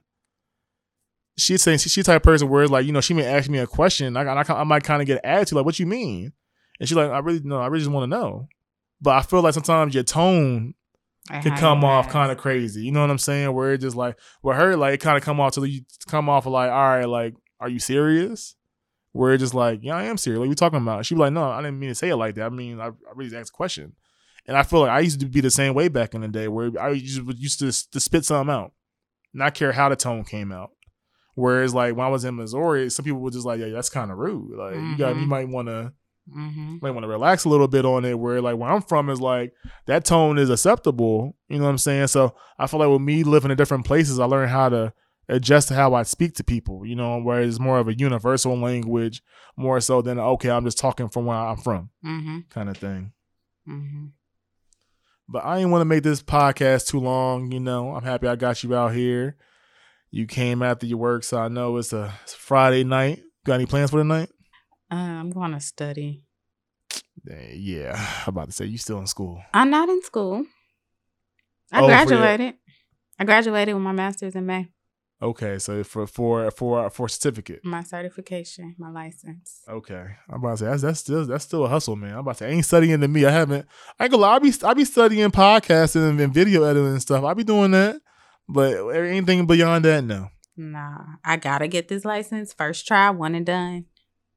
she's 1.38 1.64
saying 1.64 1.80
she, 1.80 2.04
type 2.04 2.18
of 2.18 2.24
person 2.24 2.50
where 2.50 2.68
like 2.68 2.86
you 2.86 2.92
know 2.92 3.02
she 3.02 3.14
may 3.14 3.26
ask 3.26 3.50
me 3.50 3.58
a 3.58 3.68
question, 3.68 4.16
I, 4.16 4.24
I, 4.24 4.44
I 4.48 4.64
might 4.64 4.84
kind 4.84 5.02
of 5.02 5.08
get 5.08 5.22
attitude 5.24 5.56
like, 5.56 5.66
"What 5.66 5.80
you 5.80 5.88
mean?" 5.88 6.34
And 6.80 6.88
she's 6.88 6.96
like, 6.96 7.10
"I 7.10 7.20
really 7.20 7.42
no, 7.44 7.58
I 7.60 7.68
really 7.68 7.84
just 7.84 7.92
want 7.92 8.04
to 8.04 8.18
know." 8.18 8.48
But 9.02 9.16
I 9.16 9.22
feel 9.24 9.42
like 9.42 9.56
sometimes 9.56 9.96
your 9.96 10.04
tone 10.04 10.76
can 11.30 11.58
come 11.58 11.84
off 11.84 12.10
kind 12.10 12.32
of 12.32 12.38
crazy. 12.38 12.84
You 12.84 12.92
know 12.92 13.02
what 13.02 13.10
I'm 13.10 13.18
saying? 13.18 13.54
Where 13.54 13.74
it 13.74 13.80
just 13.80 13.96
like 13.96 14.18
with 14.44 14.58
her, 14.58 14.76
like 14.76 14.96
it 14.96 15.02
kind 15.02 15.18
of 15.18 15.24
come 15.24 15.40
off 15.40 15.54
to 15.54 15.66
you 15.66 15.82
come 16.08 16.30
off 16.30 16.46
like, 16.46 16.70
all 16.70 16.90
right, 16.90 17.06
like, 17.06 17.34
are 17.62 17.70
you 17.70 17.80
serious? 17.80 18.55
Where 19.14 19.34
it's 19.34 19.41
just 19.41 19.53
like, 19.53 19.80
yeah, 19.84 19.95
I 19.95 20.03
am 20.03 20.18
serious. 20.18 20.39
Like 20.39 20.49
we 20.49 20.55
talking 20.55 20.82
about. 20.82 21.05
She 21.05 21.16
be 21.16 21.22
like, 21.22 21.34
no, 21.34 21.43
I 21.43 21.62
didn't 21.62 21.80
mean 21.80 21.89
to 21.89 21.95
say 21.95 22.09
it 22.09 22.16
like 22.16 22.36
that. 22.36 22.45
I 22.45 22.49
mean, 22.49 22.80
I, 22.80 22.88
I 22.88 22.91
really 23.14 23.36
asked 23.36 23.51
a 23.51 23.53
question. 23.53 23.93
And 24.47 24.57
I 24.57 24.64
feel 24.64 24.82
like 24.82 24.89
I 24.89 25.01
used 25.01 25.20
to 25.20 25.26
be 25.26 25.41
the 25.41 25.51
same 25.51 25.74
way 25.74 25.88
back 25.88 26.14
in 26.14 26.22
the 26.22 26.28
day 26.28 26.47
where 26.47 26.72
I 26.80 26.89
used, 26.89 27.22
used 27.38 27.59
to, 27.59 27.91
to 27.91 27.99
spit 27.99 28.26
something 28.26 28.53
out, 28.53 28.74
not 29.34 29.53
care 29.53 29.72
how 29.72 29.89
the 29.89 29.95
tone 29.95 30.24
came 30.24 30.51
out. 30.51 30.72
Whereas 31.36 31.74
like 31.74 31.95
when 31.95 32.05
I 32.05 32.09
was 32.09 32.26
in 32.26 32.36
Missouri, 32.36 32.89
some 32.89 33.05
people 33.05 33.20
were 33.20 33.32
just 33.32 33.45
like, 33.45 33.59
yeah, 33.59 33.70
that's 33.70 33.89
kind 33.89 34.12
of 34.12 34.18
rude. 34.18 34.57
Like 34.57 34.76
mm-hmm. 34.76 34.91
you 34.91 34.97
got, 34.97 35.09
you 35.09 35.22
mm-hmm. 35.22 35.30
might 35.30 35.47
want 35.47 35.68
to 35.68 35.93
Mm-hmm. 36.30 36.78
Might 36.82 36.91
want 36.91 37.03
to 37.03 37.09
relax 37.09 37.45
a 37.45 37.49
little 37.49 37.68
bit 37.68 37.84
on 37.84 38.05
it. 38.05 38.18
Where 38.18 38.41
like 38.41 38.55
where 38.55 38.70
I'm 38.70 38.82
from 38.82 39.09
is 39.09 39.20
like 39.20 39.53
that 39.88 40.05
tone 40.05 40.38
is 40.38 40.49
acceptable. 40.49 41.36
You 41.49 41.57
know 41.57 41.66
what 41.66 41.72
I'm 41.72 41.78
saying? 41.78 42.07
So 42.07 42.36
I 42.57 42.68
feel 42.68 42.80
like 42.80 42.89
with 42.89 43.01
me 43.01 43.24
living 43.24 43.51
in 43.51 43.57
different 43.57 43.86
places, 43.86 44.20
I 44.20 44.26
learned 44.26 44.51
how 44.51 44.70
to 44.70 44.93
adjust 45.28 45.70
to 45.70 45.74
how 45.74 45.94
I 45.94 46.04
speak 46.04 46.36
to 46.36 46.44
people. 46.44 46.86
You 46.86 46.96
know, 46.96 47.22
where 47.22 47.42
it's 47.42 47.60
more 47.60 47.80
of 47.80 47.88
a 47.88 47.98
universal 47.98 48.58
language, 48.58 49.22
more 49.58 49.80
so 49.80 50.02
than 50.02 50.20
okay, 50.20 50.50
I'm 50.50 50.66
just 50.66 50.78
talking 50.78 51.10
from 51.10 51.26
where 51.26 51.38
I'm 51.38 51.58
from, 51.58 51.90
mm-hmm. 52.06 52.40
kind 52.50 52.70
of 52.70 52.78
thing. 52.78 53.14
Mm-hmm. 53.68 54.08
But 55.28 55.46
I 55.46 55.58
didn't 55.58 55.72
want 55.72 55.82
to 55.82 55.86
make 55.86 56.04
this 56.04 56.22
podcast 56.22 56.88
too 56.88 57.00
long. 57.00 57.52
You 57.52 57.60
know, 57.60 57.96
I'm 57.96 58.04
happy 58.04 58.28
I 58.28 58.36
got 58.36 58.64
you 58.64 58.76
out 58.76 58.94
here. 58.94 59.38
You 60.10 60.28
came 60.28 60.62
after 60.62 60.86
your 60.86 60.98
work, 60.98 61.24
so 61.24 61.38
I 61.38 61.48
know 61.48 61.78
it's 61.78 61.94
a, 61.94 62.14
it's 62.24 62.34
a 62.34 62.38
Friday 62.38 62.84
night. 62.84 63.22
Got 63.46 63.56
any 63.56 63.66
plans 63.66 63.92
for 63.92 63.98
tonight? 63.98 64.30
Uh, 64.92 64.96
I'm 64.96 65.32
going 65.32 65.54
to 65.54 65.62
study. 65.62 66.26
Yeah, 67.26 67.96
I'm 68.28 68.30
about 68.30 68.48
to 68.48 68.52
say 68.52 68.66
you 68.66 68.78
still 68.78 69.00
in 69.00 69.08
school. 69.08 69.42
I'm 69.54 69.70
not 69.70 69.88
in 69.88 70.02
school. 70.04 70.46
I 71.72 71.82
oh, 71.82 71.88
graduated. 71.88 72.56
I 73.18 73.24
graduated 73.24 73.74
with 73.74 73.84
my 73.84 73.94
master's 73.94 74.36
in 74.36 74.46
May. 74.46 74.70
Okay, 75.22 75.60
so 75.60 75.84
for 75.84 76.08
for 76.08 76.50
for 76.50 76.90
for 76.90 77.08
certificate, 77.08 77.64
my 77.64 77.84
certification, 77.84 78.76
my 78.80 78.90
license. 78.90 79.62
Okay, 79.70 80.16
I'm 80.28 80.44
about 80.44 80.52
to 80.52 80.58
say 80.58 80.66
that's 80.66 80.82
that's 80.82 81.00
still 81.00 81.26
that's 81.28 81.44
still 81.46 81.66
a 81.66 81.70
hustle, 81.70 81.96
man. 81.96 82.14
I'm 82.14 82.20
about 82.20 82.38
to 82.38 82.46
say 82.46 82.52
ain't 82.52 82.66
studying 82.66 83.00
to 83.00 83.08
me. 83.08 83.26
I 83.26 83.32
haven't. 83.32 83.68
I 84.00 84.06
ain't 84.06 84.12
gonna 84.12 84.24
lie. 84.24 84.36
I 84.36 84.40
be 84.40 84.52
I 84.64 84.74
be 84.74 84.84
studying 84.84 85.30
podcasting 85.30 86.10
and, 86.10 86.20
and 86.20 86.34
video 86.34 86.64
editing 86.64 86.88
and 86.88 87.02
stuff. 87.02 87.24
I 87.24 87.36
be 87.36 87.44
doing 87.44 87.70
that, 87.72 88.02
but 88.50 88.90
anything 88.96 89.46
beyond 89.46 89.86
that, 89.86 90.04
no. 90.04 90.30
Nah, 90.58 91.04
I 91.24 91.38
gotta 91.38 91.68
get 91.68 91.88
this 91.88 92.04
license 92.04 92.52
first 92.52 92.88
try, 92.88 93.12
one 93.12 93.36
and 93.36 93.46
done. 93.46 93.86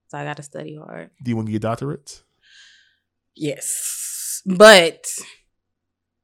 So 0.08 0.18
I 0.18 0.24
got 0.24 0.36
to 0.36 0.42
study 0.42 0.76
hard. 0.76 1.10
Do 1.22 1.30
you 1.30 1.36
want 1.36 1.48
to 1.48 1.52
get 1.52 1.62
doctorates? 1.62 2.24
Yes. 3.34 4.42
But 4.44 5.06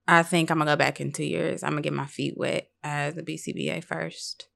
I 0.06 0.22
think 0.22 0.50
I'm 0.50 0.58
to 0.58 0.64
go 0.66 0.76
back 0.76 1.00
in 1.00 1.12
two 1.12 1.24
years. 1.24 1.62
I'm 1.62 1.76
to 1.76 1.82
get 1.82 1.94
my 1.94 2.06
feet 2.06 2.34
wet 2.36 2.68
as 2.84 3.16
a 3.16 3.22
BCBA 3.22 3.82
first 3.82 4.49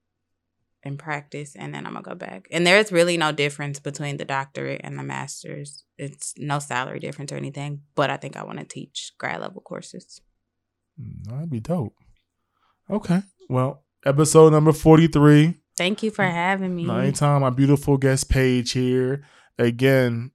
and 0.84 0.98
practice, 0.98 1.56
and 1.56 1.74
then 1.74 1.86
I'm 1.86 1.94
to 1.94 2.02
go 2.02 2.14
back. 2.14 2.46
And 2.50 2.66
there's 2.66 2.92
really 2.92 3.16
no 3.16 3.32
difference 3.32 3.80
between 3.80 4.16
the 4.16 4.24
doctorate 4.24 4.80
and 4.84 4.98
the 4.98 5.02
master's. 5.02 5.84
It's 5.98 6.34
no 6.36 6.58
salary 6.58 7.00
difference 7.00 7.32
or 7.32 7.36
anything, 7.36 7.82
but 7.94 8.10
I 8.10 8.16
think 8.16 8.36
I 8.36 8.44
want 8.44 8.58
to 8.58 8.64
teach 8.64 9.12
grad 9.18 9.40
level 9.40 9.62
courses. 9.62 10.20
Mm, 11.00 11.24
that'd 11.24 11.50
be 11.50 11.60
dope. 11.60 11.96
Okay. 12.90 13.22
Well, 13.48 13.84
episode 14.04 14.52
number 14.52 14.72
43 14.72 15.54
Thank 15.76 16.02
you 16.02 16.10
for 16.10 16.24
having 16.24 16.76
me. 16.76 16.88
anytime, 16.88 17.42
my 17.42 17.50
beautiful 17.50 17.96
guest 17.96 18.28
page 18.28 18.72
here. 18.72 19.24
Again, 19.58 20.30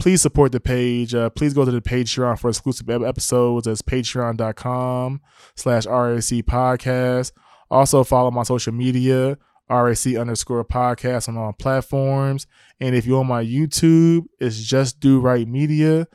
please 0.00 0.20
support 0.20 0.50
the 0.50 0.60
page. 0.60 1.14
Uh, 1.14 1.30
please 1.30 1.54
go 1.54 1.64
to 1.64 1.70
the 1.70 1.80
Patreon 1.80 2.38
for 2.38 2.48
exclusive 2.48 2.88
episodes. 2.90 3.66
That's 3.66 3.82
patreon.com 3.82 5.20
slash 5.54 5.86
RAC 5.86 6.44
podcast. 6.44 7.32
Also 7.70 8.02
follow 8.04 8.30
my 8.30 8.42
social 8.42 8.72
media, 8.72 9.38
RAC 9.70 10.06
underscore 10.16 10.64
podcast 10.64 11.28
on 11.28 11.36
all 11.36 11.52
platforms. 11.52 12.46
And 12.80 12.94
if 12.94 13.06
you're 13.06 13.20
on 13.20 13.26
my 13.26 13.44
YouTube, 13.44 14.24
it's 14.38 14.62
just 14.62 15.00
do 15.00 15.20
right 15.20 15.46
media. 15.46 16.06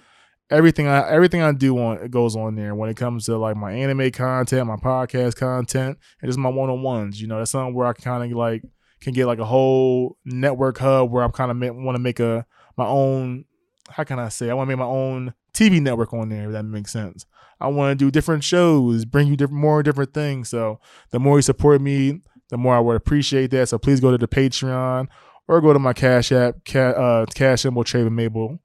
Everything 0.49 0.87
I 0.87 1.09
everything 1.09 1.41
I 1.41 1.51
do 1.51 1.77
on 1.77 1.97
it 1.97 2.11
goes 2.11 2.35
on 2.35 2.55
there 2.55 2.73
when 2.73 2.89
it 2.89 2.95
comes 2.95 3.25
to 3.25 3.37
like 3.37 3.57
my 3.57 3.73
anime 3.73 4.11
content, 4.11 4.67
my 4.67 4.77
podcast 4.77 5.35
content, 5.35 5.97
and 6.21 6.29
just 6.29 6.39
my 6.39 6.49
one 6.49 6.69
on 6.69 6.81
ones. 6.81 7.21
You 7.21 7.27
know, 7.27 7.39
that's 7.39 7.51
something 7.51 7.73
where 7.73 7.87
I 7.87 7.93
kind 7.93 8.23
of 8.23 8.37
like 8.37 8.63
can 9.01 9.13
get 9.13 9.25
like 9.25 9.39
a 9.39 9.45
whole 9.45 10.17
network 10.23 10.77
hub 10.77 11.11
where 11.11 11.23
I'm 11.23 11.31
kind 11.31 11.51
of 11.51 11.75
want 11.75 11.95
to 11.95 11.99
make 12.01 12.19
a 12.19 12.45
my 12.77 12.85
own. 12.85 13.45
How 13.89 14.03
can 14.03 14.19
I 14.19 14.29
say? 14.29 14.49
I 14.49 14.53
want 14.53 14.67
to 14.67 14.75
make 14.75 14.79
my 14.79 14.85
own 14.85 15.33
TV 15.53 15.81
network 15.81 16.13
on 16.13 16.29
there. 16.29 16.45
If 16.45 16.51
that 16.53 16.63
makes 16.63 16.91
sense. 16.91 17.25
I 17.59 17.67
want 17.67 17.97
to 17.97 18.05
do 18.05 18.11
different 18.11 18.43
shows, 18.43 19.05
bring 19.05 19.27
you 19.27 19.35
different, 19.35 19.61
more 19.61 19.81
different 19.81 20.13
things. 20.13 20.49
So 20.49 20.79
the 21.09 21.19
more 21.19 21.37
you 21.37 21.41
support 21.41 21.81
me, 21.81 22.21
the 22.49 22.57
more 22.57 22.75
I 22.75 22.79
would 22.79 22.95
appreciate 22.95 23.51
that. 23.51 23.69
So 23.69 23.77
please 23.77 23.99
go 23.99 24.11
to 24.11 24.17
the 24.17 24.27
Patreon 24.27 25.07
or 25.47 25.61
go 25.61 25.73
to 25.73 25.79
my 25.79 25.93
Cash 25.93 26.31
App, 26.31 26.65
ca- 26.65 26.79
uh, 26.79 27.25
Cash 27.33 27.63
Traven 27.63 28.11
Mabel. 28.11 28.59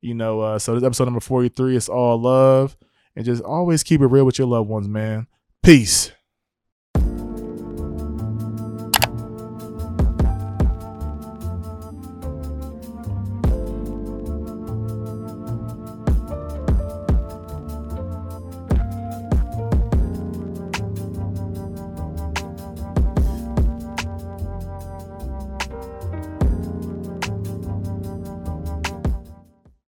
You 0.00 0.14
know, 0.14 0.40
uh, 0.40 0.58
so 0.58 0.74
this 0.74 0.84
episode 0.84 1.04
number 1.04 1.20
43 1.20 1.76
is 1.76 1.88
all 1.88 2.20
love. 2.20 2.76
And 3.16 3.24
just 3.24 3.42
always 3.42 3.82
keep 3.82 4.00
it 4.00 4.06
real 4.06 4.24
with 4.24 4.38
your 4.38 4.48
loved 4.48 4.68
ones, 4.68 4.88
man. 4.88 5.28
Peace. 5.62 6.10